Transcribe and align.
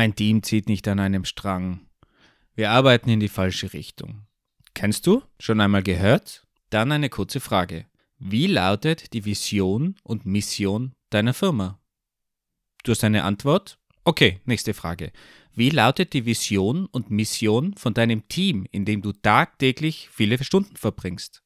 Mein 0.00 0.16
Team 0.16 0.42
zieht 0.42 0.66
nicht 0.66 0.88
an 0.88 0.98
einem 0.98 1.26
Strang. 1.26 1.80
Wir 2.54 2.70
arbeiten 2.70 3.10
in 3.10 3.20
die 3.20 3.28
falsche 3.28 3.74
Richtung. 3.74 4.22
Kennst 4.72 5.06
du? 5.06 5.22
Schon 5.38 5.60
einmal 5.60 5.82
gehört? 5.82 6.46
Dann 6.70 6.90
eine 6.90 7.10
kurze 7.10 7.38
Frage. 7.38 7.84
Wie 8.18 8.46
lautet 8.46 9.12
die 9.12 9.26
Vision 9.26 9.96
und 10.02 10.24
Mission 10.24 10.94
deiner 11.10 11.34
Firma? 11.34 11.82
Du 12.82 12.92
hast 12.92 13.04
eine 13.04 13.24
Antwort? 13.24 13.78
Okay, 14.04 14.40
nächste 14.46 14.72
Frage. 14.72 15.12
Wie 15.52 15.68
lautet 15.68 16.14
die 16.14 16.24
Vision 16.24 16.86
und 16.86 17.10
Mission 17.10 17.76
von 17.76 17.92
deinem 17.92 18.26
Team, 18.26 18.66
in 18.70 18.86
dem 18.86 19.02
du 19.02 19.12
tagtäglich 19.12 20.08
viele 20.10 20.42
Stunden 20.42 20.76
verbringst? 20.76 21.42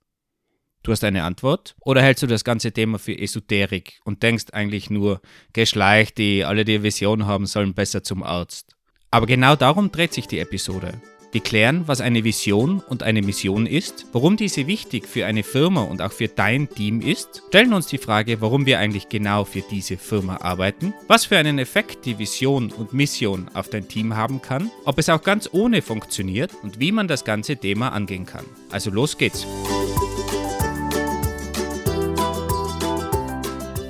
Du 0.84 0.92
hast 0.92 1.02
eine 1.02 1.24
Antwort? 1.24 1.74
Oder 1.80 2.02
hältst 2.02 2.22
du 2.22 2.26
das 2.26 2.44
ganze 2.44 2.70
Thema 2.70 2.98
für 2.98 3.18
Esoterik 3.18 4.00
und 4.04 4.22
denkst 4.22 4.52
eigentlich 4.52 4.90
nur, 4.90 5.22
Geschleich, 5.54 6.12
die 6.12 6.44
alle 6.44 6.66
die 6.66 6.82
Vision 6.82 7.26
haben, 7.26 7.46
sollen 7.46 7.72
besser 7.72 8.02
zum 8.02 8.22
Arzt? 8.22 8.76
Aber 9.10 9.26
genau 9.26 9.56
darum 9.56 9.90
dreht 9.90 10.12
sich 10.12 10.26
die 10.26 10.40
Episode. 10.40 10.92
Wir 11.32 11.40
klären, 11.40 11.88
was 11.88 12.02
eine 12.02 12.22
Vision 12.22 12.80
und 12.80 13.02
eine 13.02 13.22
Mission 13.22 13.66
ist, 13.66 14.06
warum 14.12 14.36
diese 14.36 14.66
wichtig 14.66 15.08
für 15.08 15.24
eine 15.24 15.42
Firma 15.42 15.80
und 15.82 16.02
auch 16.02 16.12
für 16.12 16.28
dein 16.28 16.68
Team 16.68 17.00
ist, 17.00 17.42
stellen 17.48 17.72
uns 17.72 17.86
die 17.86 17.98
Frage, 17.98 18.42
warum 18.42 18.66
wir 18.66 18.78
eigentlich 18.78 19.08
genau 19.08 19.44
für 19.44 19.62
diese 19.62 19.96
Firma 19.96 20.36
arbeiten, 20.42 20.92
was 21.08 21.24
für 21.24 21.38
einen 21.38 21.58
Effekt 21.58 22.04
die 22.04 22.18
Vision 22.18 22.70
und 22.70 22.92
Mission 22.92 23.48
auf 23.54 23.70
dein 23.70 23.88
Team 23.88 24.16
haben 24.16 24.42
kann, 24.42 24.70
ob 24.84 24.98
es 24.98 25.08
auch 25.08 25.22
ganz 25.22 25.48
ohne 25.50 25.80
funktioniert 25.80 26.52
und 26.62 26.78
wie 26.78 26.92
man 26.92 27.08
das 27.08 27.24
ganze 27.24 27.56
Thema 27.56 27.88
angehen 27.88 28.26
kann. 28.26 28.44
Also 28.70 28.90
los 28.90 29.16
geht's! 29.16 29.46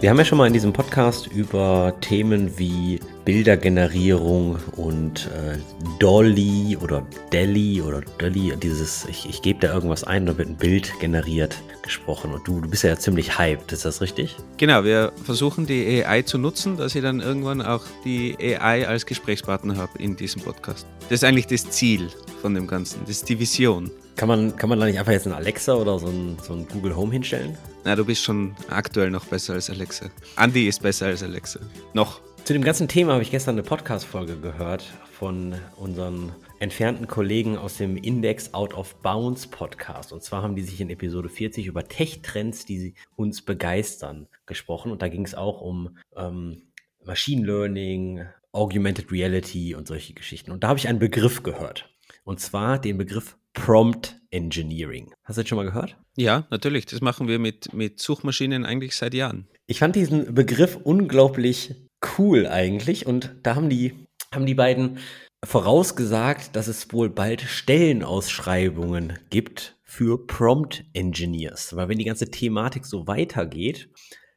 Wir 0.04 0.10
haben 0.10 0.18
ja 0.18 0.24
schon 0.26 0.36
mal 0.36 0.46
in 0.46 0.52
diesem 0.52 0.74
Podcast 0.74 1.28
über 1.28 1.94
Themen 2.02 2.58
wie 2.58 3.00
Bildergenerierung 3.24 4.58
und 4.76 5.30
äh, 5.34 5.56
Dolly 5.98 6.76
oder 6.76 7.06
Delhi 7.32 7.80
oder 7.80 8.02
Dolly, 8.18 8.54
dieses, 8.54 9.06
ich, 9.06 9.26
ich 9.26 9.40
gebe 9.40 9.60
da 9.60 9.72
irgendwas 9.72 10.04
ein, 10.04 10.26
da 10.26 10.36
wird 10.36 10.50
ein 10.50 10.58
Bild 10.58 10.92
generiert, 11.00 11.56
gesprochen. 11.80 12.34
Und 12.34 12.46
du, 12.46 12.60
du 12.60 12.68
bist 12.68 12.84
ja 12.84 12.98
ziemlich 12.98 13.38
hyped, 13.38 13.72
ist 13.72 13.86
das 13.86 14.02
richtig? 14.02 14.36
Genau, 14.58 14.84
wir 14.84 15.10
versuchen 15.24 15.64
die 15.66 16.04
AI 16.04 16.20
zu 16.20 16.36
nutzen, 16.36 16.76
dass 16.76 16.94
ich 16.94 17.00
dann 17.00 17.20
irgendwann 17.20 17.62
auch 17.62 17.86
die 18.04 18.36
AI 18.38 18.86
als 18.86 19.06
Gesprächspartner 19.06 19.78
habe 19.78 19.98
in 19.98 20.16
diesem 20.16 20.42
Podcast. 20.42 20.86
Das 21.08 21.22
ist 21.22 21.24
eigentlich 21.24 21.46
das 21.46 21.70
Ziel 21.70 22.10
von 22.42 22.54
dem 22.54 22.66
Ganzen, 22.66 23.00
das 23.06 23.16
ist 23.16 23.28
die 23.30 23.40
Vision. 23.40 23.90
Kann 24.16 24.28
man, 24.28 24.54
kann 24.56 24.68
man 24.68 24.78
da 24.78 24.86
nicht 24.86 24.98
einfach 24.98 25.12
jetzt 25.12 25.26
einen 25.26 25.34
Alexa 25.34 25.74
oder 25.74 25.98
so 25.98 26.06
ein, 26.06 26.38
so 26.40 26.52
ein 26.52 26.68
Google 26.68 26.94
Home 26.94 27.10
hinstellen? 27.12 27.58
Na, 27.84 27.96
du 27.96 28.04
bist 28.04 28.22
schon 28.22 28.54
aktuell 28.68 29.10
noch 29.10 29.24
besser 29.24 29.54
als 29.54 29.70
Alexa. 29.70 30.06
Andy 30.36 30.68
ist 30.68 30.82
besser 30.82 31.06
als 31.06 31.22
Alexa. 31.22 31.58
Noch. 31.94 32.20
Zu 32.44 32.52
dem 32.52 32.62
ganzen 32.62 32.86
Thema 32.86 33.14
habe 33.14 33.22
ich 33.22 33.30
gestern 33.30 33.56
eine 33.56 33.64
Podcast-Folge 33.64 34.36
gehört 34.36 34.84
von 35.18 35.54
unseren 35.76 36.30
entfernten 36.60 37.08
Kollegen 37.08 37.58
aus 37.58 37.78
dem 37.78 37.96
Index 37.96 38.54
Out 38.54 38.74
of 38.74 38.94
Bounds 39.02 39.48
Podcast. 39.48 40.12
Und 40.12 40.22
zwar 40.22 40.42
haben 40.42 40.54
die 40.54 40.62
sich 40.62 40.80
in 40.80 40.90
Episode 40.90 41.28
40 41.28 41.66
über 41.66 41.88
Tech-Trends, 41.88 42.66
die 42.66 42.94
uns 43.16 43.42
begeistern, 43.42 44.28
gesprochen. 44.46 44.92
Und 44.92 45.02
da 45.02 45.08
ging 45.08 45.24
es 45.24 45.34
auch 45.34 45.60
um 45.60 45.98
ähm, 46.16 46.62
Machine 47.04 47.44
Learning, 47.44 48.26
Augmented 48.52 49.10
Reality 49.10 49.74
und 49.74 49.88
solche 49.88 50.14
Geschichten. 50.14 50.52
Und 50.52 50.62
da 50.62 50.68
habe 50.68 50.78
ich 50.78 50.86
einen 50.86 51.00
Begriff 51.00 51.42
gehört. 51.42 51.90
Und 52.22 52.38
zwar 52.38 52.78
den 52.78 52.96
Begriff 52.96 53.36
Prompt 53.54 54.20
Engineering. 54.30 55.12
Hast 55.24 55.38
du 55.38 55.42
das 55.42 55.48
schon 55.48 55.56
mal 55.56 55.64
gehört? 55.64 55.96
Ja, 56.16 56.46
natürlich. 56.50 56.86
Das 56.86 57.00
machen 57.00 57.28
wir 57.28 57.38
mit, 57.38 57.72
mit 57.72 58.00
Suchmaschinen 58.00 58.64
eigentlich 58.66 58.94
seit 58.94 59.14
Jahren. 59.14 59.48
Ich 59.66 59.78
fand 59.78 59.96
diesen 59.96 60.34
Begriff 60.34 60.76
unglaublich 60.82 61.74
cool 62.18 62.46
eigentlich. 62.46 63.06
Und 63.06 63.34
da 63.42 63.54
haben 63.54 63.70
die, 63.70 64.06
haben 64.32 64.46
die 64.46 64.54
beiden 64.54 64.98
vorausgesagt, 65.44 66.56
dass 66.56 66.68
es 66.68 66.92
wohl 66.92 67.10
bald 67.10 67.42
Stellenausschreibungen 67.42 69.18
gibt 69.30 69.76
für 69.84 70.26
Prompt 70.26 70.84
Engineers. 70.92 71.74
Weil 71.76 71.88
wenn 71.88 71.98
die 71.98 72.04
ganze 72.04 72.30
Thematik 72.30 72.84
so 72.84 73.06
weitergeht, 73.06 73.88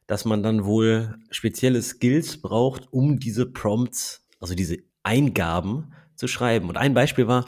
dass 0.06 0.24
man 0.24 0.42
dann 0.42 0.64
wohl 0.64 1.16
spezielle 1.30 1.82
Skills 1.82 2.40
braucht, 2.40 2.92
um 2.92 3.18
diese 3.18 3.46
Prompts, 3.46 4.26
also 4.40 4.54
diese 4.54 4.78
Eingaben 5.02 5.92
zu 6.14 6.28
schreiben. 6.28 6.68
Und 6.68 6.76
ein 6.76 6.94
Beispiel 6.94 7.26
war, 7.26 7.46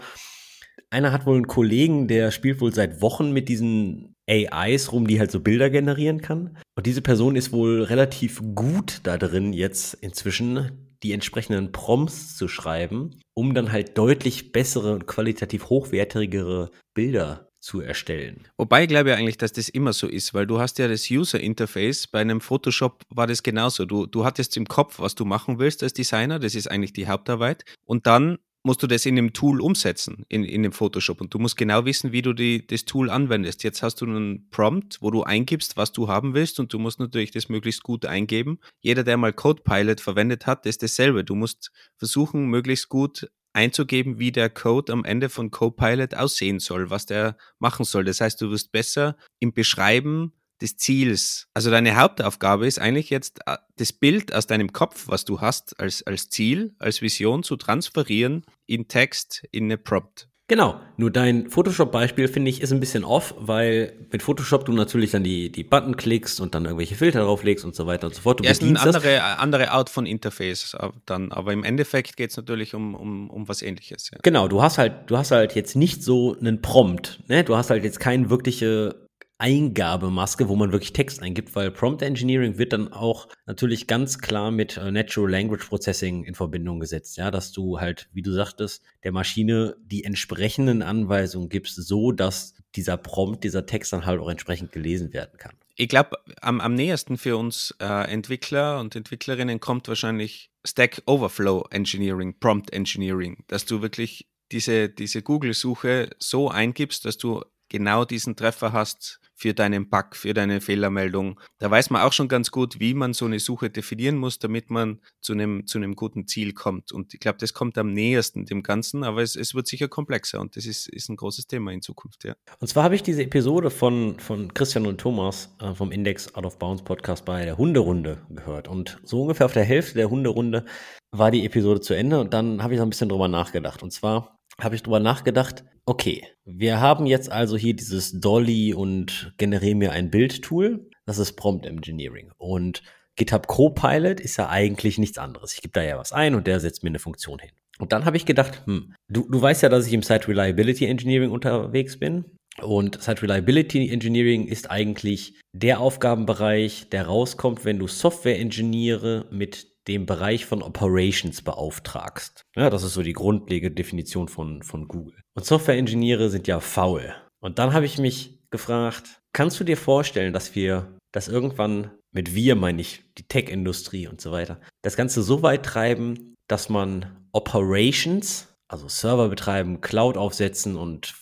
einer 0.90 1.12
hat 1.12 1.26
wohl 1.26 1.36
einen 1.36 1.46
Kollegen, 1.46 2.08
der 2.08 2.30
spielt 2.30 2.60
wohl 2.60 2.74
seit 2.74 3.00
Wochen 3.00 3.32
mit 3.32 3.48
diesen 3.48 4.14
AIs 4.28 4.92
rum, 4.92 5.06
die 5.06 5.18
halt 5.18 5.30
so 5.30 5.40
Bilder 5.40 5.70
generieren 5.70 6.20
kann. 6.20 6.56
Und 6.76 6.86
diese 6.86 7.02
Person 7.02 7.36
ist 7.36 7.52
wohl 7.52 7.82
relativ 7.82 8.42
gut 8.54 9.00
da 9.04 9.18
drin, 9.18 9.52
jetzt 9.52 9.94
inzwischen 9.94 10.90
die 11.02 11.12
entsprechenden 11.12 11.72
Prompts 11.72 12.36
zu 12.36 12.46
schreiben, 12.46 13.20
um 13.34 13.54
dann 13.54 13.72
halt 13.72 13.96
deutlich 13.96 14.52
bessere 14.52 14.92
und 14.92 15.06
qualitativ 15.06 15.70
hochwertigere 15.70 16.70
Bilder 16.94 17.48
zu 17.60 17.80
erstellen. 17.80 18.48
Wobei 18.56 18.84
ich 18.84 18.88
glaube 18.88 19.10
ja 19.10 19.16
eigentlich, 19.16 19.36
dass 19.36 19.52
das 19.52 19.68
immer 19.68 19.92
so 19.92 20.08
ist, 20.08 20.32
weil 20.32 20.46
du 20.46 20.58
hast 20.60 20.78
ja 20.78 20.88
das 20.88 21.10
User 21.10 21.38
Interface, 21.38 22.06
bei 22.06 22.20
einem 22.20 22.40
Photoshop 22.40 23.02
war 23.10 23.26
das 23.26 23.42
genauso. 23.42 23.84
Du, 23.84 24.06
du 24.06 24.24
hattest 24.24 24.56
im 24.56 24.66
Kopf, 24.66 24.98
was 24.98 25.14
du 25.14 25.24
machen 25.24 25.58
willst 25.58 25.82
als 25.82 25.92
Designer, 25.92 26.38
das 26.38 26.54
ist 26.54 26.70
eigentlich 26.70 26.92
die 26.92 27.06
Hauptarbeit. 27.06 27.64
Und 27.84 28.06
dann 28.06 28.38
musst 28.62 28.82
du 28.82 28.86
das 28.86 29.06
in 29.06 29.16
dem 29.16 29.32
Tool 29.32 29.60
umsetzen, 29.60 30.24
in, 30.28 30.44
in 30.44 30.62
dem 30.62 30.72
Photoshop. 30.72 31.20
Und 31.20 31.32
du 31.32 31.38
musst 31.38 31.56
genau 31.56 31.84
wissen, 31.84 32.12
wie 32.12 32.22
du 32.22 32.32
die, 32.32 32.66
das 32.66 32.84
Tool 32.84 33.08
anwendest. 33.08 33.62
Jetzt 33.62 33.82
hast 33.82 34.00
du 34.00 34.06
einen 34.06 34.50
Prompt, 34.50 34.98
wo 35.00 35.10
du 35.10 35.22
eingibst, 35.22 35.76
was 35.76 35.92
du 35.92 36.08
haben 36.08 36.34
willst 36.34 36.60
und 36.60 36.72
du 36.72 36.78
musst 36.78 37.00
natürlich 37.00 37.30
das 37.30 37.48
möglichst 37.48 37.82
gut 37.82 38.04
eingeben. 38.04 38.58
Jeder, 38.80 39.02
der 39.02 39.16
mal 39.16 39.32
CodePilot 39.32 40.00
verwendet 40.00 40.46
hat, 40.46 40.66
ist 40.66 40.82
dasselbe. 40.82 41.24
Du 41.24 41.34
musst 41.34 41.72
versuchen, 41.96 42.46
möglichst 42.46 42.88
gut 42.88 43.30
einzugeben, 43.52 44.18
wie 44.18 44.32
der 44.32 44.50
Code 44.50 44.92
am 44.92 45.04
Ende 45.04 45.28
von 45.28 45.50
Copilot 45.50 46.14
aussehen 46.14 46.60
soll, 46.60 46.90
was 46.90 47.06
der 47.06 47.36
machen 47.58 47.84
soll. 47.84 48.04
Das 48.04 48.20
heißt, 48.20 48.40
du 48.40 48.50
wirst 48.50 48.72
besser 48.72 49.16
im 49.38 49.52
Beschreiben 49.52 50.32
des 50.60 50.76
Ziels. 50.76 51.48
Also 51.54 51.70
deine 51.70 51.96
Hauptaufgabe 51.96 52.66
ist 52.66 52.78
eigentlich 52.78 53.10
jetzt 53.10 53.40
äh, 53.46 53.56
das 53.76 53.92
Bild 53.92 54.34
aus 54.34 54.46
deinem 54.46 54.72
Kopf, 54.72 55.08
was 55.08 55.24
du 55.24 55.40
hast 55.40 55.78
als, 55.80 56.02
als 56.06 56.28
Ziel, 56.28 56.74
als 56.78 57.02
Vision 57.02 57.42
zu 57.42 57.56
transferieren 57.56 58.44
in 58.66 58.88
Text, 58.88 59.44
in 59.50 59.64
eine 59.64 59.78
Prompt. 59.78 60.30
Genau, 60.50 60.80
nur 60.96 61.12
dein 61.12 61.48
Photoshop-Beispiel 61.48 62.26
finde 62.26 62.50
ich 62.50 62.60
ist 62.60 62.72
ein 62.72 62.80
bisschen 62.80 63.04
off, 63.04 63.36
weil 63.38 63.92
mit 64.10 64.20
Photoshop 64.20 64.64
du 64.64 64.72
natürlich 64.72 65.12
dann 65.12 65.22
die, 65.22 65.52
die 65.52 65.62
Button 65.62 65.96
klickst 65.96 66.40
und 66.40 66.56
dann 66.56 66.64
irgendwelche 66.64 66.96
Filter 66.96 67.20
drauflegst 67.20 67.64
und 67.64 67.76
so 67.76 67.86
weiter 67.86 68.08
und 68.08 68.16
so 68.16 68.22
fort. 68.22 68.40
Du 68.40 68.44
ja, 68.44 68.50
ist 68.50 68.60
eine 68.60 68.80
andere, 68.80 69.38
andere 69.38 69.70
Art 69.70 69.90
von 69.90 70.06
Interface 70.06 70.74
äh, 70.74 70.88
dann, 71.06 71.30
aber 71.30 71.52
im 71.52 71.62
Endeffekt 71.62 72.16
geht 72.16 72.30
es 72.30 72.36
natürlich 72.36 72.74
um, 72.74 72.96
um, 72.96 73.30
um 73.30 73.48
was 73.48 73.62
ähnliches. 73.62 74.10
Ja. 74.10 74.18
Genau, 74.24 74.48
du 74.48 74.60
hast 74.60 74.78
halt, 74.78 75.08
du 75.08 75.16
hast 75.16 75.30
halt 75.30 75.54
jetzt 75.54 75.76
nicht 75.76 76.02
so 76.02 76.36
einen 76.36 76.60
Prompt, 76.60 77.20
ne? 77.28 77.44
Du 77.44 77.56
hast 77.56 77.70
halt 77.70 77.84
jetzt 77.84 78.00
keine 78.00 78.28
wirkliche 78.28 79.06
Eingabemaske, 79.40 80.48
wo 80.48 80.56
man 80.56 80.72
wirklich 80.72 80.92
Text 80.92 81.22
eingibt, 81.22 81.54
weil 81.54 81.70
Prompt 81.70 82.02
Engineering 82.02 82.58
wird 82.58 82.72
dann 82.72 82.92
auch 82.92 83.28
natürlich 83.46 83.86
ganz 83.86 84.18
klar 84.18 84.50
mit 84.50 84.76
äh, 84.76 84.90
Natural 84.90 85.30
Language 85.30 85.66
Processing 85.66 86.24
in 86.24 86.34
Verbindung 86.34 86.78
gesetzt, 86.80 87.16
ja, 87.16 87.30
dass 87.30 87.50
du 87.52 87.80
halt, 87.80 88.08
wie 88.12 88.22
du 88.22 88.32
sagtest, 88.32 88.82
der 89.02 89.12
Maschine 89.12 89.76
die 89.82 90.04
entsprechenden 90.04 90.82
Anweisungen 90.82 91.48
gibst, 91.48 91.76
so 91.76 92.12
dass 92.12 92.54
dieser 92.76 92.96
Prompt, 92.96 93.42
dieser 93.42 93.66
Text 93.66 93.92
dann 93.92 94.06
halt 94.06 94.20
auch 94.20 94.28
entsprechend 94.28 94.72
gelesen 94.72 95.12
werden 95.12 95.38
kann. 95.38 95.56
Ich 95.74 95.88
glaube, 95.88 96.18
am, 96.42 96.60
am 96.60 96.74
nähersten 96.74 97.16
für 97.16 97.36
uns 97.36 97.74
äh, 97.80 98.12
Entwickler 98.12 98.80
und 98.80 98.94
Entwicklerinnen 98.94 99.60
kommt 99.60 99.88
wahrscheinlich 99.88 100.50
Stack 100.66 101.02
Overflow 101.06 101.66
Engineering, 101.70 102.38
Prompt 102.38 102.72
Engineering, 102.72 103.42
dass 103.48 103.64
du 103.64 103.80
wirklich 103.80 104.28
diese, 104.52 104.88
diese 104.88 105.22
Google-Suche 105.22 106.10
so 106.18 106.50
eingibst, 106.50 107.04
dass 107.04 107.16
du 107.16 107.42
genau 107.70 108.04
diesen 108.04 108.36
Treffer 108.36 108.72
hast, 108.72 109.20
für 109.40 109.54
deinen 109.54 109.88
Bug, 109.88 110.14
für 110.16 110.34
deine 110.34 110.60
Fehlermeldung. 110.60 111.40
Da 111.58 111.70
weiß 111.70 111.88
man 111.88 112.02
auch 112.02 112.12
schon 112.12 112.28
ganz 112.28 112.50
gut, 112.50 112.78
wie 112.78 112.92
man 112.92 113.14
so 113.14 113.24
eine 113.24 113.40
Suche 113.40 113.70
definieren 113.70 114.16
muss, 114.16 114.38
damit 114.38 114.68
man 114.68 115.00
zu 115.22 115.32
einem, 115.32 115.66
zu 115.66 115.78
einem 115.78 115.96
guten 115.96 116.26
Ziel 116.26 116.52
kommt. 116.52 116.92
Und 116.92 117.14
ich 117.14 117.20
glaube, 117.20 117.38
das 117.38 117.54
kommt 117.54 117.78
am 117.78 117.94
nähersten 117.94 118.44
dem 118.44 118.62
Ganzen, 118.62 119.02
aber 119.02 119.22
es, 119.22 119.36
es 119.36 119.54
wird 119.54 119.66
sicher 119.66 119.88
komplexer 119.88 120.40
und 120.40 120.56
das 120.56 120.66
ist, 120.66 120.90
ist 120.90 121.08
ein 121.08 121.16
großes 121.16 121.46
Thema 121.46 121.72
in 121.72 121.80
Zukunft, 121.80 122.24
ja. 122.24 122.34
Und 122.58 122.68
zwar 122.68 122.84
habe 122.84 122.94
ich 122.94 123.02
diese 123.02 123.22
Episode 123.22 123.70
von, 123.70 124.20
von 124.20 124.52
Christian 124.52 124.84
und 124.84 125.00
Thomas 125.00 125.56
äh, 125.58 125.74
vom 125.74 125.90
Index 125.90 126.34
Out 126.34 126.44
of 126.44 126.58
Bounds 126.58 126.82
Podcast 126.82 127.24
bei 127.24 127.46
der 127.46 127.56
Hunderunde 127.56 128.20
gehört. 128.28 128.68
Und 128.68 129.00
so 129.04 129.22
ungefähr 129.22 129.46
auf 129.46 129.54
der 129.54 129.64
Hälfte 129.64 129.94
der 129.94 130.10
Hunderunde 130.10 130.66
war 131.12 131.30
die 131.30 131.46
Episode 131.46 131.80
zu 131.80 131.94
Ende 131.94 132.20
und 132.20 132.34
dann 132.34 132.62
habe 132.62 132.74
ich 132.74 132.78
noch 132.78 132.86
ein 132.86 132.90
bisschen 132.90 133.08
drüber 133.08 133.28
nachgedacht. 133.28 133.82
Und 133.82 133.90
zwar 133.90 134.39
habe 134.64 134.74
ich 134.74 134.82
drüber 134.82 135.00
nachgedacht, 135.00 135.64
okay, 135.86 136.24
wir 136.44 136.80
haben 136.80 137.06
jetzt 137.06 137.30
also 137.30 137.56
hier 137.56 137.74
dieses 137.74 138.20
Dolly 138.20 138.74
und 138.74 139.34
generiere 139.38 139.74
mir 139.74 139.92
ein 139.92 140.10
Bild-Tool. 140.10 140.88
Das 141.06 141.18
ist 141.18 141.32
Prompt 141.32 141.66
Engineering. 141.66 142.30
Und 142.38 142.82
GitHub 143.16 143.46
Copilot 143.46 144.20
ist 144.20 144.36
ja 144.36 144.48
eigentlich 144.48 144.98
nichts 144.98 145.18
anderes. 145.18 145.52
Ich 145.54 145.62
gebe 145.62 145.72
da 145.72 145.82
ja 145.82 145.98
was 145.98 146.12
ein 146.12 146.34
und 146.34 146.46
der 146.46 146.60
setzt 146.60 146.82
mir 146.82 146.90
eine 146.90 146.98
Funktion 146.98 147.38
hin. 147.38 147.50
Und 147.78 147.92
dann 147.92 148.04
habe 148.04 148.16
ich 148.16 148.26
gedacht, 148.26 148.62
hm, 148.66 148.94
du, 149.08 149.26
du 149.28 149.40
weißt 149.40 149.62
ja, 149.62 149.68
dass 149.68 149.86
ich 149.86 149.92
im 149.92 150.02
Site 150.02 150.28
Reliability 150.28 150.86
Engineering 150.86 151.30
unterwegs 151.30 151.98
bin. 151.98 152.24
Und 152.62 153.02
Site 153.02 153.22
Reliability 153.22 153.90
Engineering 153.90 154.46
ist 154.46 154.70
eigentlich 154.70 155.40
der 155.52 155.80
Aufgabenbereich, 155.80 156.88
der 156.90 157.06
rauskommt, 157.06 157.64
wenn 157.64 157.78
du 157.78 157.86
Software 157.86 158.38
Engineere 158.38 159.26
mit 159.30 159.69
den 159.90 160.06
Bereich 160.06 160.46
von 160.46 160.62
Operations 160.62 161.42
beauftragst. 161.42 162.46
Ja, 162.56 162.70
das 162.70 162.82
ist 162.82 162.94
so 162.94 163.02
die 163.02 163.12
grundlegende 163.12 163.74
Definition 163.74 164.28
von, 164.28 164.62
von 164.62 164.88
Google. 164.88 165.14
Und 165.34 165.44
Software-Ingenieure 165.44 166.30
sind 166.30 166.46
ja 166.46 166.60
faul. 166.60 167.14
Und 167.40 167.58
dann 167.58 167.72
habe 167.72 167.86
ich 167.86 167.98
mich 167.98 168.38
gefragt, 168.50 169.20
kannst 169.32 169.58
du 169.58 169.64
dir 169.64 169.76
vorstellen, 169.76 170.32
dass 170.32 170.54
wir 170.54 170.96
das 171.12 171.28
irgendwann 171.28 171.90
mit 172.12 172.34
wir 172.34 172.56
meine 172.56 172.80
ich 172.80 173.04
die 173.18 173.26
Tech-Industrie 173.26 174.08
und 174.08 174.20
so 174.20 174.32
weiter, 174.32 174.60
das 174.82 174.96
Ganze 174.96 175.22
so 175.22 175.42
weit 175.42 175.64
treiben, 175.64 176.34
dass 176.48 176.68
man 176.68 177.26
Operations, 177.32 178.48
also 178.68 178.88
Server 178.88 179.28
betreiben, 179.28 179.80
Cloud 179.80 180.16
aufsetzen 180.16 180.76
und 180.76 181.14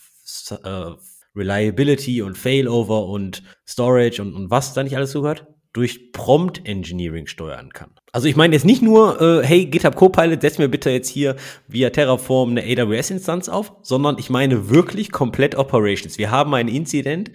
äh, 0.63 0.91
Reliability 1.35 2.21
und 2.21 2.37
Failover 2.37 3.05
und 3.05 3.43
Storage 3.67 4.21
und, 4.21 4.33
und 4.33 4.49
was 4.49 4.73
da 4.73 4.83
nicht 4.83 4.95
alles 4.95 5.11
zugehört, 5.11 5.47
durch 5.73 6.11
Prompt 6.11 6.65
Engineering 6.65 7.27
steuern 7.27 7.71
kann. 7.71 7.91
Also 8.11 8.27
ich 8.27 8.35
meine 8.35 8.55
jetzt 8.55 8.65
nicht 8.65 8.81
nur, 8.81 9.21
äh, 9.21 9.45
hey, 9.45 9.65
GitHub 9.65 9.95
Copilot, 9.95 10.41
setz 10.41 10.57
mir 10.57 10.67
bitte 10.67 10.89
jetzt 10.89 11.09
hier 11.09 11.35
via 11.67 11.91
Terraform 11.91 12.51
eine 12.51 12.63
AWS-Instanz 12.63 13.49
auf, 13.49 13.73
sondern 13.83 14.17
ich 14.17 14.29
meine 14.29 14.69
wirklich 14.69 15.11
komplett 15.11 15.55
Operations. 15.55 16.17
Wir 16.17 16.31
haben 16.31 16.53
ein 16.55 16.67
Incident, 16.67 17.31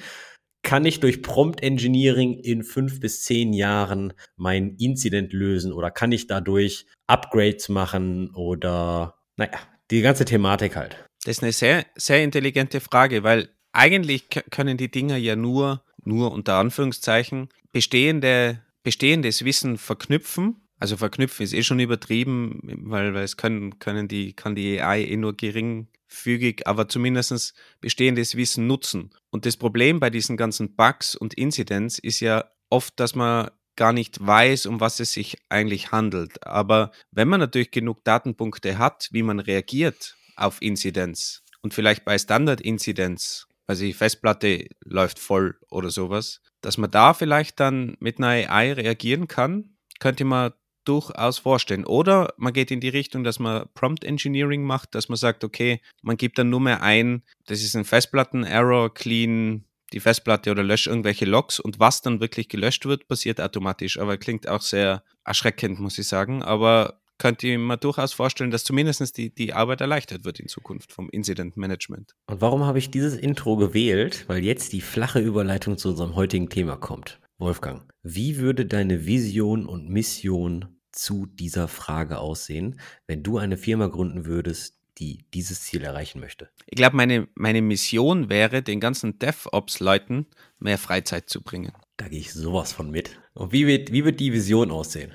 kann 0.63 0.85
ich 0.85 0.99
durch 0.99 1.23
Prompt 1.23 1.63
Engineering 1.63 2.41
in 2.41 2.65
fünf 2.65 2.99
bis 2.99 3.23
zehn 3.23 3.53
Jahren 3.53 4.15
mein 4.37 4.77
Incident 4.79 5.33
lösen 5.33 5.73
oder 5.73 5.91
kann 5.91 6.11
ich 6.11 6.27
dadurch 6.27 6.87
Upgrades 7.07 7.69
machen 7.69 8.31
oder, 8.35 9.15
naja, 9.37 9.59
die 9.91 10.01
ganze 10.01 10.25
Thematik 10.25 10.75
halt. 10.75 10.97
Das 11.25 11.37
ist 11.37 11.43
eine 11.43 11.53
sehr, 11.53 11.85
sehr 11.95 12.25
intelligente 12.25 12.81
Frage, 12.81 13.23
weil 13.23 13.51
eigentlich 13.73 14.29
können 14.51 14.77
die 14.77 14.91
Dinger 14.91 15.17
ja 15.17 15.37
nur, 15.37 15.84
nur 16.07 16.33
unter 16.33 16.55
Anführungszeichen, 16.57 17.49
bestehende, 17.73 18.63
bestehendes 18.83 19.45
Wissen 19.45 19.79
verknüpfen. 19.79 20.61
Also 20.79 20.97
verknüpfen 20.97 21.45
ist 21.45 21.55
eh 21.55 21.63
schon 21.63 21.81
übertrieben, 21.81 22.61
weil, 22.63 23.15
weil 23.15 23.25
es 23.25 23.37
können, 23.37 23.79
können 23.79 24.09
die, 24.09 24.35
kann 24.35 24.55
die 24.55 24.81
AI 24.81 25.05
eh 25.05 25.17
nur 25.17 25.37
geringfügig, 25.37 26.67
aber 26.67 26.89
zumindest 26.89 27.55
bestehendes 27.81 28.37
Wissen 28.37 28.67
nutzen. 28.67 29.11
Und 29.31 29.47
das 29.47 29.57
Problem 29.57 30.01
bei 30.01 30.11
diesen 30.11 30.37
ganzen 30.37 30.75
Bugs 30.75 31.15
und 31.15 31.35
Incidents 31.35 31.99
ist 31.99 32.21
ja 32.21 32.45
oft, 32.71 32.99
dass 33.01 33.15
man 33.15 33.51
gar 33.77 33.93
nicht 33.93 34.25
weiß, 34.25 34.67
um 34.67 34.81
was 34.81 35.01
es 35.01 35.13
sich 35.13 35.39
eigentlich 35.49 35.93
handelt. 35.93 36.47
Aber 36.47 36.93
wenn 37.11 37.29
man 37.29 37.41
natürlich 37.41 37.71
genug 37.71 38.05
Datenpunkte 38.05 38.79
hat, 38.79 39.09
wie 39.11 39.23
man 39.23 39.41
reagiert 39.41 40.17
auf 40.37 40.61
Incidents 40.61 41.43
und 41.63 41.75
vielleicht 41.75 42.05
bei 42.05 42.19
Standard-Incidents 42.19 43.49
also 43.67 43.85
die 43.85 43.93
Festplatte 43.93 44.69
läuft 44.85 45.19
voll 45.19 45.57
oder 45.71 45.91
sowas, 45.91 46.41
dass 46.61 46.79
man 46.79 46.91
da 46.91 47.15
vielleicht 47.15 47.61
dann 47.61 47.97
mit 48.01 48.19
einer 48.19 48.29
AI 48.29 48.73
reagieren 48.73 49.29
kann, 49.29 49.77
könnte 50.01 50.25
man 50.25 50.53
durchaus 50.85 51.39
vorstellen. 51.39 51.85
Oder 51.87 52.35
man 52.37 52.53
geht 52.53 52.71
in 52.71 52.81
die 52.81 52.89
Richtung, 52.89 53.25
dass 53.25 53.39
man 53.39 53.67
Prompt 53.75 54.05
Engineering 54.05 54.65
macht, 54.65 54.95
dass 54.95 55.09
man 55.09 55.17
sagt, 55.17 55.45
okay, 55.45 55.81
man 56.03 56.17
gibt 56.17 56.39
dann 56.39 56.51
nur 56.51 56.61
mehr 56.61 56.83
ein, 56.83 57.23
das 57.47 57.63
ist 57.63 57.75
ein 57.75 57.85
Festplatten-Error, 57.85 58.93
clean 58.93 59.65
die 59.93 60.01
Festplatte 60.01 60.51
oder 60.51 60.63
löscht 60.63 60.89
irgendwelche 60.89 61.25
Logs 61.25 61.61
und 61.61 61.79
was 61.79 62.03
dann 62.03 62.21
wirklich 62.21 62.49
gelöscht 62.49 62.85
wird, 62.85 63.07
passiert 63.07 63.41
automatisch. 63.41 63.99
Aber 63.99 64.17
klingt 64.17 64.49
auch 64.49 64.63
sehr 64.63 65.05
erschreckend, 65.25 65.79
muss 65.79 65.99
ich 65.99 66.09
sagen. 66.09 66.43
Aber 66.43 67.01
könnte 67.19 67.47
ich 67.47 67.59
mir 67.59 67.77
durchaus 67.77 68.13
vorstellen, 68.13 68.51
dass 68.51 68.65
zumindest 68.65 69.17
die, 69.17 69.35
die 69.35 69.53
Arbeit 69.53 69.81
erleichtert 69.81 70.25
wird 70.25 70.41
in 70.41 70.49
Zukunft 70.49 70.93
vom 70.93 71.09
Incident 71.11 71.57
Management. 71.57 72.15
Und 72.27 72.41
warum 72.41 72.65
habe 72.65 72.79
ich 72.79 72.91
dieses 72.91 73.17
Intro 73.17 73.57
gewählt? 73.57 74.25
Weil 74.27 74.45
jetzt 74.45 74.73
die 74.73 74.81
flache 74.81 75.21
Überleitung 75.21 75.79
zu 75.79 75.91
unserem 75.91 76.15
heutigen 76.15 76.49
Thema 76.49 76.77
kommt. 76.77 77.21
Wolfgang, 77.39 77.83
wie 78.03 78.39
würde 78.39 78.67
deine 78.67 79.07
Vision 79.07 79.67
und 79.67 79.89
Mission 79.89 80.77
zu 80.93 81.27
dieser 81.27 81.69
Frage 81.69 82.19
aussehen, 82.19 82.79
wenn 83.07 83.23
du 83.23 83.39
eine 83.39 83.57
Firma 83.57 83.89
gründen 83.89 84.27
würdest, 84.27 84.79
die 84.99 85.25
dieses 85.35 85.63
Ziel 85.63 85.83
erreichen 85.83 86.21
möchte? 86.21 86.49
Ich 86.67 86.77
glaube, 86.77 86.97
meine, 86.97 87.27
meine 87.35 87.63
Mission 87.63 88.29
wäre, 88.29 88.63
den 88.63 88.81
ganzen 88.81 89.19
DevOps-Leuten 89.19 90.27
mehr 90.59 90.79
Freizeit 90.79 91.29
zu 91.29 91.43
bringen. 91.43 91.73
Da 91.97 92.09
gehe 92.09 92.21
ich 92.21 92.33
sowas 92.33 92.73
von 92.73 92.91
mit. 92.91 93.19
Und 93.35 93.53
wie 93.53 93.67
wird, 93.67 93.93
wie 93.93 94.05
wird 94.05 94.21
die 94.21 94.33
Vision 94.33 94.71
aussehen? 94.71 95.13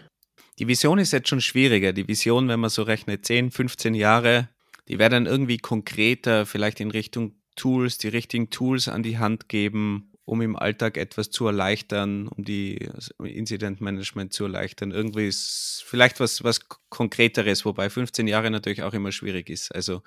Die 0.60 0.68
Vision 0.68 1.00
ist 1.00 1.14
jetzt 1.14 1.30
schon 1.30 1.40
schwieriger. 1.40 1.94
Die 1.94 2.08
Vision, 2.08 2.50
wenn 2.50 2.60
man 2.60 2.70
so 2.70 2.84
rechnet, 2.84 3.26
10, 3.26 3.52
15 3.52 3.94
Jahre, 3.94 4.50
die 4.90 5.00
wäre 5.00 5.10
dann 5.10 5.26
irgendwie 5.26 5.58
konkreter, 5.58 6.46
vielleicht 6.46 6.82
in 6.82 6.92
Richtung 6.92 7.36
Tools, 7.56 7.98
die 7.98 8.10
richtigen 8.10 8.50
Tools 8.50 8.90
an 8.90 9.02
die 9.02 9.18
Hand 9.18 9.48
geben, 9.48 10.12
um 10.26 10.42
im 10.42 10.58
Alltag 10.58 10.98
etwas 10.98 11.30
zu 11.30 11.48
erleichtern, 11.48 12.28
um 12.28 12.44
die 12.44 12.90
Incident 13.24 13.80
Management 13.80 14.34
zu 14.34 14.44
erleichtern. 14.44 14.92
Irgendwie 14.92 15.28
ist 15.28 15.84
vielleicht 15.86 16.20
was, 16.20 16.44
was 16.44 16.60
Konkreteres, 16.90 17.64
wobei 17.64 17.90
15 17.90 18.28
Jahre 18.28 18.52
natürlich 18.52 18.84
auch 18.84 18.94
immer 18.94 19.12
schwierig 19.12 19.50
ist. 19.50 19.74
Also 19.74 20.02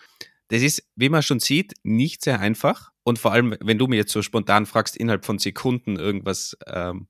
das 0.48 0.60
ist, 0.60 0.86
wie 0.96 1.08
man 1.08 1.22
schon 1.22 1.40
sieht, 1.40 1.72
nicht 1.82 2.22
sehr 2.22 2.40
einfach. 2.40 2.92
Und 3.04 3.18
vor 3.18 3.32
allem, 3.32 3.56
wenn 3.60 3.78
du 3.78 3.86
mir 3.86 3.96
jetzt 3.96 4.12
so 4.12 4.20
spontan 4.20 4.66
fragst, 4.66 4.96
innerhalb 4.96 5.24
von 5.24 5.38
Sekunden 5.38 5.96
irgendwas 5.96 6.56
ähm, 6.66 7.08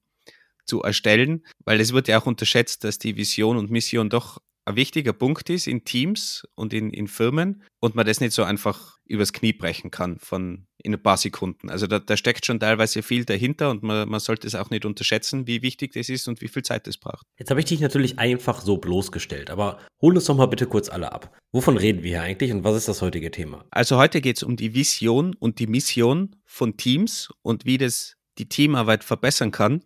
zu 0.72 0.82
erstellen, 0.82 1.44
weil 1.66 1.80
es 1.80 1.92
wird 1.92 2.08
ja 2.08 2.18
auch 2.18 2.24
unterschätzt, 2.24 2.82
dass 2.82 2.98
die 2.98 3.18
Vision 3.18 3.58
und 3.58 3.70
Mission 3.70 4.08
doch 4.08 4.38
ein 4.64 4.74
wichtiger 4.76 5.12
Punkt 5.12 5.50
ist 5.50 5.66
in 5.66 5.84
Teams 5.84 6.48
und 6.54 6.72
in, 6.72 6.90
in 6.90 7.08
Firmen 7.08 7.62
und 7.80 7.94
man 7.94 8.06
das 8.06 8.20
nicht 8.20 8.32
so 8.32 8.42
einfach 8.42 8.96
übers 9.04 9.34
Knie 9.34 9.52
brechen 9.52 9.90
kann 9.90 10.18
von 10.18 10.66
in 10.82 10.94
ein 10.94 11.02
paar 11.02 11.18
Sekunden. 11.18 11.68
Also 11.68 11.86
da, 11.86 11.98
da 11.98 12.16
steckt 12.16 12.46
schon 12.46 12.58
teilweise 12.58 13.02
viel 13.02 13.26
dahinter 13.26 13.70
und 13.70 13.82
man, 13.82 14.08
man 14.08 14.20
sollte 14.20 14.46
es 14.46 14.54
auch 14.54 14.70
nicht 14.70 14.86
unterschätzen, 14.86 15.46
wie 15.46 15.60
wichtig 15.60 15.92
das 15.92 16.08
ist 16.08 16.26
und 16.26 16.40
wie 16.40 16.48
viel 16.48 16.62
Zeit 16.62 16.86
das 16.86 16.96
braucht. 16.96 17.26
Jetzt 17.38 17.50
habe 17.50 17.60
ich 17.60 17.66
dich 17.66 17.80
natürlich 17.80 18.18
einfach 18.18 18.62
so 18.62 18.78
bloßgestellt, 18.78 19.50
aber 19.50 19.78
hol 20.00 20.14
uns 20.14 20.24
doch 20.24 20.36
mal 20.36 20.46
bitte 20.46 20.66
kurz 20.66 20.88
alle 20.88 21.12
ab. 21.12 21.36
Wovon 21.52 21.76
reden 21.76 22.02
wir 22.02 22.10
hier 22.10 22.22
eigentlich 22.22 22.50
und 22.50 22.64
was 22.64 22.76
ist 22.76 22.88
das 22.88 23.02
heutige 23.02 23.30
Thema? 23.30 23.66
Also 23.70 23.98
heute 23.98 24.22
geht 24.22 24.38
es 24.38 24.42
um 24.42 24.56
die 24.56 24.74
Vision 24.74 25.34
und 25.34 25.58
die 25.58 25.66
Mission 25.66 26.36
von 26.46 26.78
Teams 26.78 27.28
und 27.42 27.66
wie 27.66 27.76
das 27.76 28.16
die 28.38 28.48
Teamarbeit 28.48 29.04
verbessern 29.04 29.50
kann. 29.50 29.82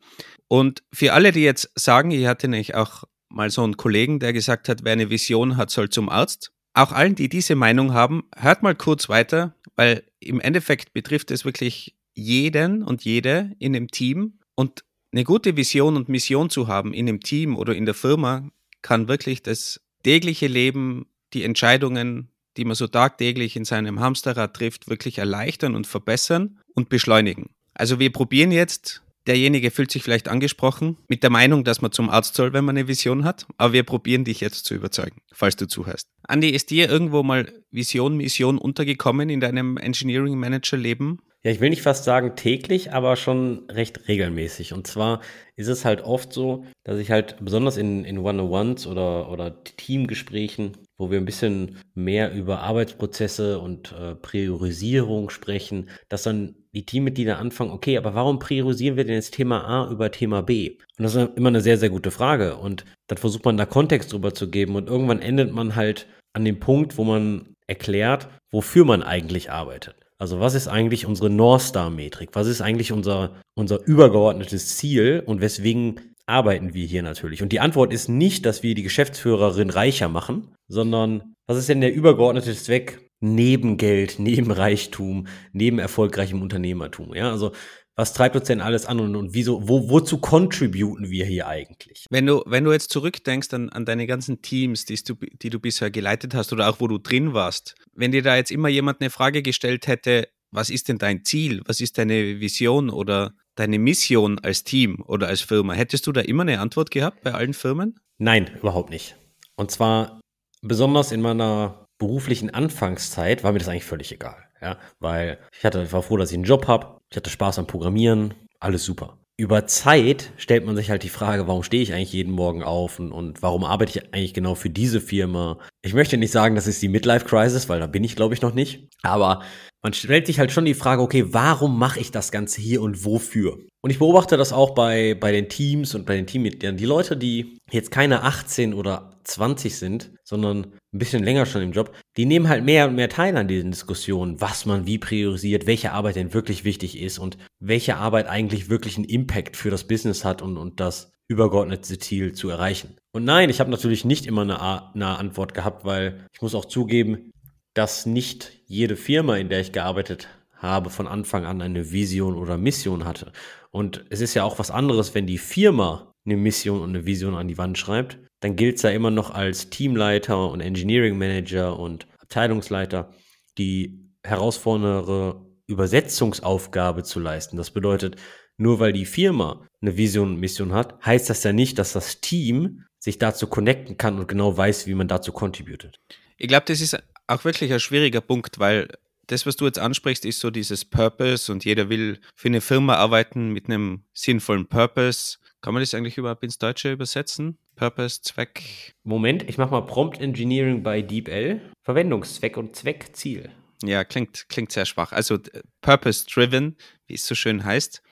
Und 0.49 0.83
für 0.93 1.13
alle, 1.13 1.33
die 1.33 1.43
jetzt 1.43 1.71
sagen, 1.75 2.11
ich 2.11 2.27
hatte 2.27 2.49
nämlich 2.49 2.75
auch 2.75 3.05
mal 3.29 3.51
so 3.51 3.63
einen 3.63 3.77
Kollegen, 3.77 4.21
der 4.21 4.33
gesagt 4.33 4.69
hat, 4.69 4.85
wer 4.85 4.93
eine 4.93 5.11
Vision 5.11 5.57
hat, 5.57 5.71
soll 5.71 5.91
zum 5.91 6.09
Arzt. 6.09 6.53
Auch 6.75 6.93
allen, 6.93 7.15
die 7.15 7.29
diese 7.29 7.55
Meinung 7.55 7.93
haben, 7.93 8.25
hört 8.37 8.63
mal 8.63 8.75
kurz 8.75 9.09
weiter, 9.09 9.55
weil 9.77 10.05
im 10.21 10.41
Endeffekt 10.41 10.93
betrifft 10.93 11.31
es 11.31 11.45
wirklich 11.45 11.97
jeden 12.15 12.83
und 12.83 13.05
jede 13.05 13.53
in 13.59 13.73
dem 13.73 13.89
Team. 13.89 14.41
Und 14.55 14.85
eine 15.13 15.25
gute 15.25 15.57
Vision 15.57 15.97
und 15.97 16.09
Mission 16.09 16.51
zu 16.51 16.69
haben 16.69 16.93
in 16.93 17.07
dem 17.07 17.21
Team 17.21 17.57
oder 17.57 17.75
in 17.75 17.87
der 17.87 17.95
Firma 17.95 18.51
kann 18.83 19.09
wirklich 19.09 19.43
das 19.43 19.81
tägliche 20.03 20.47
Leben, 20.47 21.07
die 21.33 21.45
Entscheidungen, 21.45 22.31
die 22.57 22.65
man 22.65 22.77
so 22.77 22.87
tagtäglich 22.87 23.57
in 23.57 23.65
seinem 23.65 24.01
Hamsterrad 24.01 24.55
trifft, 24.55 24.89
wirklich 24.89 25.19
erleichtern 25.19 25.75
und 25.75 25.87
verbessern 25.87 26.61
und 26.75 26.89
beschleunigen. 26.89 27.56
Also 27.79 28.01
wir 28.01 28.11
probieren 28.11 28.53
jetzt, 28.53 29.03
derjenige 29.27 29.71
fühlt 29.71 29.91
sich 29.91 30.03
vielleicht 30.03 30.29
angesprochen 30.29 30.97
mit 31.09 31.23
der 31.23 31.31
Meinung, 31.31 31.63
dass 31.63 31.83
man 31.83 31.93
zum 31.93 32.09
Arzt 32.09 32.35
soll, 32.35 32.53
wenn 32.53 32.65
man 32.65 32.77
eine 32.77 32.89
Vision 32.89 33.25
hat, 33.25 33.47
aber 33.59 33.75
wir 33.75 33.83
probieren 33.83 34.25
dich 34.25 34.41
jetzt 34.41 34.65
zu 34.65 34.75
überzeugen, 34.75 35.21
falls 35.33 35.57
du 35.57 35.67
zuhörst. 35.67 36.09
Andi, 36.27 36.49
ist 36.49 36.71
dir 36.71 36.89
irgendwo 36.89 37.23
mal 37.23 37.53
Vision, 37.71 38.17
Mission 38.17 38.59
untergekommen 38.59 39.29
in 39.29 39.41
deinem 39.41 39.77
Engineering 39.77 40.39
Manager 40.39 40.79
Leben? 40.79 41.19
Ja, 41.47 41.53
ich 41.53 41.61
will 41.61 41.71
nicht 41.71 41.83
fast 41.83 42.03
sagen 42.03 42.35
täglich, 42.35 42.93
aber 42.93 43.15
schon 43.15 43.71
recht 43.71 44.09
regelmäßig. 44.09 44.73
Und 44.73 44.89
zwar 44.89 45.21
ist 45.55 45.69
es 45.69 45.85
halt 45.85 46.03
oft 46.03 46.33
so, 46.33 46.65
dass 46.83 46.99
ich 46.99 47.13
halt 47.13 47.37
besonders 47.41 47.77
in, 47.77 48.05
in 48.05 48.19
One-on-Ones 48.19 48.89
oder, 48.89 49.31
oder 49.31 49.63
Teamgesprächen, 49.63 50.77
wo 50.97 51.11
wir 51.13 51.19
ein 51.19 51.25
bisschen 51.25 51.77
mehr 51.95 52.35
über 52.35 52.63
Arbeitsprozesse 52.63 53.61
und 53.61 53.93
äh, 53.93 54.17
Priorisierung 54.17 55.31
sprechen, 55.31 55.89
dass 56.09 56.25
dann 56.25 56.57
die 56.77 56.85
Teammitglieder 56.85 57.39
anfangen, 57.39 57.71
okay, 57.71 57.97
aber 57.97 58.15
warum 58.15 58.39
priorisieren 58.39 58.97
wir 58.97 59.05
denn 59.05 59.15
jetzt 59.15 59.35
Thema 59.35 59.65
A 59.65 59.91
über 59.91 60.11
Thema 60.11 60.43
B? 60.43 60.77
Und 60.99 61.03
das 61.03 61.15
ist 61.15 61.31
immer 61.37 61.49
eine 61.49 61.63
sehr, 61.63 61.79
sehr 61.79 61.89
gute 61.89 62.11
Frage. 62.11 62.57
Und 62.57 62.85
dann 63.09 63.19
versucht 63.19 63.45
man 63.47 63.57
da 63.57 63.65
Kontext 63.65 64.13
drüber 64.13 64.35
zu 64.35 64.51
geben 64.51 64.77
und 64.77 64.89
irgendwann 64.89 65.21
endet 65.21 65.53
man 65.53 65.75
halt 65.75 66.07
an 66.35 66.45
dem 66.45 66.61
Punkt, 66.61 66.99
wo 66.99 67.05
man 67.05 67.55
erklärt, 67.67 68.29
wofür 68.53 68.85
man 68.85 69.03
eigentlich 69.03 69.51
arbeitet. 69.51 69.97
Also 70.19 70.39
was 70.39 70.55
ist 70.55 70.69
eigentlich 70.69 71.07
unsere 71.07 71.31
North 71.31 71.63
Star 71.63 71.91
Metrik? 71.91 72.31
Was 72.35 72.47
ist 72.47 72.61
eigentlich 72.61 72.93
unser, 72.93 73.33
unser 73.55 73.85
übergeordnetes 73.85 74.77
Ziel 74.77 75.23
und 75.25 75.41
weswegen 75.41 76.01
arbeiten 76.27 76.75
wir 76.75 76.87
hier 76.87 77.03
natürlich? 77.03 77.43
Und 77.43 77.53
die 77.53 77.61
Antwort 77.61 77.93
ist 77.93 78.09
nicht, 78.09 78.45
dass 78.45 78.63
wir 78.63 78.75
die 78.75 78.83
Geschäftsführerin 78.83 79.71
reicher 79.71 80.09
machen, 80.09 80.55
sondern 80.69 81.35
was 81.47 81.57
ist 81.57 81.69
denn 81.69 81.81
der 81.81 81.95
übergeordnete 81.95 82.55
Zweck 82.55 83.06
neben 83.21 83.77
Geld, 83.77 84.17
neben 84.19 84.51
Reichtum, 84.51 85.27
neben 85.53 85.79
erfolgreichem 85.79 86.43
Unternehmertum? 86.43 87.15
Ja, 87.15 87.31
also 87.31 87.53
was 87.99 88.13
treibt 88.13 88.37
uns 88.37 88.47
denn 88.47 88.61
alles 88.61 88.85
an 88.85 89.01
und, 89.01 89.17
und 89.17 89.33
wieso, 89.33 89.67
wo, 89.69 89.89
wozu 89.89 90.19
contributen 90.19 91.09
wir 91.09 91.25
hier 91.25 91.47
eigentlich? 91.47 92.05
Wenn 92.11 92.27
du, 92.27 92.43
wenn 92.45 92.65
du 92.65 92.73
jetzt 92.73 92.91
zurückdenkst 92.91 93.55
an, 93.55 93.71
an 93.71 93.87
deine 93.87 94.07
ganzen 94.07 94.43
Teams, 94.43 94.85
die 94.85 94.97
du, 94.97 95.15
die 95.15 95.49
du 95.49 95.59
bisher 95.59 95.91
geleitet 95.91 96.35
hast 96.35 96.53
oder 96.53 96.69
auch 96.69 96.79
wo 96.81 96.89
du 96.89 96.99
drin 96.99 97.33
warst, 97.33 97.75
wenn 97.95 98.13
dir 98.13 98.23
da 98.23 98.37
jetzt 98.37 98.51
immer 98.51 98.69
jemand 98.69 99.01
eine 99.01 99.09
Frage 99.09 99.41
gestellt 99.41 99.87
hätte, 99.87 100.29
was 100.51 100.69
ist 100.69 100.89
denn 100.89 100.99
dein 100.99 101.25
Ziel? 101.25 101.63
Was 101.65 101.81
ist 101.81 101.97
deine 101.97 102.39
Vision? 102.41 102.91
Oder 102.91 103.33
deine 103.57 103.79
Mission 103.79 104.39
als 104.39 104.63
Team 104.63 105.03
oder 105.07 105.27
als 105.29 105.41
Firma, 105.41 105.73
hättest 105.73 106.07
du 106.07 106.13
da 106.13 106.21
immer 106.21 106.43
eine 106.43 106.61
Antwort 106.61 106.91
gehabt 106.91 107.23
bei 107.23 107.33
allen 107.33 107.55
Firmen? 107.55 107.99
Nein, 108.19 108.51
überhaupt 108.59 108.91
nicht. 108.91 109.17
Und 109.57 109.71
zwar 109.71 110.21
besonders 110.63 111.11
in 111.11 111.21
meiner 111.21 111.86
beruflichen 111.99 112.51
Anfangszeit 112.51 113.45
war 113.45 113.53
mir 113.53 113.59
das 113.59 113.69
eigentlich 113.69 113.85
völlig 113.85 114.13
egal. 114.13 114.37
Ja, 114.61 114.79
weil 115.01 115.39
ich 115.57 115.65
hatte, 115.65 115.83
ich 115.83 115.93
war 115.93 116.03
froh, 116.03 116.17
dass 116.17 116.31
ich 116.31 116.37
einen 116.37 116.45
Job 116.45 116.67
habe, 116.67 116.99
ich 117.11 117.17
hatte 117.17 117.31
Spaß 117.31 117.59
am 117.59 117.67
Programmieren, 117.67 118.35
alles 118.59 118.85
super. 118.85 119.19
Über 119.39 119.67
Zeit 119.67 120.33
stellt 120.39 120.65
man 120.65 120.77
sich 120.77 120.89
halt 120.89 121.03
die 121.03 121.11
Frage, 121.11 121.47
warum 121.47 121.63
stehe 121.63 121.83
ich 121.83 121.93
eigentlich 121.93 122.15
jeden 122.15 122.33
Morgen 122.33 122.63
auf 122.63 122.99
und, 122.99 123.13
und 123.13 123.43
warum 123.43 123.65
arbeite 123.65 123.99
ich 123.99 124.15
eigentlich 124.15 124.33
genau 124.33 124.55
für 124.55 124.71
diese 124.71 125.03
Firma? 125.03 125.59
Ich 125.83 125.93
möchte 125.93 126.17
nicht 126.17 126.31
sagen, 126.31 126.55
das 126.55 126.67
ist 126.67 126.81
die 126.81 126.89
Midlife 126.89 127.27
Crisis, 127.27 127.69
weil 127.69 127.79
da 127.79 127.87
bin 127.87 128.03
ich 128.03 128.17
glaube 128.17 128.33
ich 128.33 128.41
noch 128.41 128.55
nicht. 128.55 128.89
Aber 129.03 129.43
man 129.83 129.93
stellt 129.93 130.27
sich 130.27 130.39
halt 130.39 130.53
schon 130.53 130.65
die 130.65 130.75
Frage, 130.75 131.03
okay, 131.03 131.27
warum 131.35 131.79
mache 131.79 132.01
ich 132.01 132.11
das 132.11 132.33
Ganze 132.33 132.63
hier 132.63 132.81
und 132.81 133.05
wofür? 133.05 133.59
Und 133.83 133.91
ich 133.91 133.99
beobachte 133.99 134.37
das 134.37 134.53
auch 134.53 134.71
bei, 134.71 135.15
bei 135.15 135.33
den 135.33 135.49
Teams 135.49 135.95
und 135.95 136.07
bei 136.07 136.17
den 136.17 136.27
Teammitgliedern. 136.27 136.79
Die 136.79 136.87
Leute, 136.87 137.17
die 137.17 137.59
jetzt 137.71 137.91
keine 137.91 138.23
18 138.23 138.73
oder 138.73 139.21
20 139.25 139.77
sind, 139.77 140.11
sondern 140.25 140.73
ein 140.97 140.99
bisschen 140.99 141.23
länger 141.23 141.47
schon 141.47 141.63
im 141.63 141.73
Job, 141.73 141.95
die 142.17 142.25
nehmen 142.25 142.49
halt 142.49 142.65
mehr 142.65 142.89
und 142.89 142.95
mehr 142.95 143.09
teil 143.09 143.37
an 143.37 143.49
diesen 143.49 143.71
Diskussionen, 143.71 144.41
was 144.41 144.67
man 144.67 144.87
wie 144.87 144.99
priorisiert, 144.99 145.67
welche 145.67 145.93
Arbeit 145.93 146.17
denn 146.17 146.35
wirklich 146.35 146.65
wichtig 146.65 147.01
ist 147.01 147.19
und 147.19 147.37
welche 147.61 147.97
Arbeit 147.97 148.27
eigentlich 148.27 148.71
wirklich 148.71 148.97
einen 148.97 149.05
Impact 149.05 149.57
für 149.57 149.71
das 149.71 149.85
Business 149.85 150.25
hat 150.25 150.43
und, 150.43 150.57
und 150.57 150.81
das 150.81 151.13
übergeordnete 151.29 151.99
Ziel 151.99 152.33
zu 152.33 152.49
erreichen. 152.49 152.97
Und 153.13 153.25
nein, 153.25 153.51
ich 153.51 153.61
habe 153.61 153.71
natürlich 153.71 154.05
nicht 154.05 154.27
immer 154.27 154.43
eine, 154.43 154.61
eine 154.95 155.19
Antwort 155.19 155.55
gehabt, 155.55 155.85
weil 155.85 156.27
ich 156.33 156.41
muss 156.41 156.55
auch 156.55 156.65
zugeben, 156.65 157.33
dass 157.75 158.07
nicht 158.07 158.53
jede 158.67 158.97
Firma, 158.97 159.37
in 159.37 159.49
der 159.49 159.61
ich 159.61 159.73
gearbeitet 159.73 160.29
habe, 160.55 160.89
von 160.89 161.07
Anfang 161.07 161.45
an 161.45 161.61
eine 161.61 161.93
Vision 161.93 162.37
oder 162.37 162.57
Mission 162.57 163.05
hatte. 163.05 163.33
Und 163.71 164.05
es 164.09 164.21
ist 164.21 164.35
ja 164.35 164.45
auch 164.45 164.59
was 164.59 164.71
anderes, 164.71 165.15
wenn 165.15 165.27
die 165.27 165.39
Firma 165.39 166.13
eine 166.25 166.37
Mission 166.37 166.81
und 166.81 166.91
eine 166.91 167.05
Vision 167.05 167.35
an 167.35 167.49
die 167.49 167.59
Wand 167.59 167.77
schreibt, 167.77 168.19
dann 168.47 168.55
gilt 168.55 168.77
es 168.77 168.83
ja 168.83 168.91
immer 168.91 169.11
noch 169.11 169.31
als 169.31 169.71
Teamleiter 169.71 170.49
und 170.49 170.61
Engineering 170.61 171.19
Manager 171.19 171.77
und 171.77 172.07
Abteilungsleiter 172.21 173.13
die 173.59 174.09
herausfordernde 174.23 175.45
Übersetzungsaufgabe 175.67 177.03
zu 177.03 177.19
leisten. 177.19 177.57
Das 177.57 177.73
bedeutet, 177.73 178.15
nur 178.57 178.79
weil 178.79 178.93
die 178.93 179.05
Firma 179.05 179.67
eine 179.83 179.97
Vision 179.97 180.35
und 180.35 180.39
Mission 180.39 180.73
hat, 180.73 180.95
heißt 181.05 181.29
das 181.29 181.43
ja 181.43 181.53
nicht, 181.53 181.77
dass 181.81 181.93
das 181.93 182.21
Team 182.21 182.85
sich 183.01 183.19
dazu 183.19 183.49
connecten 183.49 183.97
kann 183.97 184.17
und 184.21 184.29
genau 184.29 184.57
weiß, 184.57 184.87
wie 184.87 184.95
man 184.95 185.09
dazu 185.09 185.33
contributet. 185.33 185.99
Ich 186.37 186.47
glaube, 186.47 186.67
das 186.67 186.81
ist 186.81 186.97
auch 187.27 187.45
wirklich 187.45 187.73
ein 187.73 187.81
schwieriger 187.81 188.21
Punkt, 188.21 188.61
weil 188.61 188.87
das, 189.27 189.45
was 189.45 189.57
du 189.57 189.67
jetzt 189.67 189.81
ansprichst, 189.81 190.25
ist 190.25 190.39
so 190.39 190.51
dieses 190.51 190.85
Purpose 190.85 191.51
und 191.51 191.65
jeder 191.65 191.89
will 191.89 192.21
für 192.37 192.47
eine 192.47 192.61
Firma 192.61 192.95
arbeiten 192.95 193.51
mit 193.51 193.67
einem 193.67 194.05
sinnvollen 194.13 194.69
Purpose. 194.69 195.39
Kann 195.63 195.75
man 195.75 195.83
das 195.83 195.95
eigentlich 195.95 196.17
überhaupt 196.17 196.45
ins 196.45 196.59
Deutsche 196.59 196.93
übersetzen? 196.93 197.59
Purpose, 197.77 198.23
Zweck? 198.23 198.95
Moment, 199.05 199.49
ich 199.49 199.59
mache 199.59 199.71
mal 199.71 199.83
Prompt 199.83 200.21
Engineering 200.21 200.83
bei 200.83 201.03
DeepL. 201.03 201.61
Verwendungszweck 201.83 202.57
und 202.57 202.75
Zweck, 202.75 203.11
Ziel. 203.13 203.51
Ja, 203.83 204.03
klingt, 204.05 204.49
klingt 204.49 204.73
sehr 204.73 204.87
schwach. 204.87 205.13
Also 205.13 205.39
Purpose-Driven, 205.83 206.77
wie 207.07 207.15
es 207.15 207.27
so 207.27 207.35
schön 207.35 207.65
heißt. 207.65 208.03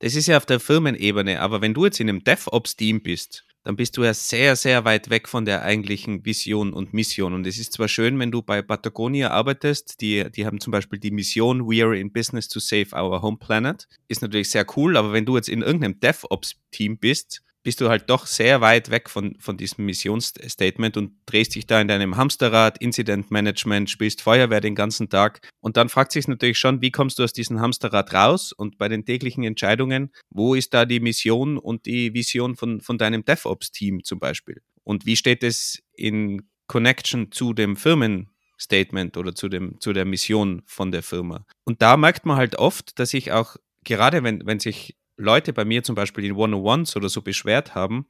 Das 0.00 0.16
ist 0.16 0.26
ja 0.26 0.36
auf 0.36 0.44
der 0.44 0.60
Firmenebene, 0.60 1.40
aber 1.40 1.62
wenn 1.62 1.72
du 1.72 1.84
jetzt 1.84 2.00
in 2.00 2.08
einem 2.08 2.24
DevOps-Team 2.24 3.02
bist 3.02 3.44
dann 3.64 3.76
bist 3.76 3.96
du 3.96 4.04
ja 4.04 4.12
sehr, 4.12 4.56
sehr 4.56 4.84
weit 4.84 5.08
weg 5.08 5.26
von 5.26 5.46
der 5.46 5.62
eigentlichen 5.62 6.24
Vision 6.24 6.74
und 6.74 6.92
Mission. 6.92 7.32
Und 7.32 7.46
es 7.46 7.58
ist 7.58 7.72
zwar 7.72 7.88
schön, 7.88 8.18
wenn 8.18 8.30
du 8.30 8.42
bei 8.42 8.60
Patagonia 8.60 9.30
arbeitest, 9.30 10.02
die, 10.02 10.30
die 10.30 10.44
haben 10.44 10.60
zum 10.60 10.70
Beispiel 10.70 10.98
die 10.98 11.10
Mission, 11.10 11.66
We 11.66 11.82
are 11.82 11.98
in 11.98 12.12
business 12.12 12.46
to 12.48 12.60
save 12.60 12.94
our 12.94 13.22
home 13.22 13.38
planet. 13.38 13.88
Ist 14.06 14.20
natürlich 14.20 14.50
sehr 14.50 14.66
cool, 14.76 14.98
aber 14.98 15.14
wenn 15.14 15.24
du 15.24 15.36
jetzt 15.36 15.48
in 15.48 15.62
irgendeinem 15.62 15.98
DevOps-Team 15.98 16.98
bist, 16.98 17.42
bist 17.64 17.80
du 17.80 17.88
halt 17.88 18.10
doch 18.10 18.26
sehr 18.26 18.60
weit 18.60 18.90
weg 18.90 19.10
von, 19.10 19.36
von 19.40 19.56
diesem 19.56 19.86
Missionsstatement 19.86 20.96
und 20.98 21.14
drehst 21.26 21.54
dich 21.54 21.66
da 21.66 21.80
in 21.80 21.88
deinem 21.88 22.16
Hamsterrad, 22.16 22.78
Incident 22.78 23.30
Management, 23.30 23.88
spielst 23.88 24.20
Feuerwehr 24.20 24.60
den 24.60 24.74
ganzen 24.74 25.08
Tag. 25.08 25.40
Und 25.60 25.78
dann 25.78 25.88
fragt 25.88 26.12
sich 26.12 26.28
natürlich 26.28 26.58
schon, 26.58 26.82
wie 26.82 26.90
kommst 26.90 27.18
du 27.18 27.24
aus 27.24 27.32
diesem 27.32 27.60
Hamsterrad 27.60 28.12
raus? 28.12 28.52
Und 28.52 28.76
bei 28.76 28.88
den 28.88 29.06
täglichen 29.06 29.44
Entscheidungen, 29.44 30.12
wo 30.30 30.54
ist 30.54 30.74
da 30.74 30.84
die 30.84 31.00
Mission 31.00 31.56
und 31.56 31.86
die 31.86 32.12
Vision 32.12 32.54
von, 32.54 32.82
von 32.82 32.98
deinem 32.98 33.24
DevOps-Team 33.24 34.04
zum 34.04 34.20
Beispiel? 34.20 34.60
Und 34.84 35.06
wie 35.06 35.16
steht 35.16 35.42
es 35.42 35.82
in 35.94 36.42
Connection 36.66 37.32
zu 37.32 37.54
dem 37.54 37.76
Firmenstatement 37.76 39.16
oder 39.16 39.34
zu, 39.34 39.48
dem, 39.48 39.80
zu 39.80 39.94
der 39.94 40.04
Mission 40.04 40.62
von 40.66 40.92
der 40.92 41.02
Firma? 41.02 41.46
Und 41.64 41.80
da 41.80 41.96
merkt 41.96 42.26
man 42.26 42.36
halt 42.36 42.56
oft, 42.56 42.98
dass 42.98 43.14
ich 43.14 43.32
auch, 43.32 43.56
gerade 43.84 44.22
wenn, 44.22 44.44
wenn 44.44 44.60
sich 44.60 44.96
Leute 45.16 45.52
bei 45.52 45.64
mir 45.64 45.82
zum 45.82 45.94
Beispiel 45.94 46.24
in 46.24 46.32
One-on-Ones 46.32 46.96
oder 46.96 47.08
so 47.08 47.22
beschwert 47.22 47.74
haben, 47.74 48.06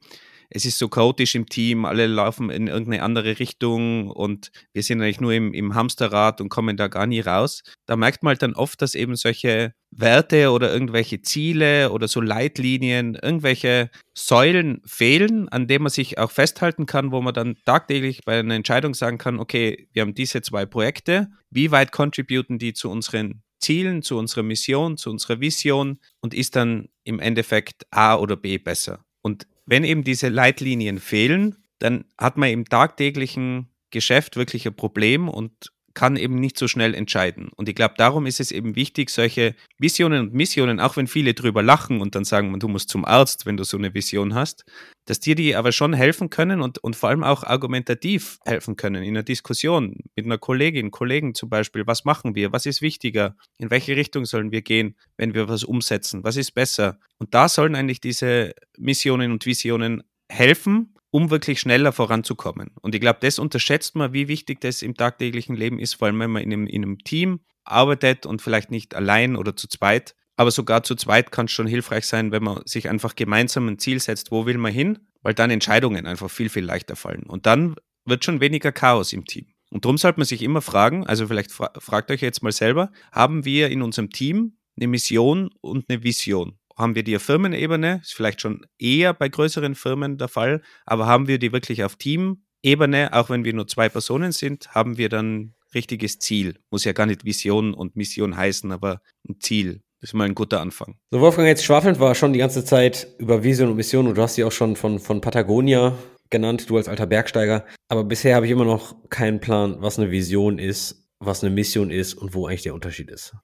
es 0.49 0.65
ist 0.65 0.77
so 0.77 0.87
chaotisch 0.87 1.35
im 1.35 1.47
Team, 1.47 1.85
alle 1.85 2.07
laufen 2.07 2.49
in 2.49 2.67
irgendeine 2.67 3.03
andere 3.03 3.39
Richtung 3.39 4.09
und 4.09 4.51
wir 4.73 4.83
sind 4.83 5.01
eigentlich 5.01 5.21
nur 5.21 5.33
im, 5.33 5.53
im 5.53 5.75
Hamsterrad 5.75 6.41
und 6.41 6.49
kommen 6.49 6.77
da 6.77 6.87
gar 6.87 7.07
nie 7.07 7.19
raus. 7.19 7.63
Da 7.85 7.95
merkt 7.95 8.23
man 8.23 8.31
halt 8.31 8.41
dann 8.41 8.53
oft, 8.53 8.81
dass 8.81 8.95
eben 8.95 9.15
solche 9.15 9.73
Werte 9.91 10.51
oder 10.51 10.71
irgendwelche 10.71 11.21
Ziele 11.21 11.91
oder 11.91 12.07
so 12.07 12.21
Leitlinien, 12.21 13.15
irgendwelche 13.15 13.89
Säulen 14.13 14.81
fehlen, 14.85 15.49
an 15.49 15.67
denen 15.67 15.83
man 15.83 15.91
sich 15.91 16.17
auch 16.17 16.31
festhalten 16.31 16.85
kann, 16.85 17.11
wo 17.11 17.21
man 17.21 17.33
dann 17.33 17.55
tagtäglich 17.65 18.21
bei 18.25 18.39
einer 18.39 18.55
Entscheidung 18.55 18.93
sagen 18.93 19.17
kann, 19.17 19.39
okay, 19.39 19.87
wir 19.93 20.01
haben 20.01 20.13
diese 20.13 20.41
zwei 20.41 20.65
Projekte, 20.65 21.29
wie 21.49 21.71
weit 21.71 21.91
contributen 21.91 22.59
die 22.59 22.73
zu 22.73 22.89
unseren 22.89 23.41
Zielen, 23.65 24.03
zu 24.03 24.17
unserer 24.17 24.43
Mission, 24.43 24.95
zu 24.95 25.09
unserer 25.09 25.39
Vision 25.39 25.99
und 26.21 26.35
ist 26.35 26.55
dann 26.55 26.89
im 27.03 27.19
Endeffekt 27.19 27.87
A 27.89 28.15
oder 28.15 28.35
B 28.35 28.59
besser. 28.59 29.03
Und 29.21 29.47
wenn 29.65 29.83
eben 29.83 30.03
diese 30.03 30.29
Leitlinien 30.29 30.99
fehlen, 30.99 31.55
dann 31.79 32.05
hat 32.15 32.37
man 32.37 32.49
im 32.49 32.65
tagtäglichen 32.65 33.69
Geschäft 33.89 34.35
wirklich 34.35 34.67
ein 34.67 34.75
Problem 34.75 35.27
und 35.27 35.71
kann 35.95 36.17
eben 36.17 36.35
nicht 36.35 36.59
so 36.59 36.67
schnell 36.67 36.93
entscheiden. 36.93 37.49
Und 37.55 37.67
ich 37.67 37.75
glaube, 37.75 37.95
darum 37.97 38.25
ist 38.25 38.39
es 38.39 38.51
eben 38.51 38.75
wichtig, 38.75 39.09
solche 39.09 39.55
Visionen 39.79 40.27
und 40.27 40.33
Missionen, 40.33 40.79
auch 40.79 40.97
wenn 40.97 41.07
viele 41.07 41.33
drüber 41.33 41.63
lachen 41.63 42.01
und 42.01 42.13
dann 42.13 42.25
sagen, 42.25 42.57
du 42.59 42.67
musst 42.67 42.89
zum 42.89 43.05
Arzt, 43.05 43.45
wenn 43.45 43.57
du 43.57 43.63
so 43.63 43.77
eine 43.77 43.93
Vision 43.93 44.35
hast, 44.35 44.65
dass 45.05 45.19
dir 45.19 45.35
die 45.35 45.55
aber 45.55 45.71
schon 45.71 45.93
helfen 45.93 46.29
können 46.29 46.61
und, 46.61 46.79
und 46.83 46.95
vor 46.95 47.09
allem 47.09 47.23
auch 47.23 47.43
argumentativ 47.43 48.39
helfen 48.43 48.75
können 48.75 49.03
in 49.03 49.09
einer 49.09 49.23
Diskussion 49.23 49.97
mit 50.15 50.25
einer 50.25 50.37
Kollegin, 50.37 50.91
Kollegen 50.91 51.33
zum 51.33 51.49
Beispiel. 51.49 51.87
Was 51.87 52.05
machen 52.05 52.35
wir? 52.35 52.51
Was 52.51 52.65
ist 52.65 52.81
wichtiger? 52.81 53.35
In 53.57 53.71
welche 53.71 53.95
Richtung 53.95 54.25
sollen 54.25 54.51
wir 54.51 54.61
gehen, 54.61 54.95
wenn 55.17 55.33
wir 55.33 55.47
was 55.47 55.63
umsetzen? 55.63 56.23
Was 56.23 56.35
ist 56.35 56.51
besser? 56.51 56.99
Und 57.17 57.33
da 57.33 57.47
sollen 57.47 57.75
eigentlich 57.75 58.01
diese 58.01 58.53
Missionen 58.77 59.31
und 59.31 59.45
Visionen 59.45 60.03
helfen, 60.29 60.94
um 61.15 61.29
wirklich 61.29 61.61
schneller 61.61 61.93
voranzukommen. 61.93 62.71
Und 62.81 62.93
ich 62.93 62.99
glaube, 62.99 63.19
das 63.21 63.39
unterschätzt 63.39 63.95
man, 63.95 64.11
wie 64.11 64.27
wichtig 64.27 64.59
das 64.59 64.81
im 64.81 64.95
tagtäglichen 64.95 65.55
Leben 65.55 65.79
ist, 65.79 65.93
vor 65.93 66.07
allem 66.07 66.19
wenn 66.19 66.29
man 66.29 66.43
in 66.43 66.51
einem, 66.51 66.67
in 66.67 66.83
einem 66.83 66.97
Team 67.05 67.39
arbeitet 67.63 68.25
und 68.25 68.41
vielleicht 68.41 68.69
nicht 68.69 68.95
allein 68.95 69.37
oder 69.37 69.55
zu 69.55 69.69
zweit. 69.69 70.13
Aber 70.35 70.51
sogar 70.51 70.83
zu 70.83 70.93
zweit 70.95 71.31
kann 71.31 71.45
es 71.45 71.53
schon 71.53 71.67
hilfreich 71.67 72.05
sein, 72.05 72.33
wenn 72.33 72.43
man 72.43 72.63
sich 72.65 72.89
einfach 72.89 73.15
gemeinsam 73.15 73.69
ein 73.69 73.79
Ziel 73.79 74.01
setzt, 74.01 74.29
wo 74.29 74.45
will 74.45 74.57
man 74.57 74.73
hin, 74.73 75.07
weil 75.21 75.33
dann 75.33 75.51
Entscheidungen 75.51 76.05
einfach 76.05 76.29
viel, 76.29 76.49
viel 76.49 76.65
leichter 76.65 76.97
fallen. 76.97 77.23
Und 77.23 77.45
dann 77.45 77.75
wird 78.03 78.25
schon 78.25 78.41
weniger 78.41 78.73
Chaos 78.73 79.13
im 79.13 79.23
Team. 79.23 79.45
Und 79.71 79.85
darum 79.85 79.97
sollte 79.97 80.19
man 80.19 80.25
sich 80.25 80.41
immer 80.41 80.61
fragen, 80.61 81.07
also 81.07 81.27
vielleicht 81.27 81.53
fra 81.53 81.71
fragt 81.77 82.11
euch 82.11 82.19
jetzt 82.19 82.43
mal 82.43 82.51
selber, 82.51 82.91
haben 83.13 83.45
wir 83.45 83.69
in 83.69 83.83
unserem 83.83 84.09
Team 84.09 84.57
eine 84.75 84.89
Mission 84.89 85.49
und 85.61 85.85
eine 85.87 86.03
Vision? 86.03 86.59
Haben 86.75 86.95
wir 86.95 87.03
die 87.03 87.15
auf 87.15 87.23
Firmenebene, 87.23 88.01
ist 88.01 88.13
vielleicht 88.13 88.41
schon 88.41 88.65
eher 88.77 89.13
bei 89.13 89.29
größeren 89.29 89.75
Firmen 89.75 90.17
der 90.17 90.27
Fall, 90.27 90.61
aber 90.85 91.05
haben 91.07 91.27
wir 91.27 91.39
die 91.39 91.51
wirklich 91.51 91.83
auf 91.83 91.95
Teamebene, 91.95 93.13
auch 93.13 93.29
wenn 93.29 93.45
wir 93.45 93.53
nur 93.53 93.67
zwei 93.67 93.89
Personen 93.89 94.31
sind, 94.31 94.73
haben 94.75 94.97
wir 94.97 95.09
dann 95.09 95.53
richtiges 95.73 96.19
Ziel. 96.19 96.59
Muss 96.71 96.85
ja 96.85 96.93
gar 96.93 97.05
nicht 97.05 97.25
Vision 97.25 97.73
und 97.73 97.95
Mission 97.95 98.35
heißen, 98.35 98.71
aber 98.71 99.01
ein 99.27 99.39
Ziel. 99.39 99.81
Das 100.01 100.09
ist 100.11 100.13
mal 100.13 100.25
ein 100.25 100.35
guter 100.35 100.61
Anfang. 100.61 100.97
So, 101.11 101.19
Wolfgang, 101.19 101.47
jetzt 101.47 101.63
schwafelnd 101.63 101.99
war 101.99 102.15
schon 102.15 102.33
die 102.33 102.39
ganze 102.39 102.63
Zeit 102.63 103.07
über 103.17 103.43
Vision 103.43 103.69
und 103.69 103.75
Mission 103.75 104.07
und 104.07 104.15
du 104.17 104.21
hast 104.21 104.35
sie 104.35 104.43
auch 104.43 104.51
schon 104.51 104.75
von, 104.75 104.99
von 104.99 105.21
Patagonia 105.21 105.97
genannt, 106.29 106.69
du 106.69 106.77
als 106.77 106.87
alter 106.87 107.07
Bergsteiger. 107.07 107.65
Aber 107.87 108.03
bisher 108.03 108.35
habe 108.35 108.45
ich 108.45 108.51
immer 108.51 108.65
noch 108.65 108.95
keinen 109.09 109.39
Plan, 109.39 109.77
was 109.79 109.99
eine 109.99 110.11
Vision 110.11 110.59
ist, 110.59 111.07
was 111.19 111.43
eine 111.43 111.53
Mission 111.53 111.91
ist 111.91 112.13
und 112.13 112.33
wo 112.33 112.47
eigentlich 112.47 112.63
der 112.63 112.73
Unterschied 112.73 113.09
ist. 113.09 113.35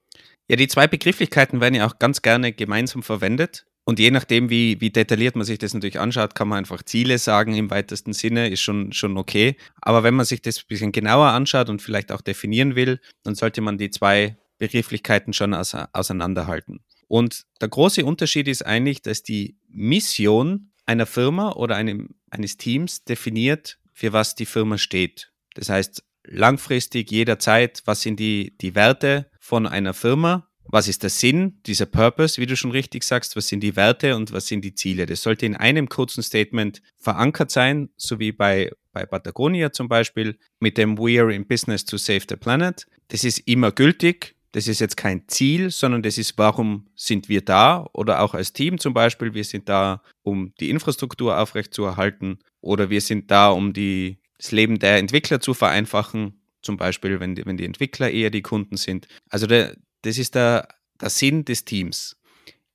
Ja, 0.51 0.57
die 0.57 0.67
zwei 0.67 0.85
Begrifflichkeiten 0.85 1.61
werden 1.61 1.75
ja 1.75 1.87
auch 1.87 1.97
ganz 1.97 2.21
gerne 2.21 2.51
gemeinsam 2.51 3.03
verwendet. 3.03 3.65
Und 3.85 3.99
je 3.99 4.11
nachdem, 4.11 4.49
wie, 4.49 4.81
wie 4.81 4.89
detailliert 4.89 5.37
man 5.37 5.45
sich 5.45 5.59
das 5.59 5.73
natürlich 5.73 5.97
anschaut, 5.97 6.35
kann 6.35 6.49
man 6.49 6.57
einfach 6.57 6.83
Ziele 6.83 7.19
sagen 7.19 7.55
im 7.55 7.69
weitesten 7.69 8.11
Sinne, 8.11 8.49
ist 8.49 8.59
schon, 8.59 8.91
schon 8.91 9.15
okay. 9.15 9.55
Aber 9.79 10.03
wenn 10.03 10.13
man 10.13 10.25
sich 10.25 10.41
das 10.41 10.57
ein 10.57 10.67
bisschen 10.67 10.91
genauer 10.91 11.27
anschaut 11.27 11.69
und 11.69 11.81
vielleicht 11.81 12.11
auch 12.11 12.19
definieren 12.19 12.75
will, 12.75 12.99
dann 13.23 13.33
sollte 13.33 13.61
man 13.61 13.77
die 13.77 13.91
zwei 13.91 14.35
Begrifflichkeiten 14.57 15.31
schon 15.31 15.53
auseinanderhalten. 15.53 16.81
Und 17.07 17.45
der 17.61 17.69
große 17.69 18.03
Unterschied 18.03 18.49
ist 18.49 18.65
eigentlich, 18.65 19.01
dass 19.01 19.23
die 19.23 19.55
Mission 19.69 20.73
einer 20.85 21.05
Firma 21.05 21.53
oder 21.53 21.77
einem, 21.77 22.09
eines 22.29 22.57
Teams 22.57 23.05
definiert, 23.05 23.79
für 23.93 24.11
was 24.11 24.35
die 24.35 24.45
Firma 24.45 24.77
steht. 24.77 25.31
Das 25.53 25.69
heißt, 25.69 26.03
langfristig, 26.25 27.09
jederzeit, 27.09 27.83
was 27.85 28.01
sind 28.01 28.19
die, 28.19 28.57
die 28.59 28.75
Werte 28.75 29.30
von 29.41 29.67
einer 29.67 29.93
Firma, 29.93 30.47
was 30.65 30.87
ist 30.87 31.03
der 31.03 31.09
Sinn, 31.09 31.59
dieser 31.65 31.87
Purpose, 31.87 32.39
wie 32.39 32.45
du 32.45 32.55
schon 32.55 32.71
richtig 32.71 33.03
sagst, 33.03 33.35
was 33.35 33.47
sind 33.47 33.61
die 33.61 33.75
Werte 33.75 34.15
und 34.15 34.31
was 34.31 34.47
sind 34.47 34.63
die 34.63 34.75
Ziele. 34.75 35.05
Das 35.05 35.23
sollte 35.23 35.45
in 35.45 35.55
einem 35.57 35.89
kurzen 35.89 36.23
Statement 36.23 36.81
verankert 36.97 37.51
sein, 37.51 37.89
so 37.97 38.19
wie 38.19 38.31
bei, 38.31 38.71
bei 38.93 39.05
Patagonia 39.05 39.71
zum 39.71 39.89
Beispiel 39.89 40.37
mit 40.59 40.77
dem 40.77 40.97
We 40.97 41.19
are 41.19 41.33
in 41.33 41.45
business 41.45 41.83
to 41.83 41.97
save 41.97 42.21
the 42.29 42.37
planet. 42.37 42.85
Das 43.09 43.23
ist 43.23 43.39
immer 43.39 43.71
gültig. 43.71 44.35
Das 44.53 44.67
ist 44.67 44.79
jetzt 44.79 44.97
kein 44.97 45.27
Ziel, 45.27 45.71
sondern 45.71 46.03
das 46.03 46.17
ist, 46.17 46.37
warum 46.37 46.87
sind 46.95 47.29
wir 47.29 47.41
da? 47.41 47.89
Oder 47.93 48.21
auch 48.21 48.33
als 48.33 48.51
Team 48.51 48.79
zum 48.79 48.93
Beispiel, 48.93 49.33
wir 49.33 49.45
sind 49.45 49.69
da, 49.69 50.03
um 50.23 50.53
die 50.59 50.69
Infrastruktur 50.69 51.39
aufrechtzuerhalten 51.39 52.39
oder 52.59 52.89
wir 52.89 52.99
sind 52.99 53.31
da, 53.31 53.49
um 53.49 53.71
die, 53.71 54.19
das 54.37 54.51
Leben 54.51 54.77
der 54.77 54.97
Entwickler 54.97 55.39
zu 55.39 55.53
vereinfachen. 55.53 56.40
Zum 56.61 56.77
Beispiel, 56.77 57.19
wenn 57.19 57.35
die, 57.35 57.45
wenn 57.45 57.57
die 57.57 57.65
Entwickler 57.65 58.11
eher 58.11 58.29
die 58.29 58.41
Kunden 58.41 58.77
sind. 58.77 59.07
Also 59.29 59.47
der, 59.47 59.75
das 60.03 60.17
ist 60.17 60.35
der, 60.35 60.67
der 60.99 61.09
Sinn 61.09 61.45
des 61.45 61.65
Teams. 61.65 62.17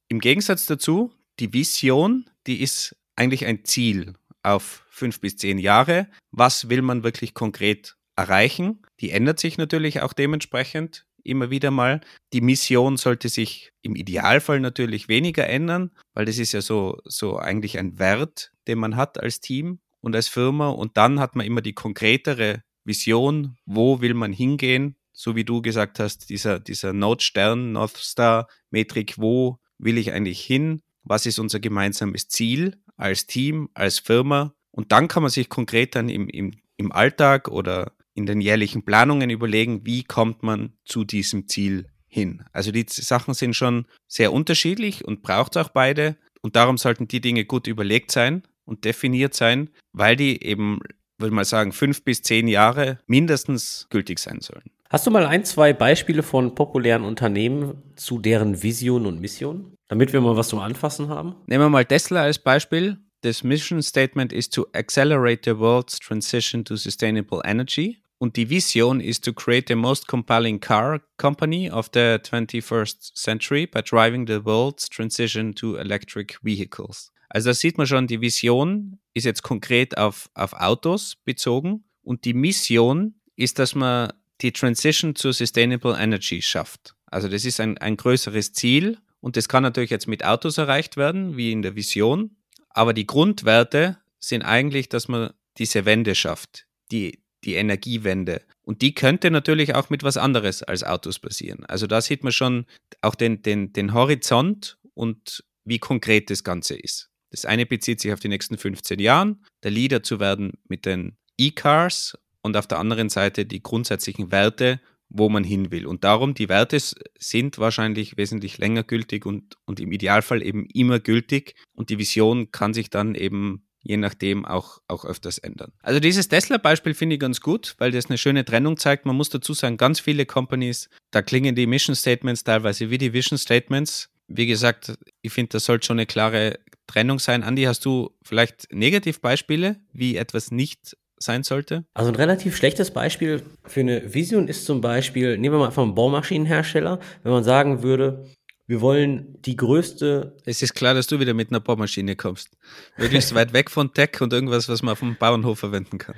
Im 0.08 0.20
Gegensatz 0.20 0.66
dazu, 0.66 1.12
die 1.38 1.52
Vision, 1.52 2.28
die 2.46 2.62
ist 2.62 2.96
eigentlich 3.16 3.46
ein 3.46 3.64
Ziel 3.64 4.14
auf 4.42 4.84
fünf 4.90 5.20
bis 5.20 5.36
zehn 5.36 5.58
Jahre. 5.58 6.08
Was 6.30 6.68
will 6.68 6.82
man 6.82 7.02
wirklich 7.02 7.34
konkret 7.34 7.96
erreichen? 8.16 8.82
Die 9.00 9.10
ändert 9.10 9.40
sich 9.40 9.58
natürlich 9.58 10.00
auch 10.02 10.12
dementsprechend 10.12 11.06
immer 11.24 11.50
wieder 11.50 11.70
mal. 11.70 12.00
Die 12.32 12.40
Mission 12.40 12.96
sollte 12.96 13.28
sich 13.28 13.72
im 13.82 13.96
Idealfall 13.96 14.60
natürlich 14.60 15.08
weniger 15.08 15.48
ändern, 15.48 15.90
weil 16.14 16.24
das 16.24 16.38
ist 16.38 16.52
ja 16.52 16.62
so, 16.62 16.98
so 17.04 17.36
eigentlich 17.36 17.78
ein 17.78 17.98
Wert, 17.98 18.52
den 18.68 18.78
man 18.78 18.96
hat 18.96 19.20
als 19.20 19.40
Team 19.40 19.80
und 20.00 20.14
als 20.14 20.28
Firma. 20.28 20.68
Und 20.68 20.96
dann 20.96 21.20
hat 21.20 21.36
man 21.36 21.44
immer 21.44 21.60
die 21.60 21.74
konkretere 21.74 22.62
Vision, 22.86 23.56
wo 23.66 24.00
will 24.00 24.14
man 24.14 24.32
hingehen 24.32 24.96
so 25.16 25.34
wie 25.34 25.44
du 25.44 25.62
gesagt 25.62 25.98
hast, 25.98 26.28
dieser, 26.28 26.60
dieser 26.60 26.92
Notstern, 26.92 27.72
North 27.72 27.96
Star 27.96 28.48
Metrik, 28.70 29.14
wo 29.18 29.58
will 29.78 29.98
ich 29.98 30.12
eigentlich 30.12 30.42
hin? 30.42 30.82
Was 31.02 31.24
ist 31.24 31.38
unser 31.38 31.58
gemeinsames 31.58 32.28
Ziel 32.28 32.76
als 32.96 33.26
Team, 33.26 33.70
als 33.72 33.98
Firma? 33.98 34.54
Und 34.70 34.92
dann 34.92 35.08
kann 35.08 35.22
man 35.22 35.30
sich 35.30 35.48
konkret 35.48 35.94
dann 35.94 36.10
im, 36.10 36.28
im, 36.28 36.52
im 36.76 36.92
Alltag 36.92 37.48
oder 37.48 37.92
in 38.12 38.26
den 38.26 38.42
jährlichen 38.42 38.84
Planungen 38.84 39.30
überlegen, 39.30 39.86
wie 39.86 40.04
kommt 40.04 40.42
man 40.42 40.74
zu 40.84 41.04
diesem 41.04 41.48
Ziel 41.48 41.88
hin. 42.06 42.44
Also 42.52 42.70
die 42.70 42.84
Sachen 42.86 43.32
sind 43.32 43.56
schon 43.56 43.86
sehr 44.06 44.32
unterschiedlich 44.32 45.04
und 45.04 45.22
braucht 45.22 45.56
auch 45.56 45.70
beide. 45.70 46.16
Und 46.42 46.56
darum 46.56 46.76
sollten 46.76 47.08
die 47.08 47.22
Dinge 47.22 47.46
gut 47.46 47.66
überlegt 47.66 48.10
sein 48.10 48.42
und 48.64 48.84
definiert 48.84 49.32
sein, 49.32 49.70
weil 49.92 50.16
die 50.16 50.42
eben, 50.44 50.80
würde 51.18 51.34
mal 51.34 51.44
sagen, 51.44 51.72
fünf 51.72 52.02
bis 52.02 52.22
zehn 52.22 52.48
Jahre 52.48 52.98
mindestens 53.06 53.86
gültig 53.90 54.18
sein 54.18 54.40
sollen. 54.40 54.70
Hast 54.88 55.06
du 55.06 55.10
mal 55.10 55.26
ein, 55.26 55.44
zwei 55.44 55.72
Beispiele 55.72 56.22
von 56.22 56.54
populären 56.54 57.04
Unternehmen 57.04 57.82
zu 57.96 58.18
deren 58.18 58.62
Vision 58.62 59.06
und 59.06 59.20
Mission, 59.20 59.72
damit 59.88 60.12
wir 60.12 60.20
mal 60.20 60.36
was 60.36 60.48
zum 60.48 60.60
Anfassen 60.60 61.08
haben? 61.08 61.34
Nehmen 61.46 61.64
wir 61.64 61.70
mal 61.70 61.84
Tesla 61.84 62.22
als 62.22 62.38
Beispiel. 62.38 62.98
Das 63.22 63.42
Mission 63.42 63.82
Statement 63.82 64.32
ist 64.32 64.54
to 64.54 64.66
accelerate 64.72 65.40
the 65.44 65.58
world's 65.58 65.98
transition 65.98 66.64
to 66.64 66.76
sustainable 66.76 67.40
energy. 67.44 67.98
Und 68.18 68.36
die 68.36 68.48
Vision 68.48 69.00
ist 69.00 69.24
to 69.24 69.32
create 69.32 69.66
the 69.68 69.74
most 69.74 70.06
compelling 70.06 70.60
car 70.60 71.00
company 71.18 71.70
of 71.70 71.90
the 71.92 72.18
21st 72.22 73.14
century 73.14 73.66
by 73.66 73.82
driving 73.82 74.26
the 74.26 74.44
world's 74.44 74.88
transition 74.88 75.54
to 75.54 75.76
electric 75.76 76.38
vehicles. 76.42 77.12
Also 77.28 77.50
da 77.50 77.54
sieht 77.54 77.78
man 77.78 77.86
schon, 77.86 78.06
die 78.06 78.20
Vision 78.20 78.98
ist 79.14 79.24
jetzt 79.24 79.42
konkret 79.42 79.98
auf, 79.98 80.30
auf 80.34 80.52
Autos 80.52 81.16
bezogen 81.24 81.84
und 82.02 82.24
die 82.24 82.34
Mission 82.34 83.14
ist, 83.36 83.58
dass 83.58 83.74
man 83.74 84.12
die 84.40 84.52
Transition 84.52 85.14
zu 85.14 85.32
Sustainable 85.32 85.96
Energy 85.98 86.42
schafft. 86.42 86.94
Also 87.06 87.28
das 87.28 87.44
ist 87.44 87.60
ein, 87.60 87.78
ein 87.78 87.96
größeres 87.96 88.52
Ziel 88.52 88.98
und 89.20 89.36
das 89.36 89.48
kann 89.48 89.62
natürlich 89.62 89.90
jetzt 89.90 90.08
mit 90.08 90.24
Autos 90.24 90.58
erreicht 90.58 90.96
werden, 90.96 91.36
wie 91.36 91.52
in 91.52 91.62
der 91.62 91.74
Vision. 91.74 92.36
Aber 92.68 92.92
die 92.92 93.06
Grundwerte 93.06 93.98
sind 94.18 94.42
eigentlich, 94.42 94.88
dass 94.88 95.08
man 95.08 95.30
diese 95.58 95.84
Wende 95.84 96.14
schafft, 96.14 96.66
die, 96.92 97.22
die 97.44 97.54
Energiewende. 97.54 98.42
Und 98.62 98.82
die 98.82 98.94
könnte 98.94 99.30
natürlich 99.30 99.74
auch 99.74 99.90
mit 99.90 100.02
was 100.02 100.16
anderes 100.16 100.62
als 100.62 100.82
Autos 100.82 101.18
passieren. 101.18 101.64
Also 101.66 101.86
da 101.86 102.00
sieht 102.00 102.24
man 102.24 102.32
schon 102.32 102.66
auch 103.00 103.14
den, 103.14 103.42
den, 103.42 103.72
den 103.72 103.94
Horizont 103.94 104.78
und 104.94 105.44
wie 105.64 105.78
konkret 105.78 106.30
das 106.30 106.44
Ganze 106.44 106.74
ist. 106.76 107.10
Das 107.36 107.44
eine 107.44 107.66
bezieht 107.66 108.00
sich 108.00 108.12
auf 108.12 108.20
die 108.20 108.28
nächsten 108.28 108.56
15 108.56 108.98
Jahre, 108.98 109.36
der 109.62 109.70
Leader 109.70 110.02
zu 110.02 110.20
werden 110.20 110.54
mit 110.68 110.86
den 110.86 111.16
E-Cars 111.38 112.18
und 112.40 112.56
auf 112.56 112.66
der 112.66 112.78
anderen 112.78 113.10
Seite 113.10 113.44
die 113.44 113.62
grundsätzlichen 113.62 114.32
Werte, 114.32 114.80
wo 115.08 115.28
man 115.28 115.44
hin 115.44 115.70
will. 115.70 115.86
Und 115.86 116.02
darum, 116.02 116.34
die 116.34 116.48
Werte 116.48 116.78
sind 117.18 117.58
wahrscheinlich 117.58 118.16
wesentlich 118.16 118.58
länger 118.58 118.82
gültig 118.82 119.26
und, 119.26 119.56
und 119.66 119.80
im 119.80 119.92
Idealfall 119.92 120.42
eben 120.42 120.66
immer 120.72 120.98
gültig. 120.98 121.54
Und 121.74 121.90
die 121.90 121.98
Vision 121.98 122.50
kann 122.50 122.74
sich 122.74 122.90
dann 122.90 123.14
eben 123.14 123.66
je 123.82 123.96
nachdem 123.98 124.44
auch, 124.44 124.80
auch 124.88 125.04
öfters 125.04 125.38
ändern. 125.38 125.72
Also 125.80 126.00
dieses 126.00 126.26
Tesla-Beispiel 126.26 126.92
finde 126.92 127.14
ich 127.14 127.20
ganz 127.20 127.40
gut, 127.40 127.76
weil 127.78 127.92
das 127.92 128.06
eine 128.06 128.18
schöne 128.18 128.44
Trennung 128.44 128.78
zeigt. 128.78 129.06
Man 129.06 129.14
muss 129.14 129.30
dazu 129.30 129.52
sagen, 129.52 129.76
ganz 129.76 130.00
viele 130.00 130.26
Companies, 130.26 130.88
da 131.12 131.22
klingen 131.22 131.54
die 131.54 131.68
Mission 131.68 131.94
Statements 131.94 132.42
teilweise 132.42 132.90
wie 132.90 132.98
die 132.98 133.12
Vision 133.12 133.38
Statements. 133.38 134.08
Wie 134.26 134.46
gesagt, 134.46 134.98
ich 135.22 135.32
finde, 135.32 135.50
das 135.50 135.66
sollte 135.66 135.86
schon 135.86 135.98
eine 135.98 136.06
klare 136.06 136.58
Trennung 136.86 137.18
sein. 137.18 137.42
Andi, 137.42 137.64
hast 137.64 137.84
du 137.84 138.10
vielleicht 138.22 138.72
Negativbeispiele, 138.72 139.76
wie 139.92 140.16
etwas 140.16 140.50
nicht 140.50 140.96
sein 141.18 141.42
sollte? 141.42 141.84
Also 141.94 142.10
ein 142.10 142.16
relativ 142.16 142.56
schlechtes 142.56 142.90
Beispiel 142.90 143.42
für 143.64 143.80
eine 143.80 144.14
Vision 144.14 144.48
ist 144.48 144.66
zum 144.66 144.80
Beispiel, 144.80 145.38
nehmen 145.38 145.54
wir 145.54 145.58
mal 145.58 145.66
einfach 145.66 145.82
einen 145.82 145.94
Baumaschinenhersteller, 145.94 147.00
wenn 147.22 147.32
man 147.32 147.44
sagen 147.44 147.82
würde, 147.82 148.26
wir 148.66 148.80
wollen 148.80 149.40
die 149.42 149.56
größte. 149.56 150.36
Es 150.44 150.60
ist 150.60 150.74
klar, 150.74 150.94
dass 150.94 151.06
du 151.06 151.20
wieder 151.20 151.34
mit 151.34 151.50
einer 151.50 151.60
Baumaschine 151.60 152.16
kommst. 152.16 152.50
Möglichst 152.96 153.34
weit 153.34 153.52
weg 153.52 153.70
von 153.70 153.94
Tech 153.94 154.20
und 154.20 154.32
irgendwas, 154.32 154.68
was 154.68 154.82
man 154.82 154.92
auf 154.92 154.98
dem 154.98 155.16
Bauernhof 155.16 155.60
verwenden 155.60 155.98
kann. 155.98 156.16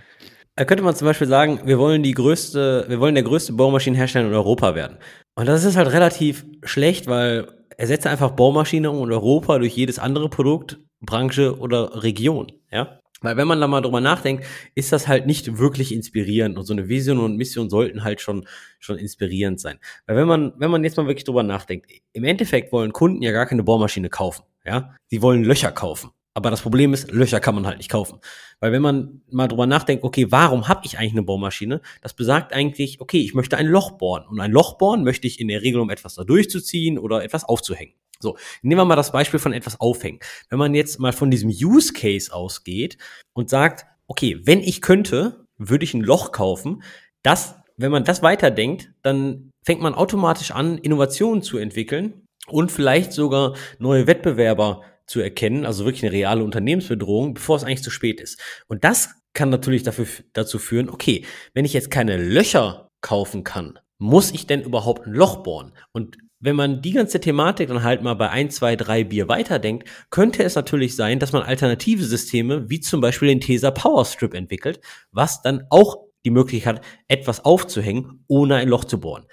Da 0.57 0.65
könnte 0.65 0.83
man 0.83 0.97
zum 0.97 1.07
Beispiel 1.07 1.29
sagen, 1.29 1.61
wir 1.67 1.79
wollen 1.79 2.03
die 2.03 2.15
größte, 2.15 2.87
wir 2.89 2.99
wollen 2.99 3.15
der 3.15 3.23
größte 3.23 3.53
Baumaschinenhersteller 3.53 4.29
in 4.29 4.35
Europa 4.35 4.75
werden. 4.75 4.97
Und 5.37 5.47
das 5.47 5.63
ist 5.65 5.77
halt 5.77 5.93
relativ 5.93 6.45
schlecht, 6.65 7.07
weil 7.07 7.58
ersetze 7.79 8.11
einfach 8.11 8.33
Baumaschine 8.33 8.91
und 8.91 9.11
Europa 9.11 9.59
durch 9.59 9.75
jedes 9.75 9.99
andere 9.99 10.29
Produkt, 10.29 10.79
Branche 11.01 11.59
oder 11.59 12.03
Region, 12.03 12.53
ja. 12.71 13.01
Weil 13.21 13.37
wenn 13.37 13.49
man 13.49 13.61
da 13.61 13.67
mal 13.67 13.81
drüber 13.81 14.01
nachdenkt, 14.01 14.45
ist 14.77 14.93
das 14.93 15.09
halt 15.09 15.27
nicht 15.27 15.59
wirklich 15.59 15.93
inspirierend 15.93 16.57
und 16.57 16.65
so 16.65 16.73
eine 16.73 16.89
Vision 16.89 17.19
und 17.19 17.37
Mission 17.37 17.69
sollten 17.69 18.05
halt 18.05 18.21
schon, 18.21 18.47
schon 18.79 18.97
inspirierend 18.97 19.59
sein. 19.59 19.79
Weil 20.07 20.17
wenn 20.17 20.29
man, 20.29 20.53
wenn 20.59 20.71
man 20.71 20.85
jetzt 20.85 20.97
mal 20.97 21.07
wirklich 21.07 21.25
drüber 21.25 21.43
nachdenkt, 21.43 21.91
im 22.13 22.23
Endeffekt 22.25 22.73
wollen 22.73 22.93
Kunden 22.93 23.23
ja 23.23 23.33
gar 23.33 23.47
keine 23.47 23.65
Bohrmaschine 23.65 24.09
kaufen, 24.09 24.45
ja. 24.65 24.95
Sie 25.07 25.23
wollen 25.23 25.43
Löcher 25.43 25.73
kaufen. 25.73 26.11
Aber 26.39 26.53
das 26.53 26.63
Problem 26.63 26.95
ist, 26.95 27.11
Löcher 27.11 27.41
kann 27.41 27.57
man 27.57 27.67
halt 27.67 27.79
nicht 27.79 27.91
kaufen. 27.91 28.21
Weil 28.61 28.71
wenn 28.71 28.81
man 28.81 29.23
mal 29.29 29.49
drüber 29.49 29.67
nachdenkt, 29.67 30.05
okay, 30.05 30.31
warum 30.31 30.69
habe 30.69 30.83
ich 30.85 30.97
eigentlich 30.97 31.11
eine 31.11 31.25
Bohrmaschine? 31.25 31.81
Das 32.01 32.15
besagt 32.15 32.53
eigentlich, 32.53 33.01
okay, 33.01 33.19
ich 33.19 33.35
möchte 33.35 33.57
ein 33.57 33.67
Loch 33.67 33.99
bohren. 33.99 34.25
Und 34.29 34.39
ein 34.39 34.53
Loch 34.53 34.79
bohren 34.79 35.03
möchte 35.03 35.27
ich 35.27 35.41
in 35.41 35.49
der 35.49 35.63
Regel, 35.63 35.81
um 35.81 35.91
etwas 35.91 36.15
da 36.15 36.23
durchzuziehen 36.23 36.97
oder 36.97 37.25
etwas 37.25 37.43
aufzuhängen. 37.43 37.95
So, 38.21 38.37
nehmen 38.63 38.81
wir 38.81 38.85
mal 38.85 38.95
das 38.95 39.11
Beispiel 39.11 39.41
von 39.41 39.53
etwas 39.53 39.81
aufhängen. 39.81 40.21
Wenn 40.49 40.61
man 40.61 40.77
jetzt 40.77 41.01
mal 41.01 41.13
von 41.13 41.29
diesem 41.29 41.51
Use 41.51 41.93
Case 41.93 42.33
ausgeht 42.33 42.99
und 43.33 43.51
sagt, 43.51 43.87
okay, 44.07 44.41
wenn 44.45 44.61
ich 44.61 44.81
könnte, 44.81 45.45
würde 45.57 45.83
ich 45.83 45.93
ein 45.93 46.03
Loch 46.03 46.31
kaufen. 46.31 46.85
Das, 47.25 47.57
wenn 47.77 47.91
man 47.91 48.05
das 48.05 48.23
weiterdenkt, 48.23 48.93
dann 49.03 49.51
fängt 49.65 49.81
man 49.81 49.95
automatisch 49.95 50.53
an, 50.53 50.79
Innovationen 50.79 51.43
zu 51.43 51.59
entwickeln 51.59 52.23
und 52.47 52.71
vielleicht 52.71 53.13
sogar 53.13 53.57
neue 53.81 54.07
Wettbewerber 54.07 54.85
zu 55.09 55.21
erkennen, 55.21 55.67
also 55.67 55.85
wirklich 55.85 56.05
eine 56.05 56.13
reale 56.13 56.45
Unternehmensbedrohung, 56.45 57.35
bevor 57.35 57.57
es 57.57 57.65
eigentlich 57.65 57.83
zu 57.83 57.91
spät 57.91 58.21
ist. 58.21 58.41
Und 58.69 58.85
das 58.85 59.11
kann 59.33 59.51
natürlich 59.51 59.83
dafür, 59.83 60.07
dazu 60.33 60.59
führen, 60.59 60.89
okay, 60.89 61.25
wenn 61.55 61.65
ich 61.65 61.73
jetzt 61.73 61.91
keine 61.91 62.17
Löcher 62.17 62.91
kaufen 63.01 63.43
kann, 63.43 63.79
muss 63.99 64.31
ich 64.31 64.47
denn 64.47 64.63
überhaupt 64.63 65.07
ein 65.07 65.13
Loch 65.13 65.43
bohren? 65.43 65.73
Und 65.93 66.19
wenn 66.41 66.55
man 66.55 66.83
die 66.83 66.93
ganze 66.93 67.21
Thematik 67.21 67.69
dann 67.69 67.83
halt 67.83 68.03
mal 68.03 68.15
bei 68.15 68.31
ein, 68.31 68.51
zwei, 68.51 68.77
drei 68.77 69.03
Bier 69.03 69.29
weiterdenkt, 69.29 69.89
könnte 70.11 70.45
es 70.45 70.55
natürlich 70.55 70.95
sein, 70.95 71.19
dass 71.19 71.33
man 71.33 71.43
alternative 71.43 72.05
Systeme, 72.05 72.71
wie 72.71 72.81
zum 72.81 73.01
Beispiel 73.01 73.29
den 73.29 73.41
Tesa 73.41 73.73
Power 73.73 74.05
Strip 74.05 74.35
entwickelt, 74.35 74.81
was 75.11 75.43
dann 75.43 75.65
auch 75.71 76.05
die 76.25 76.31
Möglichkeit 76.31 76.77
hat, 76.77 76.85
etwas 77.09 77.45
aufzuhängen, 77.45 78.25
ohne 78.29 78.57
ein 78.57 78.69
Loch 78.69 78.85
zu 78.85 79.01
bohren. 79.01 79.27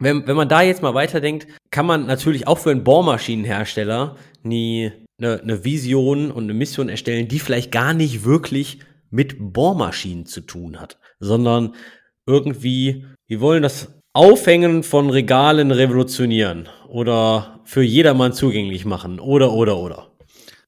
Wenn, 0.00 0.26
wenn 0.26 0.36
man 0.36 0.48
da 0.48 0.62
jetzt 0.62 0.82
mal 0.82 0.94
weiterdenkt, 0.94 1.48
kann 1.70 1.86
man 1.86 2.06
natürlich 2.06 2.46
auch 2.46 2.58
für 2.58 2.70
einen 2.70 2.84
Bohrmaschinenhersteller 2.84 4.16
nie 4.42 4.92
eine, 5.18 5.40
eine 5.40 5.64
Vision 5.64 6.30
und 6.30 6.44
eine 6.44 6.54
Mission 6.54 6.88
erstellen, 6.88 7.28
die 7.28 7.38
vielleicht 7.38 7.72
gar 7.72 7.94
nicht 7.94 8.24
wirklich 8.24 8.80
mit 9.10 9.36
Bohrmaschinen 9.38 10.26
zu 10.26 10.40
tun 10.42 10.80
hat, 10.80 10.98
sondern 11.18 11.74
irgendwie, 12.26 13.06
wir 13.26 13.40
wollen 13.40 13.62
das 13.62 13.94
Aufhängen 14.12 14.82
von 14.82 15.10
Regalen 15.10 15.70
revolutionieren 15.70 16.68
oder 16.88 17.60
für 17.64 17.82
jedermann 17.82 18.32
zugänglich 18.32 18.84
machen 18.84 19.20
oder 19.20 19.52
oder 19.52 19.76
oder. 19.78 20.10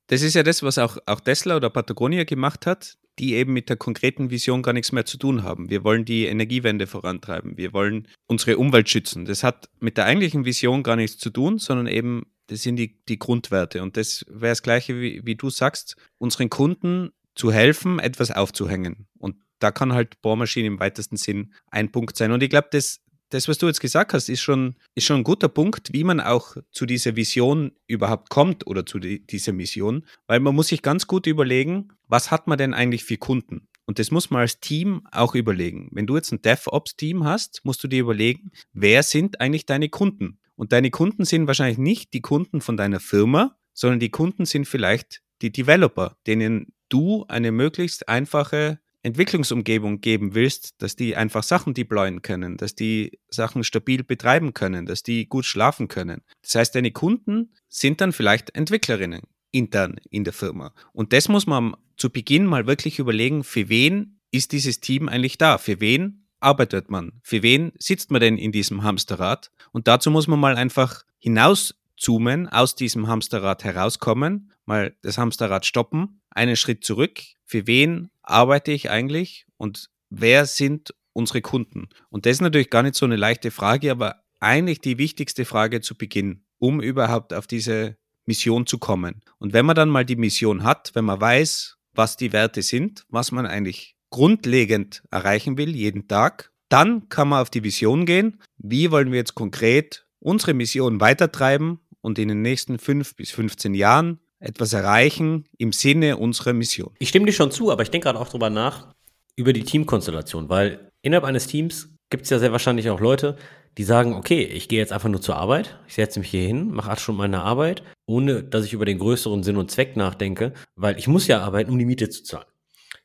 das 0.07 0.23
ist 0.23 0.35
ja 0.35 0.43
das, 0.43 0.63
was 0.63 0.79
auch, 0.79 0.99
auch 1.07 1.21
Tesla 1.21 1.57
oder 1.57 1.71
Patagonia 1.71 2.25
gemacht 2.25 2.67
hat, 2.67 2.97
die 3.19 3.35
eben 3.35 3.53
mit 3.53 3.69
der 3.69 3.77
konkreten 3.77 4.31
Vision 4.31 4.63
gar 4.63 4.73
nichts 4.73 4.93
mehr 4.93 5.05
zu 5.05 5.19
tun 5.19 5.43
haben. 5.43 5.69
Wir 5.69 5.85
wollen 5.85 6.05
die 6.05 6.25
Energiewende 6.25 6.87
vorantreiben. 6.87 7.57
Wir 7.57 7.73
wollen 7.73 8.09
unsere 8.27 8.57
Umwelt 8.57 8.89
schützen. 8.89 9.25
Das 9.25 9.45
hat 9.45 9.69
mit 9.79 9.99
der 9.99 10.07
eigentlichen 10.07 10.45
Vision 10.45 10.83
gar 10.83 10.97
nichts 10.97 11.19
zu 11.19 11.31
tun, 11.31 11.59
sondern 11.59 11.87
eben, 11.87 12.27
das 12.51 12.63
sind 12.63 12.77
die, 12.77 12.99
die 13.09 13.19
Grundwerte. 13.19 13.81
Und 13.81 13.97
das 13.97 14.25
wäre 14.29 14.51
das 14.51 14.63
Gleiche, 14.63 15.01
wie, 15.01 15.25
wie 15.25 15.37
du 15.37 15.51
sagst, 15.51 15.97
unseren 16.19 16.51
Kunden 16.51 17.11
zu 17.37 17.53
helfen, 17.53 18.01
etwas 18.01 18.33
aufzuhängen. 18.33 19.07
Und 19.19 19.37
da 19.61 19.71
kann 19.71 19.93
halt 19.93 20.21
Bohrmaschine 20.21 20.67
im 20.67 20.81
weitesten 20.81 21.17
Sinn 21.17 21.55
ein 21.71 21.93
Punkt 21.93 22.17
sein. 22.17 22.33
Und 22.33 22.43
ich 22.43 22.51
glaube, 22.51 22.67
das, 22.73 23.03
das, 23.29 23.47
was 23.47 23.59
du 23.59 23.69
jetzt 23.69 23.81
gesagt 23.81 24.15
hast, 24.15 24.29
ist 24.29 24.41
schon, 24.41 24.75
ist 24.97 25.05
schon 25.05 25.19
ein 25.19 25.25
guter 25.25 25.49
Punkt, 25.49 25.93
wie 25.93 26.03
man 26.03 26.19
auch 26.19 26.57
zu 26.73 26.87
dieser 26.87 27.15
Vision 27.15 27.71
überhaupt 27.87 28.31
kommt 28.31 28.67
oder 28.67 28.85
zu 28.85 28.99
die, 28.99 29.25
dieser 29.25 29.53
Mission, 29.53 30.05
weil 30.27 30.41
man 30.41 30.57
muss 30.57 30.69
sich 30.69 30.83
ganz 30.83 31.07
gut 31.07 31.29
überlegen, 31.29 31.93
was 32.09 32.33
hat 32.33 32.49
man 32.49 32.59
denn 32.59 32.75
eigentlich 32.75 33.05
für 33.05 33.17
Kunden? 33.17 33.69
Und 33.87 34.01
das 34.01 34.11
muss 34.11 34.31
man 34.31 34.41
als 34.41 34.59
Team 34.59 35.07
auch 35.13 35.37
überlegen. 35.37 35.89
Wenn 35.93 36.09
du 36.09 36.17
jetzt 36.17 36.33
ein 36.33 36.43
DevOps-Team 36.43 37.23
hast, 37.23 37.61
musst 37.65 37.85
du 37.85 37.89
dir 37.89 38.01
überlegen, 38.01 38.51
wer 38.73 39.05
sind 39.05 39.41
eigentlich 39.41 39.67
deine 39.67 39.89
Kunden? 39.89 40.40
Und 40.61 40.73
deine 40.73 40.91
Kunden 40.91 41.25
sind 41.25 41.47
wahrscheinlich 41.47 41.79
nicht 41.79 42.13
die 42.13 42.21
Kunden 42.21 42.61
von 42.61 42.77
deiner 42.77 43.01
Firma, 43.01 43.57
sondern 43.73 43.99
die 43.99 44.11
Kunden 44.11 44.45
sind 44.45 44.69
vielleicht 44.69 45.23
die 45.41 45.51
Developer, 45.51 46.19
denen 46.27 46.75
du 46.91 47.25
eine 47.29 47.51
möglichst 47.51 48.11
einfache 48.11 48.79
Entwicklungsumgebung 49.03 50.03
geben 50.03 50.35
willst, 50.35 50.75
dass 50.83 50.97
die 50.97 51.17
einfach 51.17 51.45
Sachen 51.45 51.73
deployen 51.73 52.21
können, 52.21 52.59
dass 52.59 52.75
die 52.75 53.19
Sachen 53.31 53.65
stabil 53.65 54.05
betreiben 54.05 54.53
können, 54.53 54.85
dass 54.85 55.03
die 55.03 55.25
gut 55.31 55.47
schlafen 55.47 55.89
können. 55.89 56.21
Das 56.43 56.55
heißt, 56.57 56.75
deine 56.75 56.91
Kunden 56.91 57.55
sind 57.71 58.03
dann 58.03 58.13
vielleicht 58.13 58.55
Entwicklerinnen 58.55 59.23
intern 59.53 59.97
in 60.11 60.25
der 60.25 60.35
Firma. 60.35 60.75
Und 60.93 61.15
das 61.15 61.31
muss 61.31 61.47
man 61.47 61.75
zu 61.97 62.11
Beginn 62.11 62.45
mal 62.45 62.67
wirklich 62.67 62.99
überlegen, 62.99 63.45
für 63.45 63.71
wen 63.71 64.21
ist 64.31 64.53
dieses 64.53 64.81
Team 64.81 65.09
eigentlich 65.09 65.39
da? 65.39 65.57
Für 65.57 65.81
wen 65.81 66.20
arbeitet 66.41 66.91
man? 66.91 67.21
Für 67.23 67.43
wen 67.43 67.73
sitzt 67.79 68.11
man 68.11 68.21
denn 68.21 68.39
in 68.39 68.53
diesem 68.53 68.83
Hamsterrad? 68.83 69.51
Und 69.73 69.89
dazu 69.89 70.11
muss 70.11 70.27
man 70.27 70.41
mal 70.41 70.57
einfach 70.57 71.05
hinauszoomen, 71.19 72.49
aus 72.49 72.75
diesem 72.75 73.07
Hamsterrad 73.07 73.65
herauskommen, 73.65 74.53
mal 74.65 74.97
das 75.03 75.19
Hamsterrad 75.19 75.67
stoppen, 75.67 76.21
einen 76.31 76.57
Schritt 76.57 76.85
zurück. 76.85 77.21
Für 77.45 77.67
wen 77.67 78.11
arbeite 78.23 78.73
ich 78.73 78.91
eigentlich 78.91 79.47
und 79.57 79.91
wer 80.09 80.47
sind 80.47 80.95
unsere 81.13 81.43
Kunden? 81.43 81.89
Und 82.09 82.27
das 82.27 82.33
ist 82.33 82.41
natürlich 82.41 82.71
gar 82.71 82.83
nicht 82.83 82.95
so 82.95 83.07
eine 83.07 83.17
leichte 83.17 83.51
Frage, 83.51 83.91
aber 83.91 84.23
eigentlich 84.41 84.81
die 84.81 84.99
wichtigste 84.99 85.45
Frage 85.45 85.81
zu 85.81 85.97
Beginn, 85.97 86.45
um 86.59 86.81
überhaupt 86.81 87.35
auf 87.35 87.47
diese 87.47 87.97
Mission 88.27 88.67
zu 88.67 88.79
kommen. 88.79 89.23
Und 89.39 89.53
wenn 89.53 89.67
man 89.67 89.77
dann 89.77 89.89
mal 89.89 90.05
die 90.05 90.17
Mission 90.17 90.63
hat, 90.65 90.93
wenn 90.95 91.05
man 91.05 91.21
weiß, 91.21 91.79
was 91.93 92.17
die 92.17 92.33
Werte 92.33 92.63
sind, 92.63 93.05
was 93.09 93.33
man 93.33 93.47
eigentlich 93.47 93.97
grundlegend 94.11 95.03
erreichen 95.11 95.57
will, 95.57 95.75
jeden 95.75 96.09
Tag, 96.09 96.53
dann 96.69 97.09
kann 97.09 97.29
man 97.29 97.43
auf 97.43 97.51
die 97.51 97.65
Vision 97.65 98.07
gehen. 98.07 98.41
Wie 98.59 98.91
wollen 98.91 99.11
wir 99.11 99.19
jetzt 99.19 99.35
konkret 99.35 100.07
unsere 100.21 100.55
Mission 100.55 101.01
weitertreiben 101.01 101.81
und 102.01 102.19
in 102.19 102.29
den 102.29 102.43
nächsten 102.43 102.79
fünf 102.79 103.17
bis 103.17 103.31
15 103.31 103.75
Jahren 103.75 104.21
etwas 104.39 104.73
erreichen 104.73 105.45
im 105.59 105.73
Sinne 105.73 106.17
unserer 106.17 106.53
Mission. 106.53 106.95
Ich 106.99 107.11
stimme 107.11 107.27
dir 107.27 107.33
schon 107.33 107.51
zu, 107.51 107.71
aber 107.71 107.83
ich 107.83 107.91
denke 107.91 108.07
gerade 108.07 108.19
auch 108.19 108.29
darüber 108.29 108.51
nach, 108.51 108.95
über 109.37 109.53
die 109.53 109.65
Teamkonstellation, 109.65 110.49
weil 110.49 110.91
innerhalb 111.03 111.25
eines 111.25 111.47
Teams 111.47 111.91
gibt 112.09 112.25
es 112.25 112.31
ja 112.31 112.39
sehr 112.39 112.53
wahrscheinlich 112.53 112.91
auch 112.91 113.01
Leute, 113.01 113.37
die 113.79 113.85
sagen, 113.85 114.15
okay, 114.15 114.43
ich 114.43 114.69
gehe 114.69 114.81
jetzt 114.81 114.93
einfach 114.93 115.09
nur 115.09 115.21
zur 115.21 115.37
Arbeit, 115.37 115.79
ich 115.87 115.95
setze 115.95 116.19
mich 116.19 116.31
hier 116.31 116.47
hin, 116.47 116.71
mache 116.71 116.91
acht 116.91 117.01
Stunden 117.01 117.21
meine 117.21 117.43
Arbeit, 117.43 117.83
ohne 118.07 118.43
dass 118.43 118.65
ich 118.65 118.73
über 118.73 118.85
den 118.85 118.99
größeren 118.99 119.43
Sinn 119.43 119.57
und 119.57 119.71
Zweck 119.71 119.97
nachdenke, 119.97 120.55
weil 120.75 120.99
ich 120.99 121.07
muss 121.07 121.29
ja 121.29 121.41
arbeiten, 121.41 121.71
um 121.71 121.79
die 121.79 121.85
Miete 121.85 122.09
zu 122.09 122.25
zahlen. 122.25 122.47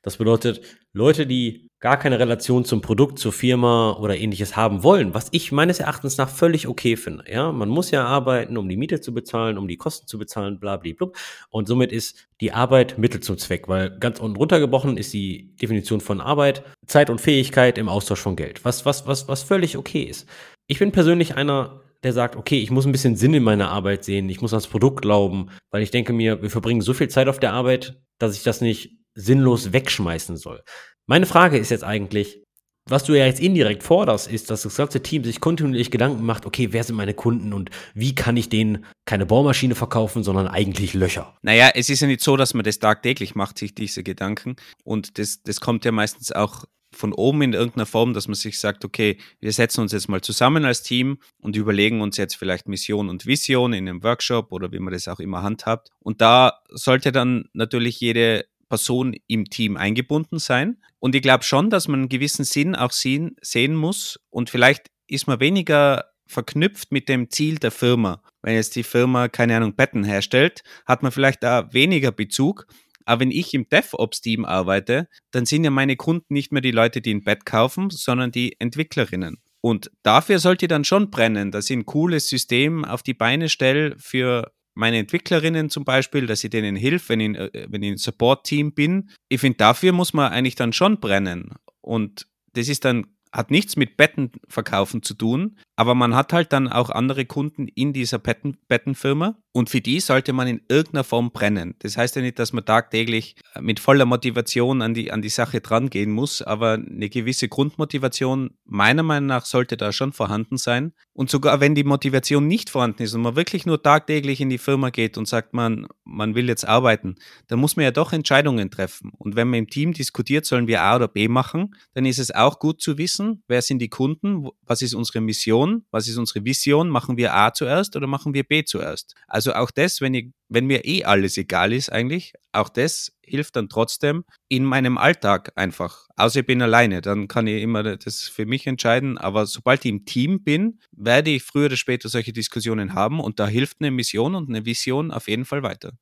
Das 0.06 0.18
bedeutet, 0.18 0.62
Leute, 0.94 1.26
die 1.26 1.68
gar 1.80 1.98
keine 1.98 2.20
Relation 2.20 2.64
zum 2.64 2.82
Produkt, 2.82 3.18
zur 3.18 3.34
Firma 3.34 3.94
oder 4.00 4.16
ähnliches 4.16 4.56
haben 4.56 4.84
wollen, 4.84 5.16
was 5.16 5.30
ich 5.32 5.52
meines 5.52 5.80
Erachtens 5.80 6.18
nach 6.18 6.30
völlig 6.30 6.68
okay 6.68 6.96
finde. 6.96 7.26
Ja, 7.28 7.52
man 7.52 7.70
muss 7.70 7.90
ja 7.90 8.06
arbeiten, 8.06 8.56
um 8.56 8.70
die 8.70 8.78
Miete 8.78 9.02
zu 9.02 9.16
bezahlen, 9.16 9.58
um 9.58 9.68
die 9.68 9.78
Kosten 9.78 10.06
zu 10.06 10.20
bezahlen, 10.20 10.60
bla, 10.60 10.78
bla, 10.78 10.94
bla. 10.96 11.08
Und 11.50 11.68
somit 11.68 11.92
ist 11.92 12.28
die 12.40 12.52
Arbeit 12.52 13.00
Mittel 13.00 13.20
zum 13.22 13.40
Zweck, 13.40 13.68
weil 13.68 13.98
ganz 13.98 14.20
unten 14.20 14.38
runtergebrochen 14.38 14.98
ist 14.98 15.12
die 15.12 15.56
Definition 15.56 16.02
von 16.02 16.22
Arbeit 16.22 16.64
Zeit 16.86 17.10
und 17.10 17.20
Fähigkeit 17.20 17.80
im 17.80 17.90
Austausch 17.90 18.22
von 18.22 18.36
Geld, 18.36 18.64
was, 18.64 18.86
was, 18.86 19.08
was, 19.08 19.28
was 19.28 19.42
völlig 19.42 19.76
okay 19.76 20.04
ist. 20.04 20.30
Ich 20.68 20.78
bin 20.78 20.92
persönlich 20.92 21.36
einer, 21.36 21.82
der 22.04 22.14
sagt, 22.14 22.36
okay, 22.36 22.60
ich 22.60 22.70
muss 22.70 22.86
ein 22.86 22.92
bisschen 22.92 23.16
Sinn 23.16 23.34
in 23.34 23.44
meiner 23.44 23.72
Arbeit 23.72 24.04
sehen, 24.04 24.30
ich 24.30 24.40
muss 24.40 24.54
ans 24.54 24.68
Produkt 24.68 25.02
glauben, 25.02 25.50
weil 25.72 25.82
ich 25.82 25.90
denke 25.90 26.14
mir, 26.14 26.44
wir 26.44 26.52
verbringen 26.52 26.82
so 26.82 26.94
viel 26.94 27.08
Zeit 27.08 27.28
auf 27.28 27.40
der 27.40 27.54
Arbeit, 27.54 28.00
dass 28.20 28.38
ich 28.38 28.44
das 28.44 28.62
nicht 28.62 29.05
sinnlos 29.16 29.74
wegschmeißen 29.74 30.38
soll. 30.38 30.64
Meine 31.08 31.26
Frage 31.26 31.58
ist 31.58 31.70
jetzt 31.70 31.84
eigentlich, 31.84 32.42
was 32.88 33.04
du 33.04 33.14
ja 33.14 33.26
jetzt 33.26 33.40
indirekt 33.40 33.82
forderst, 33.82 34.32
ist, 34.32 34.52
dass 34.52 34.62
das 34.62 34.76
ganze 34.76 35.02
Team 35.02 35.24
sich 35.24 35.40
kontinuierlich 35.40 35.90
Gedanken 35.90 36.24
macht, 36.24 36.46
okay, 36.46 36.68
wer 36.72 36.84
sind 36.84 36.96
meine 36.96 37.16
Kunden 37.16 37.52
und 37.52 37.72
wie 37.96 38.14
kann 38.14 38.38
ich 38.38 38.48
denen 38.48 38.86
keine 39.06 39.26
Bohrmaschine 39.26 39.74
verkaufen, 39.74 40.24
sondern 40.24 40.48
eigentlich 40.48 40.94
Löcher? 40.94 41.36
Naja, 41.42 41.72
es 41.74 41.90
ist 41.90 42.02
ja 42.02 42.08
nicht 42.08 42.22
so, 42.22 42.38
dass 42.38 42.54
man 42.54 42.64
das 42.64 42.78
tagtäglich 42.78 43.34
macht, 43.34 43.58
sich 43.58 43.74
diese 43.74 44.04
Gedanken. 44.04 44.56
Und 44.84 45.18
das, 45.18 45.42
das 45.42 45.62
kommt 45.62 45.84
ja 45.84 45.92
meistens 45.92 46.32
auch 46.32 46.66
von 46.96 47.12
oben 47.12 47.42
in 47.42 47.54
irgendeiner 47.54 47.86
Form, 47.88 48.14
dass 48.14 48.28
man 48.28 48.36
sich 48.36 48.60
sagt, 48.60 48.86
okay, 48.86 49.18
wir 49.40 49.52
setzen 49.52 49.82
uns 49.82 49.92
jetzt 49.92 50.08
mal 50.08 50.22
zusammen 50.22 50.64
als 50.64 50.84
Team 50.84 51.18
und 51.42 51.56
überlegen 51.56 52.02
uns 52.02 52.18
jetzt 52.18 52.36
vielleicht 52.36 52.68
Mission 52.68 53.10
und 53.10 53.26
Vision 53.26 53.74
in 53.74 53.90
einem 53.90 54.04
Workshop 54.04 54.52
oder 54.52 54.72
wie 54.72 54.80
man 54.80 54.94
das 54.94 55.08
auch 55.08 55.20
immer 55.20 55.44
handhabt. 55.44 55.90
Und 56.00 56.22
da 56.22 56.62
sollte 56.70 57.12
dann 57.12 57.46
natürlich 57.54 58.00
jede 58.00 58.46
Person 58.70 59.16
im 59.28 59.46
Team 59.46 59.78
eingebunden 59.78 60.40
sein. 60.40 60.78
Und 61.00 61.16
ich 61.16 61.22
glaube 61.22 61.44
schon, 61.44 61.70
dass 61.70 61.88
man 61.88 62.02
einen 62.02 62.10
gewissen 62.10 62.46
Sinn 62.46 62.76
auch 62.76 62.92
sehen, 62.92 63.36
sehen 63.42 63.76
muss. 63.76 64.20
Und 64.30 64.50
vielleicht 64.50 64.88
ist 65.08 65.28
man 65.28 65.40
weniger 65.40 66.06
verknüpft 66.28 66.92
mit 66.92 67.08
dem 67.08 67.30
Ziel 67.30 67.60
der 67.60 67.72
Firma. 67.72 68.22
Wenn 68.42 68.56
jetzt 68.56 68.76
die 68.76 68.84
Firma, 68.84 69.28
keine 69.28 69.56
Ahnung, 69.56 69.76
Betten 69.76 70.04
herstellt, 70.04 70.64
hat 70.86 71.04
man 71.04 71.12
vielleicht 71.12 71.44
da 71.44 71.72
weniger 71.74 72.12
Bezug. 72.12 72.68
Aber 73.06 73.22
wenn 73.22 73.32
ich 73.32 73.54
im 73.54 73.70
DevOps-Team 73.70 74.46
arbeite, 74.46 75.08
dann 75.32 75.46
sind 75.46 75.64
ja 75.64 75.70
meine 75.70 75.96
Kunden 75.96 76.34
nicht 76.34 76.52
mehr 76.52 76.62
die 76.62 76.72
Leute, 76.72 77.02
die 77.02 77.14
ein 77.14 77.24
Bett 77.24 77.46
kaufen, 77.46 77.92
sondern 77.92 78.32
die 78.32 78.60
Entwicklerinnen. 78.60 79.38
Und 79.62 79.92
dafür 80.04 80.40
sollte 80.40 80.68
dann 80.68 80.84
schon 80.84 81.10
brennen, 81.10 81.52
dass 81.52 81.70
ich 81.70 81.78
ein 81.78 81.86
cooles 81.86 82.30
System 82.30 82.86
auf 82.86 83.04
die 83.04 83.14
Beine 83.14 83.50
stelle 83.50 83.96
für 83.98 84.52
meine 84.76 85.00
Entwicklerinnen 85.00 85.70
zum 85.70 85.86
Beispiel, 85.86 86.28
dass 86.28 86.44
ich 86.44 86.50
denen 86.50 86.76
hilf, 86.76 87.10
wenn 87.10 87.20
ich, 87.20 87.38
äh, 87.38 87.68
wenn 87.70 87.82
ich 87.82 87.92
ein 87.92 87.98
Support-Team 87.98 88.74
bin. 88.74 89.10
Ich 89.30 89.40
finde, 89.42 89.58
dafür 89.58 89.92
muss 89.92 90.14
man 90.14 90.32
eigentlich 90.32 90.56
dann 90.56 90.74
schon 90.74 91.00
brennen. 91.00 91.54
Und 91.82 92.28
das 92.54 92.68
ist 92.68 92.86
dann 92.86 93.08
hat 93.32 93.52
nichts 93.52 93.76
mit 93.76 93.98
Bettenverkaufen 93.98 95.04
zu 95.04 95.14
tun, 95.14 95.58
aber 95.76 95.96
man 95.96 96.16
hat 96.16 96.34
halt 96.34 96.54
dann 96.54 96.68
auch 96.68 96.90
andere 96.90 97.26
Kunden 97.26 97.68
in 97.68 97.94
dieser 97.94 98.20
Betten, 98.20 98.58
Bettenfirma 98.68 99.38
und 99.56 99.70
für 99.70 99.80
die 99.80 100.02
sollte 100.02 100.34
man 100.34 100.48
in 100.48 100.62
irgendeiner 100.68 101.06
Form 101.06 101.32
brennen. 101.32 101.76
Das 101.80 101.96
heißt 101.96 102.18
ja 102.18 102.22
nicht, 102.22 102.40
dass 102.40 102.52
man 102.52 102.66
tagtäglich 102.66 103.38
mit 103.62 103.80
voller 103.80 104.06
Motivation 104.06 104.82
an 104.82 104.94
die, 104.94 105.12
an 105.14 105.22
die 105.22 105.30
Sache 105.30 105.62
drangehen 105.62 106.12
muss, 106.12 106.42
aber 106.42 106.74
eine 106.74 107.10
gewisse 107.10 107.48
Grundmotivation 107.48 108.52
meiner 108.66 109.04
Meinung 109.04 109.28
nach 109.28 109.46
sollte 109.46 109.78
da 109.78 109.94
schon 109.94 110.12
vorhanden 110.12 110.58
sein. 110.58 110.92
Und 111.14 111.30
sogar 111.30 111.62
wenn 111.62 111.74
die 111.74 111.86
Motivation 111.86 112.48
nicht 112.48 112.70
vorhanden 112.70 113.04
ist 113.04 113.14
und 113.14 113.22
man 113.22 113.38
wirklich 113.38 113.66
nur 113.66 113.82
tagtäglich 113.82 114.42
in 114.42 114.50
die 114.50 114.58
Firma 114.58 114.90
geht 114.90 115.18
und 115.18 115.26
sagt, 115.26 115.54
man, 115.54 115.88
man 116.04 116.36
will 116.36 116.50
jetzt 116.50 116.68
arbeiten, 116.68 117.16
dann 117.48 117.60
muss 117.60 117.78
man 117.78 117.86
ja 117.86 117.92
doch 117.92 118.12
Entscheidungen 118.12 118.70
treffen. 118.72 119.14
Und 119.18 119.38
wenn 119.38 119.50
man 119.50 119.60
im 119.60 119.70
Team 119.70 119.94
diskutiert, 119.94 120.46
sollen 120.46 120.68
wir 120.68 120.82
A 120.82 120.98
oder 120.98 121.08
B 121.08 121.30
machen, 121.30 121.76
dann 121.94 122.06
ist 122.06 122.20
es 122.20 122.32
auch 122.32 122.60
gut 122.60 122.82
zu 122.82 122.98
wissen, 122.98 123.42
wer 123.48 123.62
sind 123.62 123.80
die 123.80 123.90
Kunden, 123.90 124.50
was 124.64 124.82
ist 124.82 124.96
unsere 124.96 125.22
Mission, 125.22 125.65
was 125.92 126.08
ist 126.08 126.18
unsere 126.18 126.46
Vision, 126.46 126.90
machen 126.90 127.18
wir 127.18 127.34
A 127.36 127.54
zuerst 127.54 127.96
oder 127.96 128.08
machen 128.08 128.34
wir 128.34 128.44
B 128.44 128.64
zuerst. 128.64 129.16
Also 129.28 129.54
auch 129.54 129.72
das, 129.72 130.02
wenn, 130.02 130.14
ich, 130.14 130.32
wenn 130.50 130.66
mir 130.66 130.86
eh 130.86 131.04
alles 131.04 131.38
egal 131.38 131.74
ist 131.74 131.92
eigentlich, 131.92 132.34
auch 132.52 132.70
das 132.70 133.12
hilft 133.26 133.56
dann 133.56 133.70
trotzdem 133.70 134.24
in 134.48 134.64
meinem 134.64 134.98
Alltag 134.98 135.52
einfach. 135.56 136.08
Außer 136.16 136.42
ich 136.42 136.46
bin 136.46 136.62
alleine, 136.62 137.02
dann 137.02 137.28
kann 137.28 137.48
ich 137.48 137.62
immer 137.62 137.98
das 137.98 138.24
für 138.24 138.46
mich 138.46 138.68
entscheiden. 138.68 139.18
Aber 139.18 139.46
sobald 139.46 139.84
ich 139.86 139.92
im 139.92 140.06
Team 140.06 140.44
bin, 140.44 140.80
werde 140.92 141.32
ich 141.32 141.44
früher 141.44 141.66
oder 141.66 141.78
später 141.78 142.10
solche 142.10 142.34
Diskussionen 142.34 142.94
haben 142.94 143.20
und 143.20 143.40
da 143.40 143.48
hilft 143.48 143.78
eine 143.80 143.92
Mission 143.92 144.36
und 144.36 144.50
eine 144.50 144.66
Vision 144.66 145.12
auf 145.12 145.28
jeden 145.28 145.46
Fall 145.46 145.64
weiter. 145.64 145.94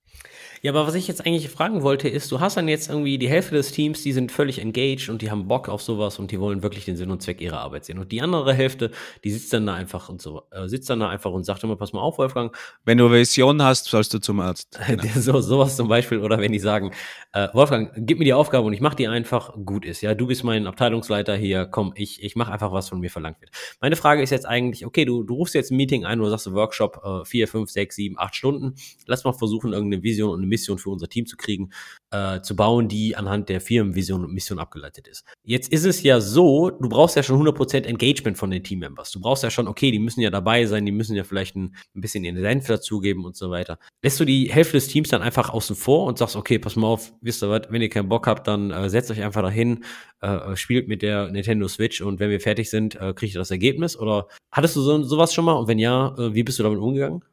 Ja, 0.64 0.72
aber 0.72 0.88
was 0.88 0.96
ich 0.96 1.10
jetzt 1.10 1.26
eigentlich 1.26 1.50
fragen 1.50 1.82
wollte, 1.82 2.08
ist, 2.08 2.32
du 2.32 2.40
hast 2.40 2.56
dann 2.56 2.70
jetzt 2.70 2.90
irgendwie 2.90 3.18
die 3.18 3.28
Hälfte 3.28 3.54
des 3.54 3.74
Teams, 3.74 4.02
die 4.02 4.14
sind 4.14 4.32
völlig 4.32 4.60
engaged 4.60 5.10
und 5.10 5.22
die 5.22 5.30
haben 5.30 5.46
Bock 5.46 5.68
auf 5.68 5.82
sowas 5.82 6.20
und 6.20 6.32
die 6.32 6.40
wollen 6.40 6.64
wirklich 6.64 6.86
den 6.86 6.96
Sinn 6.96 7.12
und 7.12 7.22
Zweck 7.22 7.42
ihrer 7.42 7.60
Arbeit 7.60 7.84
sehen. 7.84 8.00
Und 8.00 8.14
die 8.14 8.22
andere 8.22 8.54
Hälfte, 8.54 8.92
die 9.26 9.32
sitzt 9.32 9.52
dann 9.52 9.66
da 9.66 9.74
einfach 9.74 10.08
und 10.08 10.22
so, 10.22 10.44
äh, 10.52 10.70
sitzt 10.70 10.90
dann 10.90 11.02
da 11.02 11.10
einfach 11.10 11.32
und 11.32 11.44
sagt 11.44 11.66
immer, 11.66 11.76
pass 11.76 11.92
mal 11.92 12.00
auf, 12.00 12.18
Wolfgang. 12.18 12.56
Wenn 12.86 12.98
du 12.98 13.12
Vision 13.12 13.62
hast, 13.62 13.88
sollst 13.88 14.14
du 14.14 14.20
zum 14.20 14.40
Arzt. 14.40 14.80
Genau. 14.94 15.04
so, 15.16 15.42
sowas 15.42 15.76
zum 15.76 15.88
Beispiel, 15.88 16.20
oder 16.20 16.40
wenn 16.40 16.52
die 16.52 16.60
sagen, 16.60 16.92
äh, 17.34 17.48
Wolfgang, 17.54 17.92
gib 17.98 18.20
mir 18.20 18.26
die 18.26 18.34
Aufgabe 18.34 18.68
und 18.68 18.74
ich 18.74 18.80
mache 18.80 18.96
die 18.96 19.08
einfach, 19.08 19.54
gut 19.66 19.84
ist. 19.86 20.02
Ja, 20.02 20.14
du 20.14 20.28
bist 20.28 20.44
mein 20.44 20.68
Abteilungsleiter 20.68 21.36
hier, 21.36 21.66
komm, 21.66 21.92
ich, 21.96 22.24
ich 22.24 22.36
mache 22.36 22.54
einfach, 22.54 22.72
was 22.72 22.88
von 22.88 23.00
mir 23.00 23.10
verlangt 23.10 23.42
wird. 23.42 23.52
Meine 23.82 23.96
Frage 23.96 24.22
ist 24.22 24.30
jetzt 24.30 24.46
eigentlich, 24.46 24.86
okay, 24.86 25.04
du, 25.04 25.24
du 25.24 25.34
rufst 25.34 25.56
jetzt 25.56 25.72
ein 25.72 25.78
Meeting 25.78 26.06
ein 26.06 26.22
oder 26.22 26.30
sagst, 26.30 26.54
Workshop 26.54 27.02
äh, 27.04 27.26
vier, 27.26 27.48
fünf, 27.48 27.70
sechs, 27.70 27.96
sieben, 27.96 28.18
acht 28.18 28.36
Stunden. 28.36 28.76
Lass 29.08 29.24
mal 29.24 29.34
versuchen, 29.34 29.74
irgendeine 29.74 30.03
Vision 30.04 30.30
und 30.30 30.40
eine 30.40 30.48
Mission 30.48 30.78
für 30.78 30.90
unser 30.90 31.08
Team 31.08 31.26
zu 31.26 31.38
kriegen, 31.38 31.72
äh, 32.12 32.42
zu 32.42 32.56
bauen, 32.56 32.88
die 32.88 33.16
anhand 33.16 33.50
der 33.50 33.62
Firmenvision 33.62 34.24
und 34.24 34.34
Mission 34.34 34.60
abgeleitet 34.60 35.08
ist. 35.08 35.26
Jetzt 35.44 35.72
ist 35.72 35.86
es 35.86 36.04
ja 36.04 36.22
so, 36.22 36.70
du 36.70 36.90
brauchst 36.90 37.16
ja 37.16 37.24
schon 37.24 37.42
100% 37.42 37.86
Engagement 37.86 38.38
von 38.38 38.52
den 38.52 38.64
Teammembers. 38.64 39.12
Du 39.12 39.20
brauchst 39.20 39.44
ja 39.44 39.50
schon, 39.50 39.68
okay, 39.68 39.92
die 39.92 40.00
müssen 40.00 40.22
ja 40.22 40.30
dabei 40.30 40.66
sein, 40.66 40.86
die 40.86 40.92
müssen 40.92 41.16
ja 41.16 41.24
vielleicht 41.24 41.56
ein, 41.56 41.76
ein 41.96 42.02
bisschen 42.02 42.24
ihren 42.24 42.40
Senf 42.40 42.68
dazugeben 42.68 43.26
und 43.26 43.36
so 43.36 43.50
weiter. 43.50 43.80
Lässt 44.02 44.20
du 44.20 44.26
die 44.26 44.52
Hälfte 44.52 44.74
des 44.78 44.88
Teams 44.88 45.10
dann 45.10 45.22
einfach 45.22 45.50
außen 45.50 45.76
vor 45.76 46.06
und 46.06 46.18
sagst, 46.18 46.36
okay, 46.36 46.60
pass 46.60 46.76
mal 46.76 46.88
auf, 46.88 47.14
wisst 47.22 47.44
ihr 47.44 47.50
was, 47.50 47.64
wenn 47.70 47.82
ihr 47.82 47.90
keinen 47.90 48.10
Bock 48.10 48.28
habt, 48.28 48.48
dann 48.48 48.72
äh, 48.72 48.90
setzt 48.90 49.10
euch 49.12 49.24
einfach 49.24 49.42
dahin, 49.42 49.84
äh, 50.22 50.56
spielt 50.56 50.88
mit 50.88 51.02
der 51.02 51.30
Nintendo 51.32 51.68
Switch 51.68 52.02
und 52.02 52.20
wenn 52.20 52.30
wir 52.30 52.40
fertig 52.40 52.70
sind, 52.70 52.96
äh, 52.96 53.14
kriegt 53.14 53.34
ihr 53.34 53.40
das 53.40 53.52
Ergebnis? 53.52 53.98
Oder 53.98 54.28
hattest 54.52 54.76
du 54.76 54.82
so, 54.82 55.04
sowas 55.04 55.34
schon 55.34 55.46
mal? 55.46 55.54
Und 55.54 55.68
wenn 55.68 55.80
ja, 55.80 56.16
äh, 56.18 56.34
wie 56.34 56.44
bist 56.44 56.60
du 56.60 56.64
damit 56.64 56.80
umgegangen? 56.80 57.24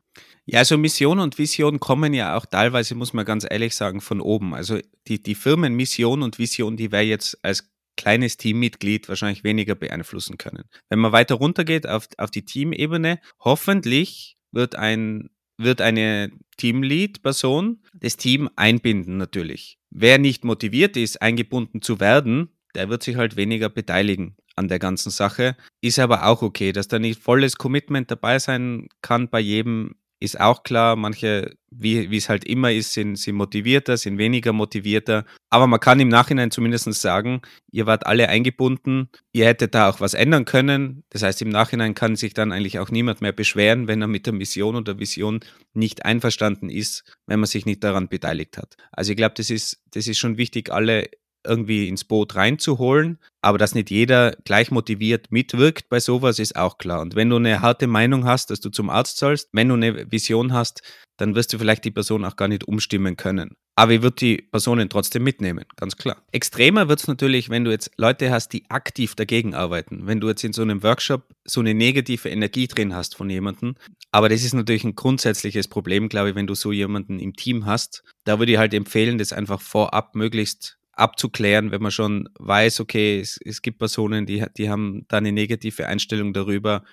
Ja, 0.52 0.58
also 0.58 0.76
Mission 0.76 1.20
und 1.20 1.38
Vision 1.38 1.78
kommen 1.78 2.12
ja 2.12 2.36
auch 2.36 2.44
teilweise, 2.44 2.96
muss 2.96 3.12
man 3.12 3.24
ganz 3.24 3.46
ehrlich 3.48 3.76
sagen, 3.76 4.00
von 4.00 4.20
oben. 4.20 4.52
Also 4.52 4.80
die, 5.06 5.22
die 5.22 5.36
Firmenmission 5.36 6.22
und 6.24 6.40
Vision, 6.40 6.76
die 6.76 6.90
wäre 6.90 7.04
jetzt 7.04 7.38
als 7.44 7.70
kleines 7.96 8.36
Teammitglied 8.36 9.08
wahrscheinlich 9.08 9.44
weniger 9.44 9.76
beeinflussen 9.76 10.38
können. 10.38 10.64
Wenn 10.88 10.98
man 10.98 11.12
weiter 11.12 11.36
runtergeht 11.36 11.86
auf, 11.86 12.08
auf 12.18 12.32
die 12.32 12.44
Teamebene, 12.44 13.20
hoffentlich 13.38 14.38
wird 14.50 14.74
ein 14.74 15.30
wird 15.56 15.82
eine 15.82 16.32
Teamlead-Person 16.56 17.82
das 17.92 18.16
Team 18.16 18.48
einbinden 18.56 19.18
natürlich. 19.18 19.78
Wer 19.90 20.18
nicht 20.18 20.42
motiviert 20.42 20.96
ist, 20.96 21.22
eingebunden 21.22 21.82
zu 21.82 22.00
werden, 22.00 22.48
der 22.74 22.88
wird 22.88 23.02
sich 23.02 23.16
halt 23.16 23.36
weniger 23.36 23.68
beteiligen 23.68 24.36
an 24.56 24.68
der 24.68 24.78
ganzen 24.78 25.10
Sache. 25.10 25.56
Ist 25.80 25.98
aber 25.98 26.26
auch 26.26 26.42
okay, 26.42 26.72
dass 26.72 26.88
da 26.88 26.98
nicht 26.98 27.20
volles 27.20 27.56
Commitment 27.56 28.10
dabei 28.10 28.38
sein 28.38 28.88
kann 29.02 29.28
bei 29.28 29.40
jedem, 29.40 29.96
ist 30.20 30.38
auch 30.38 30.62
klar. 30.62 30.96
Manche, 30.96 31.56
wie, 31.70 32.11
wie 32.11 32.16
es 32.18 32.28
halt 32.28 32.44
immer 32.44 32.70
ist, 32.70 32.92
sind, 32.92 33.16
sind 33.16 33.35
motivierter, 33.37 33.96
sind 33.96 34.18
weniger 34.18 34.52
motivierter. 34.52 35.24
Aber 35.48 35.66
man 35.66 35.80
kann 35.80 35.98
im 35.98 36.09
Nachhinein 36.09 36.50
zumindest 36.50 36.92
sagen, 36.92 37.40
ihr 37.72 37.87
wart 37.87 38.06
alle 38.06 38.28
eingebunden, 38.28 39.09
ihr 39.33 39.46
hättet 39.46 39.74
da 39.74 39.88
auch 39.88 40.00
was 40.00 40.14
ändern 40.14 40.44
können. 40.44 41.04
Das 41.09 41.22
heißt, 41.22 41.40
im 41.42 41.48
Nachhinein 41.48 41.94
kann 41.94 42.16
sich 42.16 42.35
dann 42.35 42.52
eigentlich 42.52 42.78
auch 42.78 42.90
niemand 42.90 43.22
mehr 43.22 43.33
beschweren, 43.33 43.88
wenn 43.88 44.02
er 44.02 44.09
mit 44.09 44.26
der 44.26 44.35
Mission 44.35 44.76
oder 44.76 44.98
Vision 44.98 45.40
nicht 45.72 46.04
einverstanden 46.04 46.68
ist, 46.68 47.04
wenn 47.26 47.40
man 47.40 47.46
sich 47.46 47.64
nicht 47.64 47.83
daran 47.83 48.09
beteiligt 48.09 48.59
hat. 48.59 48.76
Also 48.92 49.12
ich 49.12 49.16
glaube, 49.16 49.35
das 49.37 49.48
ist, 49.48 49.83
das 49.92 50.06
ist 50.06 50.18
schon 50.18 50.37
wichtig, 50.37 50.70
alle 50.70 51.09
irgendwie 51.44 51.88
ins 51.88 52.05
Boot 52.05 52.35
reinzuholen. 52.35 53.18
Aber 53.42 53.59
dass 53.59 53.74
nicht 53.74 53.90
jeder 53.90 54.33
gleich 54.44 54.70
motiviert 54.70 55.31
mitwirkt 55.31 55.88
bei 55.88 56.00
sowas, 56.00 56.38
ist 56.38 56.57
auch 56.57 56.79
klar. 56.79 57.00
Und 57.00 57.14
wenn 57.16 57.31
du 57.31 57.37
eine 57.37 57.61
harte 57.61 57.87
Meinung 57.87 58.24
hast, 58.24 58.50
dass 58.50 58.61
du 58.61 58.70
zum 58.70 58.90
Arzt 58.90 59.16
sollst, 59.16 59.48
wenn 59.53 59.68
du 59.68 59.74
eine 59.74 60.11
Vision 60.11 60.53
hast, 60.53 60.83
dann 61.16 61.35
wirst 61.35 61.53
du 61.53 61.59
vielleicht 61.59 61.85
die 61.85 61.90
Person 61.90 62.24
auch 62.24 62.37
gar 62.37 62.48
nicht 62.48 62.66
umstimmen 62.66 63.16
können. 63.16 63.57
Aber 63.76 63.92
ich 63.92 64.03
würde 64.03 64.16
die 64.16 64.37
Personen 64.37 64.88
trotzdem 64.90 65.22
mitnehmen, 65.22 65.64
ganz 65.76 65.96
klar. 65.96 66.22
Extremer 66.33 66.88
wird 66.88 67.00
es 67.00 67.09
natürlich, 67.09 67.48
wenn 67.48 67.64
du 67.64 67.70
jetzt 67.70 67.90
Leute 67.96 68.31
hast, 68.31 68.53
die 68.53 68.68
aktiv 68.68 69.14
dagegen 69.14 69.55
arbeiten. 69.55 70.07
Wenn 70.07 70.20
du 70.20 70.29
jetzt 70.29 70.44
in 70.44 70.53
so 70.53 70.62
einem 70.62 70.83
Workshop 70.83 71.35
so 71.44 71.61
eine 71.61 71.72
negative 71.72 72.29
Energie 72.29 72.66
drin 72.66 72.94
hast 72.94 73.14
von 73.16 73.31
jemandem. 73.31 73.76
Aber 74.12 74.29
das 74.29 74.42
ist 74.42 74.55
natürlich 74.55 74.85
ein 74.85 74.96
grundsätzliches 74.96 75.68
Problem, 75.68 76.09
glaube 76.09 76.31
ich, 76.31 76.35
wenn 76.35 76.46
du 76.46 76.55
so 76.55 76.72
jemanden 76.72 77.18
im 77.20 77.35
Team 77.35 77.64
hast. 77.64 78.03
Da 78.24 78.38
würde 78.38 78.53
ich 78.53 78.59
halt 78.59 78.74
empfehlen, 78.74 79.18
das 79.18 79.33
einfach 79.33 79.61
vorab 79.61 80.14
möglichst 80.14 80.79
abzuklären, 81.00 81.70
wenn 81.70 81.82
man 81.82 81.90
schon 81.90 82.28
weiß, 82.38 82.80
okay, 82.80 83.20
es, 83.20 83.38
es 83.44 83.62
gibt 83.62 83.78
Personen, 83.78 84.26
die, 84.26 84.44
die 84.56 84.70
haben 84.70 85.04
da 85.08 85.18
eine 85.18 85.32
negative 85.32 85.86
Einstellung 85.86 86.32
darüber. 86.32 86.84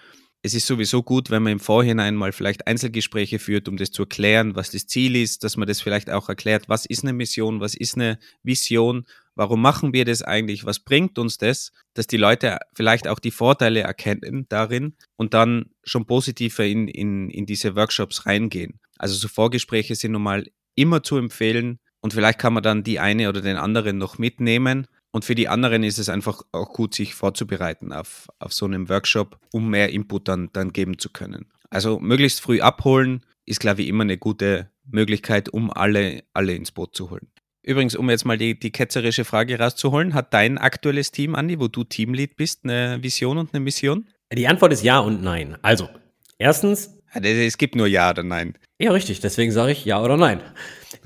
Es 0.41 0.54
ist 0.54 0.67
sowieso 0.67 1.04
gut, 1.04 1.30
wenn 1.30 1.43
man 1.43 1.54
im 1.54 1.60
Vorhinein 1.60 2.15
mal 2.15 2.32
vielleicht 2.32 2.67
Einzelgespräche 2.67 3.39
führt, 3.39 3.67
um 3.67 3.76
das 3.76 3.91
zu 3.91 4.04
erklären, 4.04 4.56
was 4.56 4.72
das 4.72 4.88
Ziel 4.88 5.15
ist, 5.15 5.43
dass 5.43 5.58
man 5.58 5.67
das 5.67 5.82
vielleicht 5.82 6.10
auch 6.10 6.30
erklärt, 6.30 6.70
was 6.70 6.86
ist 6.86 7.04
eine 7.04 7.13
Mission, 7.13 7.60
was 7.60 7.76
ist 7.76 7.96
eine 7.96 8.20
Vision, 8.43 9.06
warum 9.36 9.62
machen 9.62 9.93
wir 9.93 10.06
das 10.06 10.22
eigentlich, 10.22 10.63
was 10.63 10.80
bringt 10.80 11.20
uns 11.20 11.38
das, 11.38 11.72
dass 11.93 12.08
die 12.08 12.17
Leute 12.17 12.60
vielleicht 12.76 13.08
auch 13.08 13.20
die 13.20 13.32
Vorteile 13.32 13.82
erkennen 13.82 14.46
darin 14.48 14.96
und 15.15 15.34
dann 15.34 15.72
schon 15.84 16.06
positiver 16.06 16.65
in, 16.65 16.88
in, 16.88 17.30
in 17.30 17.46
diese 17.46 17.76
Workshops 17.76 18.26
reingehen. 18.26 18.80
Also 18.98 19.15
so 19.15 19.28
Vorgespräche 19.28 19.96
sind 19.96 20.13
nun 20.13 20.24
mal 20.24 20.46
immer 20.76 21.04
zu 21.04 21.17
empfehlen, 21.17 21.80
und 22.08 22.13
vielleicht 22.13 22.39
kann 22.39 22.54
man 22.54 22.63
dann 22.63 22.84
die 22.84 23.02
eine 23.02 23.28
oder 23.28 23.41
den 23.41 23.58
anderen 23.58 23.98
noch 23.98 24.17
mitnehmen. 24.17 24.88
Und 25.12 25.26
für 25.26 25.36
die 25.36 25.50
anderen 25.50 25.84
ist 25.84 25.98
es 25.98 26.08
einfach 26.08 26.41
auch 26.54 26.72
gut, 26.72 26.96
sich 26.96 27.13
vorzubereiten 27.13 27.91
auf, 27.91 28.30
auf 28.39 28.54
so 28.54 28.63
einem 28.63 28.88
Workshop, 28.88 29.38
um 29.52 29.70
mehr 29.70 29.89
Input 29.89 30.30
dann, 30.30 30.50
dann 30.54 30.72
geben 30.72 31.00
zu 31.00 31.10
können. 31.10 31.48
Also 31.70 32.00
möglichst 32.00 32.39
früh 32.39 32.62
abholen 32.62 33.26
ist, 33.46 33.60
glaube 33.60 33.82
ich, 33.82 33.89
immer 33.89 34.04
eine 34.04 34.17
gute 34.17 34.72
Möglichkeit, 34.89 35.50
um 35.50 35.70
alle, 35.70 36.24
alle 36.34 36.56
ins 36.56 36.72
Boot 36.72 36.96
zu 36.96 37.10
holen. 37.10 37.28
Übrigens, 37.62 37.98
um 37.98 38.10
jetzt 38.10 38.24
mal 38.24 38.38
die, 38.38 38.58
die 38.58 38.72
ketzerische 38.72 39.26
Frage 39.26 39.60
rauszuholen, 39.60 40.13
hat 40.13 40.34
dein 40.34 40.58
aktuelles 40.58 41.12
Team, 41.12 41.36
Andi, 41.36 41.60
wo 41.60 41.67
du 41.67 41.84
Teamlead 41.84 42.38
bist, 42.38 42.62
eine 42.63 43.04
Vision 43.04 43.38
und 43.38 43.54
eine 43.54 43.60
Mission? 43.60 44.08
Die 44.32 44.48
Antwort 44.48 44.72
ist 44.72 44.82
ja 44.82 45.00
und 45.00 45.22
nein. 45.22 45.58
Also, 45.62 45.89
erstens. 46.38 46.93
Es 47.12 47.58
gibt 47.58 47.76
nur 47.76 47.88
Ja 47.88 48.12
oder 48.12 48.24
Nein. 48.24 48.58
Ja, 48.80 48.91
richtig. 48.91 49.20
Deswegen 49.20 49.52
sage 49.52 49.74
ich 49.74 49.84
Ja 49.84 50.02
oder 50.02 50.15
Nein. 50.15 50.39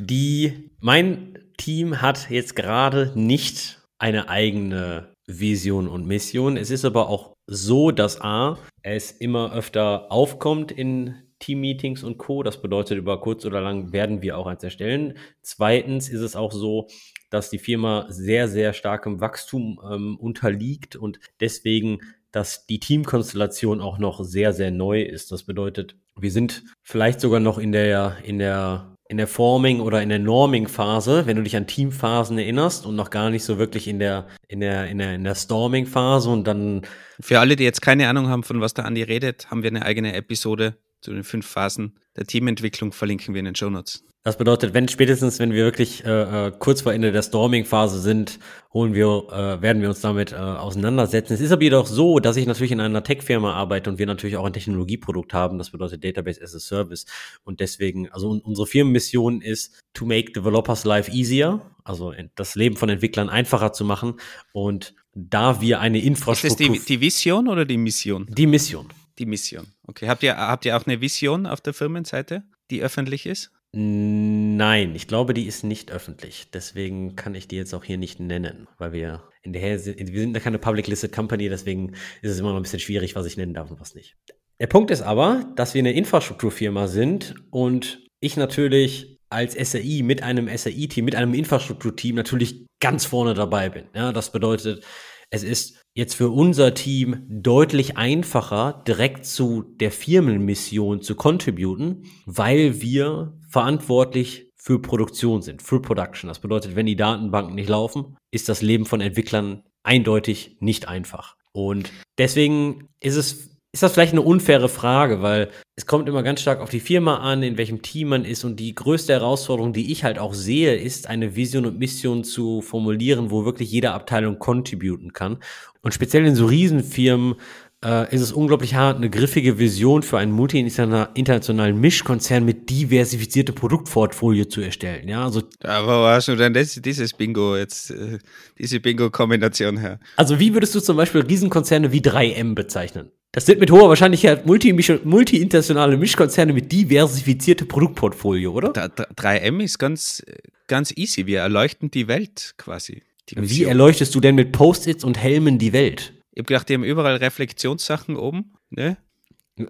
Die, 0.03 0.71
mein 0.79 1.37
Team 1.57 2.01
hat 2.01 2.31
jetzt 2.31 2.55
gerade 2.55 3.11
nicht 3.13 3.83
eine 3.99 4.29
eigene 4.29 5.13
Vision 5.27 5.87
und 5.87 6.07
Mission. 6.07 6.57
Es 6.57 6.71
ist 6.71 6.85
aber 6.85 7.07
auch 7.07 7.35
so, 7.45 7.91
dass 7.91 8.19
A, 8.19 8.57
es 8.81 9.11
immer 9.11 9.53
öfter 9.53 10.11
aufkommt 10.11 10.71
in 10.71 11.15
Team-Meetings 11.37 12.03
und 12.03 12.17
Co. 12.17 12.41
Das 12.41 12.63
bedeutet, 12.63 12.97
über 12.97 13.21
kurz 13.21 13.45
oder 13.45 13.61
lang 13.61 13.93
werden 13.93 14.23
wir 14.23 14.39
auch 14.39 14.47
eins 14.47 14.63
erstellen. 14.63 15.19
Zweitens 15.43 16.09
ist 16.09 16.21
es 16.21 16.35
auch 16.35 16.51
so, 16.51 16.87
dass 17.29 17.51
die 17.51 17.59
Firma 17.59 18.07
sehr, 18.09 18.47
sehr 18.47 18.73
starkem 18.73 19.21
Wachstum 19.21 19.79
ähm, 19.87 20.17
unterliegt 20.17 20.95
und 20.95 21.19
deswegen, 21.39 21.99
dass 22.31 22.65
die 22.65 22.79
Teamkonstellation 22.79 23.81
auch 23.81 23.99
noch 23.99 24.23
sehr, 24.23 24.51
sehr 24.51 24.71
neu 24.71 25.03
ist. 25.03 25.31
Das 25.31 25.43
bedeutet, 25.43 25.95
wir 26.19 26.31
sind 26.31 26.63
vielleicht 26.81 27.21
sogar 27.21 27.39
noch 27.39 27.59
in 27.59 27.71
der, 27.71 28.17
in 28.23 28.39
der 28.39 28.90
in 29.11 29.17
der 29.17 29.27
Forming 29.27 29.81
oder 29.81 30.01
in 30.01 30.07
der 30.07 30.19
Norming-Phase, 30.19 31.25
wenn 31.25 31.35
du 31.35 31.43
dich 31.43 31.57
an 31.57 31.67
Teamphasen 31.67 32.37
erinnerst 32.37 32.85
und 32.85 32.95
noch 32.95 33.09
gar 33.09 33.29
nicht 33.29 33.43
so 33.43 33.59
wirklich 33.59 33.89
in 33.89 33.99
der, 33.99 34.25
in 34.47 34.61
der, 34.61 34.87
in 34.87 34.99
der, 34.99 35.15
in 35.15 35.25
der 35.25 35.35
Storming-Phase 35.35 36.29
und 36.29 36.47
dann. 36.47 36.83
Für 37.19 37.41
alle, 37.41 37.57
die 37.57 37.65
jetzt 37.65 37.81
keine 37.81 38.07
Ahnung 38.07 38.29
haben, 38.29 38.43
von 38.43 38.61
was 38.61 38.73
der 38.73 38.85
Andi 38.85 39.03
redet, 39.03 39.51
haben 39.51 39.63
wir 39.63 39.69
eine 39.69 39.85
eigene 39.85 40.13
Episode 40.13 40.77
zu 41.01 41.11
den 41.11 41.23
fünf 41.23 41.47
Phasen 41.47 41.97
der 42.15 42.25
Teamentwicklung, 42.25 42.91
verlinken 42.91 43.33
wir 43.33 43.39
in 43.39 43.45
den 43.45 43.55
Show 43.55 43.69
Notes. 43.69 44.03
Das 44.23 44.37
bedeutet, 44.37 44.75
wenn 44.75 44.87
spätestens, 44.87 45.39
wenn 45.39 45.51
wir 45.51 45.63
wirklich 45.63 46.05
äh, 46.05 46.47
äh, 46.47 46.51
kurz 46.59 46.81
vor 46.81 46.93
Ende 46.93 47.11
der 47.11 47.23
Storming-Phase 47.23 47.99
sind, 47.99 48.37
holen 48.71 48.93
wir, 48.93 49.07
äh, 49.31 49.63
werden 49.63 49.81
wir 49.81 49.89
uns 49.89 50.01
damit 50.01 50.31
äh, 50.31 50.35
auseinandersetzen. 50.35 51.33
Es 51.33 51.41
ist 51.41 51.51
aber 51.51 51.63
jedoch 51.63 51.87
so, 51.87 52.19
dass 52.19 52.37
ich 52.37 52.45
natürlich 52.45 52.71
in 52.71 52.79
einer 52.79 53.03
Tech-Firma 53.03 53.51
arbeite 53.51 53.89
und 53.89 53.97
wir 53.97 54.05
natürlich 54.05 54.37
auch 54.37 54.45
ein 54.45 54.53
Technologieprodukt 54.53 55.33
haben. 55.33 55.57
Das 55.57 55.71
bedeutet 55.71 56.03
Database 56.03 56.39
as 56.39 56.53
a 56.53 56.59
Service. 56.59 57.07
Und 57.43 57.61
deswegen, 57.61 58.11
also 58.11 58.29
unsere 58.29 58.67
Firmenmission 58.67 59.41
ist 59.41 59.81
to 59.95 60.05
make 60.05 60.33
developers 60.33 60.85
life 60.85 61.09
easier, 61.11 61.61
also 61.83 62.13
das 62.35 62.53
Leben 62.53 62.75
von 62.75 62.89
Entwicklern 62.89 63.27
einfacher 63.27 63.73
zu 63.73 63.85
machen. 63.85 64.19
Und 64.53 64.93
da 65.15 65.61
wir 65.61 65.79
eine 65.79 65.99
Infrastruktur. 65.99 66.67
Ist 66.67 66.79
das 66.79 66.85
die, 66.85 66.93
die 66.93 67.01
Vision 67.01 67.47
oder 67.47 67.65
die 67.65 67.77
Mission? 67.77 68.27
Die 68.29 68.45
Mission. 68.45 68.87
Die 69.21 69.27
Mission. 69.27 69.67
Okay. 69.87 70.07
Habt 70.07 70.23
ihr, 70.23 70.35
habt 70.35 70.65
ihr 70.65 70.75
auch 70.75 70.87
eine 70.87 70.99
Vision 70.99 71.45
auf 71.45 71.61
der 71.61 71.75
Firmenseite, 71.75 72.41
die 72.71 72.81
öffentlich 72.81 73.27
ist? 73.27 73.51
Nein, 73.71 74.95
ich 74.95 75.07
glaube, 75.07 75.35
die 75.35 75.45
ist 75.45 75.63
nicht 75.63 75.91
öffentlich. 75.91 76.47
Deswegen 76.51 77.15
kann 77.15 77.35
ich 77.35 77.47
die 77.47 77.55
jetzt 77.55 77.75
auch 77.75 77.83
hier 77.83 77.99
nicht 77.99 78.19
nennen, 78.19 78.67
weil 78.79 78.93
wir 78.93 79.29
in 79.43 79.53
der 79.53 79.77
sind, 79.77 80.11
wir 80.11 80.21
sind 80.21 80.33
keine 80.41 80.57
Public 80.57 80.87
Listed 80.87 81.13
Company, 81.13 81.49
deswegen 81.49 81.93
ist 82.23 82.31
es 82.31 82.39
immer 82.39 82.49
noch 82.49 82.55
ein 82.55 82.63
bisschen 82.63 82.79
schwierig, 82.79 83.15
was 83.15 83.27
ich 83.27 83.37
nennen 83.37 83.53
darf 83.53 83.69
und 83.69 83.79
was 83.79 83.93
nicht. 83.93 84.15
Der 84.59 84.65
Punkt 84.65 84.89
ist 84.89 85.03
aber, 85.03 85.45
dass 85.55 85.75
wir 85.75 85.79
eine 85.81 85.93
Infrastrukturfirma 85.93 86.87
sind 86.87 87.35
und 87.51 88.03
ich 88.21 88.37
natürlich 88.37 89.19
als 89.29 89.53
SAI 89.53 90.01
mit 90.03 90.23
einem 90.23 90.47
SAI-Team, 90.47 91.05
mit 91.05 91.15
einem 91.15 91.35
Infrastrukturteam 91.35 92.15
natürlich 92.15 92.65
ganz 92.79 93.05
vorne 93.05 93.35
dabei 93.35 93.69
bin. 93.69 93.85
Ja, 93.93 94.11
das 94.11 94.31
bedeutet, 94.31 94.83
es 95.29 95.43
ist 95.43 95.80
jetzt 95.93 96.15
für 96.15 96.29
unser 96.29 96.73
Team 96.73 97.25
deutlich 97.29 97.97
einfacher, 97.97 98.83
direkt 98.87 99.25
zu 99.25 99.63
der 99.63 99.91
Firmenmission 99.91 101.01
zu 101.01 101.15
contributen, 101.15 102.05
weil 102.25 102.81
wir 102.81 103.37
verantwortlich 103.49 104.51
für 104.55 104.79
Produktion 104.79 105.41
sind, 105.41 105.61
für 105.61 105.81
Production. 105.81 106.27
Das 106.27 106.39
bedeutet, 106.39 106.75
wenn 106.75 106.85
die 106.85 106.95
Datenbanken 106.95 107.55
nicht 107.55 107.69
laufen, 107.69 108.15
ist 108.31 108.47
das 108.47 108.61
Leben 108.61 108.85
von 108.85 109.01
Entwicklern 109.01 109.63
eindeutig 109.83 110.57
nicht 110.59 110.87
einfach. 110.87 111.35
Und 111.51 111.91
deswegen 112.17 112.87
ist 113.01 113.15
es 113.15 113.50
ist 113.73 113.83
das 113.83 113.93
vielleicht 113.93 114.11
eine 114.11 114.21
unfaire 114.21 114.67
Frage, 114.67 115.21
weil 115.21 115.49
es 115.77 115.85
kommt 115.85 116.09
immer 116.09 116.23
ganz 116.23 116.41
stark 116.41 116.59
auf 116.59 116.69
die 116.69 116.81
Firma 116.81 117.19
an, 117.19 117.41
in 117.41 117.57
welchem 117.57 117.81
Team 117.81 118.09
man 118.09 118.25
ist. 118.25 118.43
Und 118.43 118.59
die 118.59 118.75
größte 118.75 119.13
Herausforderung, 119.13 119.71
die 119.71 119.91
ich 119.91 120.03
halt 120.03 120.19
auch 120.19 120.33
sehe, 120.33 120.75
ist 120.75 121.07
eine 121.07 121.37
Vision 121.37 121.65
und 121.65 121.79
Mission 121.79 122.25
zu 122.25 122.61
formulieren, 122.61 123.31
wo 123.31 123.45
wirklich 123.45 123.71
jede 123.71 123.91
Abteilung 123.91 124.39
contributen 124.39 125.13
kann. 125.13 125.37
Und 125.81 125.93
speziell 125.93 126.25
in 126.25 126.35
so 126.35 126.47
Riesenfirmen 126.47 127.35
äh, 127.83 128.13
ist 128.13 128.21
es 128.21 128.33
unglaublich 128.33 128.75
hart, 128.75 128.97
eine 128.97 129.09
griffige 129.09 129.57
Vision 129.57 130.03
für 130.03 130.17
einen 130.17 130.33
multi-internationalen 130.33 131.79
Mischkonzern 131.79 132.43
mit 132.43 132.69
diversifizierte 132.69 133.53
Produktportfolio 133.53 134.45
zu 134.45 134.59
erstellen. 134.59 135.07
Ja, 135.07 135.23
also, 135.23 135.43
Aber 135.63 136.01
wo 136.01 136.05
hast 136.07 136.27
du 136.27 136.35
denn 136.35 136.53
das, 136.53 136.75
dieses 136.75 137.13
Bingo 137.13 137.55
jetzt, 137.55 137.91
äh, 137.91 138.19
diese 138.59 138.81
Bingo-Kombination 138.81 139.77
her? 139.77 139.99
Also 140.17 140.39
wie 140.39 140.53
würdest 140.53 140.75
du 140.75 140.81
zum 140.81 140.97
Beispiel 140.97 141.21
Riesenkonzerne 141.21 141.93
wie 141.93 142.01
3M 142.01 142.53
bezeichnen? 142.53 143.11
Das 143.33 143.45
sind 143.45 143.59
mit 143.61 143.71
hoher 143.71 143.87
Wahrscheinlichkeit 143.87 144.45
multi-internationale 144.45 145.95
Mischkonzerne 145.95 146.51
mit 146.51 146.71
diversifizierte 146.71 147.65
Produktportfolio, 147.65 148.51
oder? 148.51 148.71
3M 148.71 149.63
ist 149.63 149.77
ganz, 149.77 150.21
ganz 150.67 150.91
easy. 150.97 151.27
Wir 151.27 151.39
erleuchten 151.39 151.89
die 151.91 152.09
Welt 152.09 152.55
quasi. 152.57 153.03
Die 153.29 153.37
wie 153.37 153.63
erleuchtest 153.63 154.13
du 154.15 154.19
denn 154.19 154.35
mit 154.35 154.51
Post-its 154.51 155.05
und 155.05 155.17
Helmen 155.17 155.59
die 155.59 155.71
Welt? 155.71 156.13
Ich 156.33 156.39
habe 156.39 156.47
gedacht, 156.47 156.67
die 156.67 156.73
haben 156.73 156.83
überall 156.83 157.15
Reflexionssachen 157.15 158.17
oben. 158.17 158.53
Ne? 158.69 158.97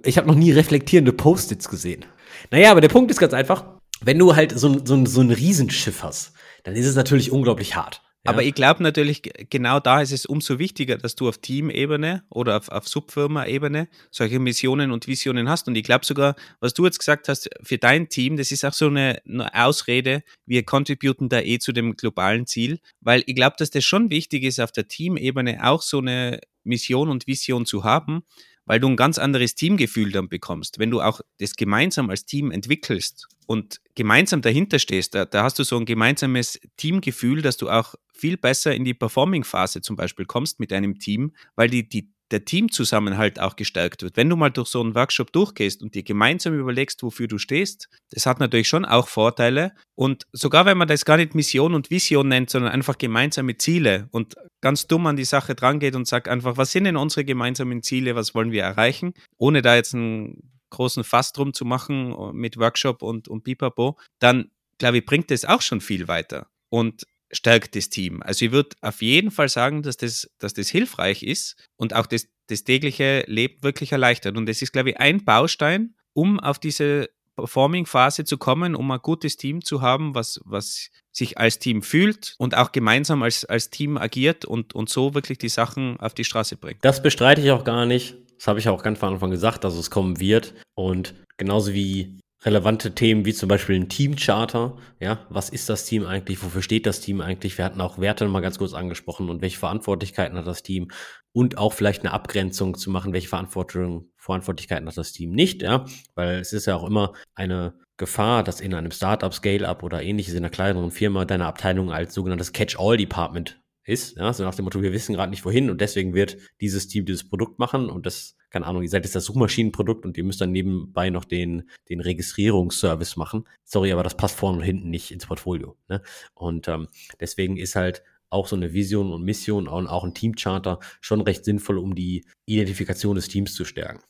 Ich 0.04 0.18
habe 0.18 0.28
noch 0.28 0.36
nie 0.36 0.52
reflektierende 0.52 1.14
Post-its 1.14 1.70
gesehen. 1.70 2.06
Naja, 2.50 2.72
aber 2.72 2.82
der 2.82 2.90
Punkt 2.90 3.12
ist 3.12 3.20
ganz 3.20 3.34
einfach, 3.34 3.66
wenn 4.00 4.18
du 4.18 4.36
halt 4.36 4.58
so, 4.58 4.84
so, 4.84 5.06
so 5.06 5.22
ein 5.22 5.32
Riesenschiff 5.32 6.02
hast, 6.02 6.34
dann 6.64 6.76
ist 6.76 6.88
es 6.88 6.96
natürlich 6.96 7.32
unglaublich 7.32 7.76
hart. 7.76 8.02
Aber 8.24 8.44
ich 8.44 8.54
glaube 8.54 8.84
natürlich, 8.84 9.24
genau 9.50 9.80
da 9.80 10.02
ist 10.02 10.12
es 10.12 10.28
umso 10.28 10.60
wichtiger, 10.60 10.98
dass 10.98 11.16
du 11.16 11.28
auf 11.28 11.40
Teamebene 11.40 12.24
oder 12.30 12.58
auf, 12.58 12.70
auf 12.70 12.88
Subfirma-Ebene 12.88 13.88
solche 14.12 14.40
Missionen 14.40 14.92
und 14.92 15.08
Visionen 15.08 15.50
hast. 15.50 15.68
Und 15.68 15.76
ich 15.76 15.84
glaube 15.84 16.06
sogar, 16.06 16.36
was 16.60 16.76
du 16.76 16.86
jetzt 16.86 17.00
gesagt 17.00 17.28
hast, 17.30 17.50
für 17.64 17.80
dein 17.80 18.10
Team, 18.10 18.38
das 18.38 18.52
ist 18.52 18.64
auch 18.64 18.74
so 18.74 18.88
eine, 18.88 19.22
eine 19.28 19.52
Ausrede, 19.56 20.24
wir 20.46 20.64
contributen 20.64 21.30
da 21.30 21.40
eh 21.40 21.58
zu 21.58 21.72
dem 21.72 21.96
globalen 21.96 22.46
Ziel, 22.46 22.80
weil 23.00 23.24
ich 23.26 23.36
glaube, 23.36 23.56
dass 23.58 23.72
das 23.72 23.84
schon 23.84 24.12
wichtig 24.12 24.44
ist, 24.44 24.60
auf 24.60 24.72
der 24.72 24.88
Teamebene 24.88 25.66
auch 25.68 25.82
so 25.82 25.98
eine 25.98 26.40
Mission 26.64 27.10
und 27.10 27.26
Vision 27.26 27.66
zu 27.66 27.84
haben, 27.84 28.24
weil 28.66 28.80
du 28.80 28.88
ein 28.88 28.96
ganz 28.96 29.18
anderes 29.18 29.56
Teamgefühl 29.56 30.12
dann 30.12 30.30
bekommst. 30.30 30.80
Wenn 30.80 30.92
du 30.92 31.02
auch 31.02 31.22
das 31.40 31.56
gemeinsam 31.56 32.10
als 32.10 32.26
Team 32.26 32.52
entwickelst 32.52 33.28
und 33.48 33.82
gemeinsam 33.96 34.42
dahinter 34.42 34.80
stehst, 34.80 35.16
da, 35.16 35.26
da 35.26 35.44
hast 35.44 35.60
du 35.60 35.64
so 35.64 35.78
ein 35.78 35.86
gemeinsames 35.86 36.60
Teamgefühl, 36.78 37.42
dass 37.42 37.58
du 37.58 37.70
auch 37.70 37.96
viel 38.14 38.38
besser 38.38 38.76
in 38.76 38.86
die 38.86 38.94
Performing-Phase 38.94 39.82
zum 39.82 39.96
Beispiel 39.96 40.26
kommst 40.26 40.60
mit 40.60 40.72
deinem 40.72 41.00
Team, 41.00 41.34
weil 41.56 41.70
die, 41.70 41.88
die 41.88 42.12
der 42.32 42.46
Teamzusammenhalt 42.46 43.40
auch 43.40 43.56
gestärkt 43.56 44.04
wird. 44.04 44.18
Wenn 44.18 44.30
du 44.30 44.36
mal 44.36 44.50
durch 44.50 44.70
so 44.70 44.82
einen 44.82 44.96
Workshop 44.96 45.32
durchgehst 45.32 45.82
und 45.82 45.96
dir 45.96 46.04
gemeinsam 46.04 46.58
überlegst, 46.58 47.04
wofür 47.04 47.28
du 47.28 47.38
stehst, 47.38 47.90
das 48.12 48.26
hat 48.26 48.40
natürlich 48.40 48.68
schon 48.68 48.86
auch 48.86 49.08
Vorteile. 49.08 49.74
Und 49.96 50.26
sogar 50.32 50.66
wenn 50.66 50.78
man 50.78 50.88
das 50.88 51.06
gar 51.06 51.18
nicht 51.18 51.36
Mission 51.36 51.74
und 51.74 51.90
Vision 51.90 52.28
nennt, 52.28 52.50
sondern 52.50 52.72
einfach 52.72 52.98
gemeinsame 52.98 53.58
Ziele 53.58 54.08
und 54.12 54.36
ganz 54.62 54.88
dumm 54.88 55.08
an 55.08 55.16
die 55.16 55.26
Sache 55.26 55.56
drangeht 55.56 55.96
und 55.96 56.08
sagt 56.08 56.28
einfach, 56.28 56.58
was 56.58 56.72
sind 56.72 56.86
denn 56.86 56.98
unsere 56.98 57.26
gemeinsamen 57.26 57.84
Ziele, 57.84 58.16
was 58.16 58.34
wollen 58.34 58.52
wir 58.52 58.64
erreichen, 58.64 59.14
ohne 59.38 59.62
da 59.62 59.76
jetzt 59.76 59.94
einen 59.94 60.52
großen 60.70 61.04
Fass 61.04 61.34
drum 61.34 61.54
zu 61.54 61.66
machen 61.66 62.16
mit 62.34 62.58
Workshop 62.58 63.02
und, 63.02 63.28
und 63.28 63.44
Pipapo, 63.44 63.98
dann 64.20 64.52
glaube 64.78 64.98
ich, 64.98 65.06
bringt 65.06 65.30
das 65.30 65.46
auch 65.46 65.62
schon 65.62 65.82
viel 65.82 66.08
weiter. 66.08 66.48
Und 66.70 67.04
stärkt 67.32 67.76
das 67.76 67.90
Team. 67.90 68.22
Also 68.24 68.46
ich 68.46 68.52
würde 68.52 68.76
auf 68.82 69.02
jeden 69.02 69.32
Fall 69.32 69.50
sagen, 69.50 69.84
dass 69.84 69.98
das, 69.98 70.30
dass 70.40 70.54
das 70.54 70.70
hilfreich 70.70 71.24
ist 71.24 71.56
und 71.78 71.96
auch 71.96 72.06
das, 72.06 72.28
das 72.48 72.64
tägliche 72.64 73.24
Leben 73.28 73.62
wirklich 73.64 73.92
erleichtert. 73.92 74.38
Und 74.38 74.48
das 74.48 74.62
ist, 74.62 74.72
glaube 74.72 74.92
ich, 74.92 75.00
ein 75.00 75.24
Baustein, 75.24 75.96
um 76.14 76.40
auf 76.40 76.60
diese 76.60 77.10
Performing-Phase 77.36 78.26
zu 78.26 78.38
kommen, 78.38 78.76
um 78.76 78.92
ein 78.92 79.00
gutes 79.00 79.38
Team 79.38 79.64
zu 79.64 79.82
haben, 79.82 80.14
was, 80.16 80.42
was 80.46 80.90
sich 81.12 81.38
als 81.38 81.60
Team 81.60 81.82
fühlt 81.82 82.36
und 82.38 82.56
auch 82.56 82.72
gemeinsam 82.72 83.24
als, 83.24 83.46
als 83.46 83.70
Team 83.70 83.98
agiert 83.98 84.46
und, 84.46 84.76
und 84.76 84.90
so 84.90 85.14
wirklich 85.14 85.38
die 85.38 85.50
Sachen 85.50 86.00
auf 86.00 86.14
die 86.14 86.24
Straße 86.24 86.58
bringt. 86.58 86.84
Das 86.84 87.02
bestreite 87.02 87.42
ich 87.42 87.52
auch 87.52 87.64
gar 87.64 87.86
nicht. 87.86 88.16
Das 88.38 88.48
habe 88.48 88.60
ich 88.60 88.68
auch 88.70 88.84
ganz 88.84 89.00
von 89.00 89.14
Anfang 89.14 89.32
gesagt, 89.32 89.64
dass 89.64 89.76
es 89.76 89.90
kommen 89.90 90.20
wird. 90.20 90.54
Und 90.76 91.14
genauso 91.38 91.74
wie 91.74 92.20
relevante 92.44 92.96
Themen 92.96 93.26
wie 93.26 93.34
zum 93.34 93.50
Beispiel 93.50 93.76
ein 93.76 93.90
Teamcharter. 93.90 94.78
Ja, 95.00 95.26
was 95.30 95.50
ist 95.50 95.70
das 95.70 95.86
Team 95.86 96.06
eigentlich? 96.06 96.42
Wofür 96.44 96.62
steht 96.62 96.86
das 96.86 97.00
Team 97.02 97.22
eigentlich? 97.22 97.58
Wir 97.58 97.66
hatten 97.66 97.82
auch 97.82 98.00
Werte 98.00 98.28
mal 98.28 98.42
ganz 98.42 98.58
kurz 98.58 98.74
angesprochen 98.74 99.30
und 99.30 99.42
welche 99.42 99.60
Verantwortlichkeiten 99.60 100.38
hat 100.38 100.48
das 100.48 100.64
Team 100.64 100.90
und 101.34 101.58
auch 101.58 101.74
vielleicht 101.74 102.02
eine 102.02 102.14
Abgrenzung 102.14 102.78
zu 102.78 102.90
machen, 102.90 103.14
welche 103.14 103.28
Verantwortung, 103.28 104.10
Verantwortlichkeiten 104.18 104.88
hat 104.88 104.98
das 104.98 105.14
Team 105.14 105.32
nicht, 105.32 105.62
ja, 105.62 105.86
weil 106.16 106.40
es 106.40 106.52
ist 106.54 106.66
ja 106.66 106.76
auch 106.76 106.84
immer 106.84 107.14
eine 107.36 107.76
Gefahr, 107.98 108.44
dass 108.44 108.60
in 108.60 108.74
einem 108.74 108.92
Startup, 108.92 109.34
Scale-up 109.34 109.84
oder 109.84 110.02
ähnliches 110.02 110.34
in 110.34 110.40
einer 110.40 110.50
kleineren 110.50 110.92
Firma 110.92 111.26
deine 111.26 111.46
Abteilung 111.46 111.92
als 111.92 112.14
sogenanntes 112.14 112.52
Catch-all-Department 112.52 113.62
ist. 113.84 114.18
Ja, 114.18 114.34
so 114.34 114.44
nach 114.44 114.56
dem 114.56 114.66
Motto, 114.66 114.82
wir 114.82 114.92
wissen 114.92 115.14
gerade 115.14 115.30
nicht 115.30 115.46
wohin 115.46 115.70
und 115.70 115.82
deswegen 115.82 116.14
wird 116.14 116.38
dieses 116.60 116.88
Team 116.88 117.06
dieses 117.06 117.30
Produkt 117.30 117.60
machen 117.60 117.90
und 117.90 118.06
das, 118.06 118.36
keine 118.52 118.68
Ahnung, 118.68 118.84
ihr 118.84 118.90
seid 118.90 119.06
jetzt 119.06 119.16
das 119.16 119.26
Suchmaschinenprodukt 119.26 120.06
und 120.06 120.18
ihr 120.18 120.24
müsst 120.24 120.42
dann 120.42 120.52
nebenbei 120.52 121.10
noch 121.10 121.26
den, 121.26 121.70
den 121.90 122.02
Registrierungsservice 122.02 123.16
machen. 123.16 123.48
Sorry, 123.64 123.92
aber 123.92 124.04
das 124.04 124.16
passt 124.16 124.36
vorne 124.36 124.60
und 124.60 124.64
hinten 124.64 124.90
nicht 124.90 125.12
ins 125.12 125.26
Portfolio. 125.26 125.78
Ne? 125.88 126.02
Und 126.34 126.68
ähm, 126.68 126.88
deswegen 127.20 127.58
ist 127.58 127.76
halt 127.76 128.04
auch 128.30 128.48
so 128.48 128.56
eine 128.56 128.74
Vision 128.74 129.12
und 129.12 129.24
Mission 129.24 129.68
und 129.68 129.88
auch 129.88 130.04
ein 130.04 130.14
Teamcharter 130.14 130.80
schon 131.00 131.22
recht 131.22 131.46
sinnvoll, 131.46 131.78
um 131.78 131.96
die 131.96 132.26
Identifikation 132.46 133.16
des 133.16 133.28
Teams 133.28 133.54
zu 133.54 133.66
stärken. 133.66 134.02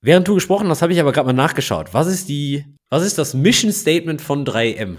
Während 0.00 0.28
du 0.28 0.34
gesprochen 0.34 0.68
hast, 0.68 0.82
habe 0.82 0.92
ich 0.92 1.00
aber 1.00 1.12
gerade 1.12 1.26
mal 1.26 1.32
nachgeschaut. 1.32 1.94
Was 1.94 2.06
ist 2.06 2.28
die, 2.28 2.64
was 2.90 3.04
ist 3.04 3.16
das 3.16 3.32
Mission 3.32 3.72
Statement 3.72 4.20
von 4.20 4.44
3M? 4.44 4.98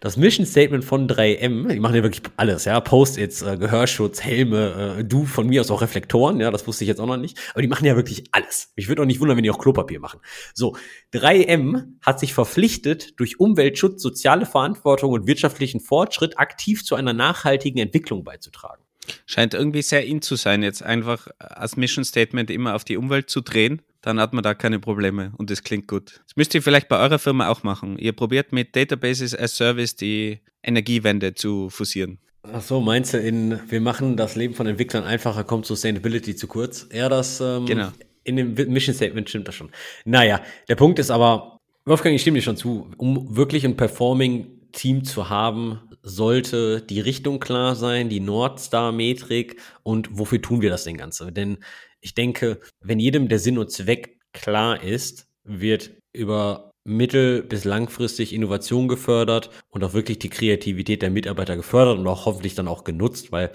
Das 0.00 0.16
Mission 0.16 0.44
Statement 0.44 0.84
von 0.84 1.08
3M, 1.08 1.68
die 1.72 1.80
machen 1.80 1.94
ja 1.94 2.02
wirklich 2.02 2.22
alles, 2.36 2.64
ja, 2.66 2.78
Post-its, 2.80 3.42
äh, 3.42 3.56
Gehörschutz, 3.56 4.22
Helme, 4.22 4.96
äh, 4.98 5.04
du 5.04 5.24
von 5.24 5.46
mir 5.46 5.60
aus 5.60 5.70
auch 5.70 5.80
Reflektoren, 5.80 6.38
ja, 6.40 6.50
das 6.50 6.66
wusste 6.66 6.84
ich 6.84 6.88
jetzt 6.88 7.00
auch 7.00 7.06
noch 7.06 7.16
nicht, 7.16 7.38
aber 7.52 7.62
die 7.62 7.68
machen 7.68 7.86
ja 7.86 7.96
wirklich 7.96 8.24
alles. 8.32 8.72
Ich 8.76 8.88
würde 8.88 9.02
auch 9.02 9.06
nicht 9.06 9.20
wundern, 9.20 9.36
wenn 9.36 9.44
die 9.44 9.50
auch 9.50 9.58
Klopapier 9.58 10.00
machen. 10.00 10.20
So, 10.54 10.76
3M 11.12 11.96
hat 12.02 12.20
sich 12.20 12.34
verpflichtet, 12.34 13.18
durch 13.18 13.40
Umweltschutz, 13.40 14.02
soziale 14.02 14.46
Verantwortung 14.46 15.12
und 15.12 15.26
wirtschaftlichen 15.26 15.80
Fortschritt 15.80 16.38
aktiv 16.38 16.84
zu 16.84 16.94
einer 16.94 17.12
nachhaltigen 17.12 17.80
Entwicklung 17.80 18.24
beizutragen. 18.24 18.85
Scheint 19.26 19.54
irgendwie 19.54 19.82
sehr 19.82 20.04
in 20.04 20.22
zu 20.22 20.36
sein, 20.36 20.62
jetzt 20.62 20.82
einfach 20.82 21.28
als 21.38 21.76
Mission 21.76 22.04
Statement 22.04 22.50
immer 22.50 22.74
auf 22.74 22.84
die 22.84 22.96
Umwelt 22.96 23.30
zu 23.30 23.40
drehen 23.40 23.82
dann 24.06 24.20
hat 24.20 24.32
man 24.32 24.44
da 24.44 24.54
keine 24.54 24.78
Probleme 24.78 25.32
und 25.36 25.50
das 25.50 25.64
klingt 25.64 25.88
gut. 25.88 26.20
Das 26.28 26.36
müsst 26.36 26.54
ihr 26.54 26.62
vielleicht 26.62 26.88
bei 26.88 26.96
eurer 26.96 27.18
Firma 27.18 27.48
auch 27.48 27.64
machen. 27.64 27.98
Ihr 27.98 28.12
probiert 28.12 28.52
mit 28.52 28.76
Databases 28.76 29.36
as 29.36 29.56
Service 29.56 29.96
die 29.96 30.38
Energiewende 30.62 31.34
zu 31.34 31.70
fusieren. 31.70 32.18
Ach 32.44 32.62
so, 32.62 32.80
meinst 32.80 33.14
du 33.14 33.18
in, 33.18 33.58
wir 33.68 33.80
machen 33.80 34.16
das 34.16 34.36
Leben 34.36 34.54
von 34.54 34.68
Entwicklern 34.68 35.02
einfacher, 35.02 35.42
kommt 35.42 35.66
Sustainability 35.66 36.36
zu 36.36 36.46
kurz? 36.46 36.86
Eher 36.88 37.08
das, 37.08 37.40
ähm, 37.40 37.66
genau. 37.66 37.88
in 38.22 38.36
dem 38.36 38.54
Mission 38.72 38.94
Statement 38.94 39.28
stimmt 39.28 39.48
das 39.48 39.56
schon. 39.56 39.70
Naja, 40.04 40.40
der 40.68 40.76
Punkt 40.76 41.00
ist 41.00 41.10
aber, 41.10 41.58
Wolfgang, 41.84 42.14
ich 42.14 42.20
stimme 42.20 42.38
dir 42.38 42.42
schon 42.42 42.56
zu, 42.56 42.88
um 42.98 43.36
wirklich 43.36 43.64
ein 43.64 43.76
Performing 43.76 44.46
Team 44.72 45.04
zu 45.04 45.28
haben, 45.28 45.80
sollte 46.02 46.82
die 46.82 47.00
Richtung 47.00 47.40
klar 47.40 47.74
sein, 47.74 48.08
die 48.08 48.20
Nordstar-Metrik 48.20 49.60
und 49.82 50.18
wofür 50.18 50.40
tun 50.40 50.62
wir 50.62 50.70
das 50.70 50.84
denn 50.84 50.96
Ganze? 50.96 51.32
Denn 51.32 51.58
ich 52.00 52.14
denke, 52.14 52.60
wenn 52.80 53.00
jedem 53.00 53.28
der 53.28 53.38
Sinn 53.38 53.58
und 53.58 53.70
Zweck 53.70 54.18
klar 54.32 54.82
ist, 54.82 55.26
wird 55.44 55.96
über 56.12 56.70
mittel- 56.84 57.42
bis 57.42 57.64
langfristig 57.64 58.32
Innovation 58.32 58.88
gefördert 58.88 59.50
und 59.68 59.82
auch 59.82 59.92
wirklich 59.92 60.18
die 60.18 60.30
Kreativität 60.30 61.02
der 61.02 61.10
Mitarbeiter 61.10 61.56
gefördert 61.56 61.98
und 61.98 62.06
auch 62.06 62.26
hoffentlich 62.26 62.54
dann 62.54 62.68
auch 62.68 62.84
genutzt, 62.84 63.32
weil 63.32 63.52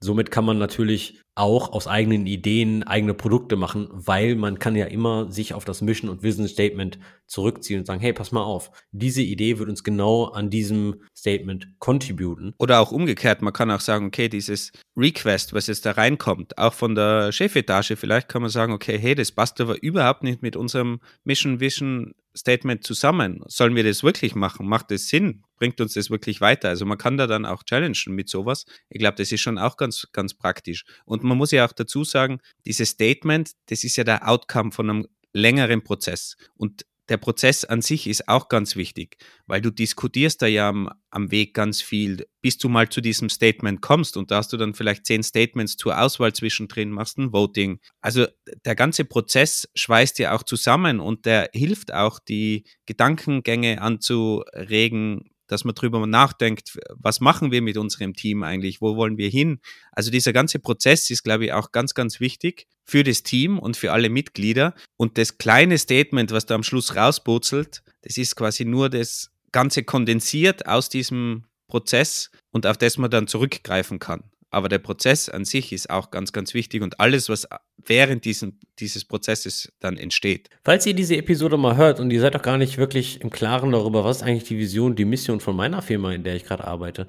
somit 0.00 0.30
kann 0.30 0.44
man 0.44 0.58
natürlich 0.58 1.20
auch 1.34 1.72
aus 1.72 1.86
eigenen 1.86 2.26
Ideen 2.26 2.82
eigene 2.82 3.14
Produkte 3.14 3.56
machen, 3.56 3.88
weil 3.92 4.34
man 4.34 4.58
kann 4.58 4.76
ja 4.76 4.86
immer 4.86 5.30
sich 5.30 5.54
auf 5.54 5.64
das 5.64 5.80
Mission 5.80 6.10
und 6.10 6.22
Vision 6.22 6.48
Statement 6.48 6.98
zurückziehen 7.26 7.80
und 7.80 7.86
sagen, 7.86 8.00
hey, 8.00 8.12
pass 8.12 8.32
mal 8.32 8.42
auf, 8.42 8.70
diese 8.90 9.22
Idee 9.22 9.58
wird 9.58 9.68
uns 9.68 9.84
genau 9.84 10.24
an 10.24 10.50
diesem 10.50 11.02
Statement 11.16 11.68
contributen. 11.78 12.54
Oder 12.58 12.80
auch 12.80 12.90
umgekehrt, 12.92 13.42
man 13.42 13.52
kann 13.52 13.70
auch 13.70 13.80
sagen, 13.80 14.06
okay, 14.06 14.28
dieses 14.28 14.72
Request, 14.96 15.54
was 15.54 15.68
jetzt 15.68 15.86
da 15.86 15.92
reinkommt, 15.92 16.58
auch 16.58 16.74
von 16.74 16.94
der 16.94 17.32
Chefetage, 17.32 17.96
vielleicht 17.96 18.28
kann 18.28 18.42
man 18.42 18.50
sagen, 18.50 18.72
okay, 18.72 18.98
hey, 18.98 19.14
das 19.14 19.30
passt 19.32 19.60
aber 19.60 19.82
überhaupt 19.82 20.24
nicht 20.24 20.42
mit 20.42 20.56
unserem 20.56 21.00
Mission 21.24 21.60
Vision 21.60 22.12
Statement 22.36 22.84
zusammen. 22.84 23.42
Sollen 23.46 23.74
wir 23.74 23.84
das 23.84 24.02
wirklich 24.02 24.34
machen? 24.34 24.66
Macht 24.66 24.90
das 24.90 25.08
Sinn? 25.08 25.42
Bringt 25.56 25.80
uns 25.80 25.94
das 25.94 26.10
wirklich 26.10 26.40
weiter? 26.40 26.68
Also 26.68 26.86
man 26.86 26.98
kann 26.98 27.16
da 27.16 27.26
dann 27.26 27.44
auch 27.44 27.64
challengen 27.64 28.14
mit 28.14 28.28
sowas. 28.28 28.66
Ich 28.88 28.98
glaube, 28.98 29.16
das 29.16 29.32
ist 29.32 29.40
schon 29.40 29.58
auch 29.58 29.76
ganz, 29.76 30.08
ganz 30.12 30.34
praktisch. 30.34 30.84
Und 31.04 31.19
man 31.22 31.38
muss 31.38 31.50
ja 31.50 31.66
auch 31.66 31.72
dazu 31.72 32.04
sagen, 32.04 32.40
dieses 32.66 32.90
Statement, 32.90 33.52
das 33.66 33.84
ist 33.84 33.96
ja 33.96 34.04
der 34.04 34.28
Outcome 34.28 34.72
von 34.72 34.90
einem 34.90 35.06
längeren 35.32 35.82
Prozess. 35.82 36.36
Und 36.56 36.84
der 37.10 37.16
Prozess 37.16 37.64
an 37.64 37.82
sich 37.82 38.06
ist 38.06 38.28
auch 38.28 38.48
ganz 38.48 38.76
wichtig, 38.76 39.16
weil 39.46 39.60
du 39.60 39.70
diskutierst 39.70 40.42
da 40.42 40.46
ja 40.46 40.68
am, 40.68 40.88
am, 41.10 41.32
Weg 41.32 41.54
ganz 41.54 41.82
viel, 41.82 42.24
bis 42.40 42.56
du 42.56 42.68
mal 42.68 42.88
zu 42.88 43.00
diesem 43.00 43.28
Statement 43.28 43.82
kommst 43.82 44.16
und 44.16 44.30
da 44.30 44.36
hast 44.36 44.52
du 44.52 44.56
dann 44.56 44.74
vielleicht 44.74 45.06
zehn 45.06 45.24
Statements 45.24 45.76
zur 45.76 46.00
Auswahl 46.00 46.32
zwischendrin, 46.32 46.90
machst 46.90 47.18
ein 47.18 47.32
Voting. 47.32 47.80
Also 48.00 48.26
der 48.64 48.76
ganze 48.76 49.04
Prozess 49.04 49.68
schweißt 49.74 50.20
ja 50.20 50.36
auch 50.36 50.44
zusammen 50.44 51.00
und 51.00 51.26
der 51.26 51.50
hilft 51.52 51.92
auch, 51.92 52.20
die 52.20 52.64
Gedankengänge 52.86 53.82
anzuregen, 53.82 55.30
dass 55.50 55.64
man 55.64 55.74
drüber 55.74 56.06
nachdenkt, 56.06 56.78
was 56.90 57.20
machen 57.20 57.50
wir 57.50 57.60
mit 57.60 57.76
unserem 57.76 58.14
Team 58.14 58.42
eigentlich, 58.42 58.80
wo 58.80 58.96
wollen 58.96 59.18
wir 59.18 59.28
hin. 59.28 59.60
Also 59.92 60.10
dieser 60.10 60.32
ganze 60.32 60.58
Prozess 60.58 61.10
ist, 61.10 61.24
glaube 61.24 61.46
ich, 61.46 61.52
auch 61.52 61.72
ganz, 61.72 61.94
ganz 61.94 62.20
wichtig 62.20 62.66
für 62.84 63.02
das 63.02 63.22
Team 63.22 63.58
und 63.58 63.76
für 63.76 63.92
alle 63.92 64.10
Mitglieder. 64.10 64.74
Und 64.96 65.18
das 65.18 65.38
kleine 65.38 65.76
Statement, 65.78 66.30
was 66.30 66.46
da 66.46 66.54
am 66.54 66.62
Schluss 66.62 66.94
rauspurzelt, 66.94 67.82
das 68.02 68.16
ist 68.16 68.36
quasi 68.36 68.64
nur 68.64 68.88
das 68.88 69.30
Ganze 69.52 69.82
kondensiert 69.82 70.66
aus 70.66 70.88
diesem 70.88 71.44
Prozess 71.66 72.30
und 72.50 72.66
auf 72.66 72.78
das 72.78 72.98
man 72.98 73.10
dann 73.10 73.26
zurückgreifen 73.26 73.98
kann. 73.98 74.22
Aber 74.50 74.68
der 74.68 74.78
Prozess 74.78 75.28
an 75.28 75.44
sich 75.44 75.72
ist 75.72 75.90
auch 75.90 76.10
ganz, 76.10 76.32
ganz 76.32 76.54
wichtig 76.54 76.82
und 76.82 76.98
alles, 77.00 77.28
was 77.28 77.48
während 77.76 78.24
diesem, 78.24 78.58
dieses 78.78 79.04
Prozesses 79.04 79.72
dann 79.80 79.96
entsteht. 79.96 80.50
Falls 80.64 80.86
ihr 80.86 80.94
diese 80.94 81.16
Episode 81.16 81.56
mal 81.56 81.76
hört 81.76 82.00
und 82.00 82.10
ihr 82.10 82.20
seid 82.20 82.34
doch 82.34 82.42
gar 82.42 82.58
nicht 82.58 82.76
wirklich 82.78 83.20
im 83.20 83.30
Klaren 83.30 83.72
darüber, 83.72 84.04
was 84.04 84.22
eigentlich 84.22 84.44
die 84.44 84.58
Vision, 84.58 84.96
die 84.96 85.04
Mission 85.04 85.40
von 85.40 85.56
meiner 85.56 85.82
Firma, 85.82 86.12
in 86.12 86.24
der 86.24 86.34
ich 86.34 86.44
gerade 86.44 86.66
arbeite, 86.66 87.06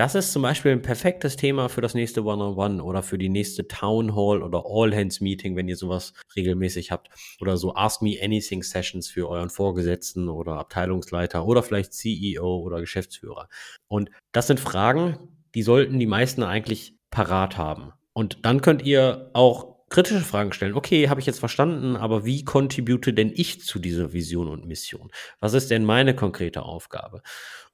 das 0.00 0.14
ist 0.14 0.32
zum 0.32 0.40
Beispiel 0.40 0.72
ein 0.72 0.80
perfektes 0.82 1.36
Thema 1.36 1.68
für 1.68 1.82
das 1.82 1.92
nächste 1.94 2.24
One-on-One 2.24 2.74
-on 2.74 2.78
-One 2.78 2.82
oder 2.82 3.02
für 3.02 3.18
die 3.18 3.28
nächste 3.28 3.68
Town 3.68 4.14
Hall 4.16 4.42
oder 4.42 4.64
All-Hands-Meeting, 4.66 5.56
wenn 5.56 5.68
ihr 5.68 5.76
sowas 5.76 6.14
regelmäßig 6.36 6.90
habt. 6.90 7.10
Oder 7.40 7.56
so 7.56 7.74
Ask 7.74 8.00
Me 8.00 8.16
Anything 8.22 8.62
Sessions 8.62 9.08
für 9.08 9.28
euren 9.28 9.50
Vorgesetzten 9.50 10.28
oder 10.28 10.52
Abteilungsleiter 10.54 11.44
oder 11.44 11.62
vielleicht 11.62 11.92
CEO 11.92 12.60
oder 12.60 12.80
Geschäftsführer. 12.80 13.48
Und 13.88 14.10
das 14.32 14.46
sind 14.46 14.58
Fragen, 14.58 15.18
die 15.54 15.62
sollten 15.62 15.98
die 15.98 16.06
meisten 16.06 16.42
eigentlich 16.42 16.94
parat 17.10 17.56
haben. 17.58 17.92
Und 18.12 18.38
dann 18.42 18.60
könnt 18.60 18.82
ihr 18.82 19.30
auch 19.32 19.70
kritische 19.88 20.20
Fragen 20.20 20.52
stellen. 20.52 20.74
Okay, 20.74 21.08
habe 21.08 21.20
ich 21.20 21.26
jetzt 21.26 21.40
verstanden, 21.40 21.96
aber 21.96 22.24
wie 22.24 22.44
contribute 22.44 23.12
denn 23.12 23.32
ich 23.34 23.62
zu 23.62 23.78
dieser 23.78 24.12
Vision 24.12 24.48
und 24.48 24.66
Mission? 24.66 25.10
Was 25.40 25.54
ist 25.54 25.70
denn 25.70 25.84
meine 25.84 26.14
konkrete 26.14 26.62
Aufgabe? 26.62 27.22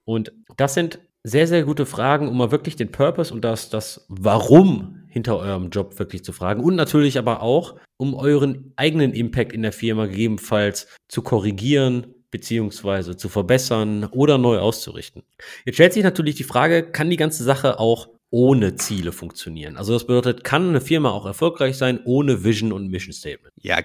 Und 0.04 0.32
das 0.56 0.74
sind 0.74 0.98
sehr, 1.24 1.46
sehr 1.46 1.64
gute 1.64 1.86
Fragen, 1.86 2.28
um 2.28 2.38
mal 2.38 2.52
wirklich 2.52 2.76
den 2.76 2.92
Purpose 2.92 3.34
und 3.34 3.44
das, 3.44 3.68
das 3.68 4.06
Warum 4.08 5.02
hinter 5.08 5.38
eurem 5.38 5.70
Job 5.70 5.98
wirklich 5.98 6.24
zu 6.24 6.32
fragen. 6.32 6.62
Und 6.62 6.76
natürlich 6.76 7.18
aber 7.18 7.42
auch, 7.42 7.76
um 7.96 8.14
euren 8.14 8.72
eigenen 8.76 9.12
Impact 9.12 9.52
in 9.52 9.62
der 9.62 9.72
Firma 9.72 10.06
gegebenenfalls 10.06 10.86
zu 11.08 11.22
korrigieren, 11.22 12.14
beziehungsweise 12.36 13.16
zu 13.16 13.30
verbessern 13.30 14.04
oder 14.12 14.36
neu 14.36 14.58
auszurichten. 14.58 15.22
Jetzt 15.64 15.76
stellt 15.76 15.94
sich 15.94 16.04
natürlich 16.04 16.34
die 16.34 16.44
Frage, 16.44 16.82
kann 16.82 17.08
die 17.08 17.16
ganze 17.16 17.44
Sache 17.44 17.80
auch 17.80 18.08
ohne 18.28 18.76
Ziele 18.76 19.12
funktionieren? 19.12 19.78
Also 19.78 19.94
das 19.94 20.06
bedeutet, 20.06 20.44
kann 20.44 20.68
eine 20.68 20.82
Firma 20.82 21.12
auch 21.12 21.24
erfolgreich 21.24 21.78
sein 21.78 22.00
ohne 22.04 22.44
Vision 22.44 22.72
und 22.72 22.88
Mission 22.88 23.14
Statement? 23.14 23.54
Ja, 23.56 23.78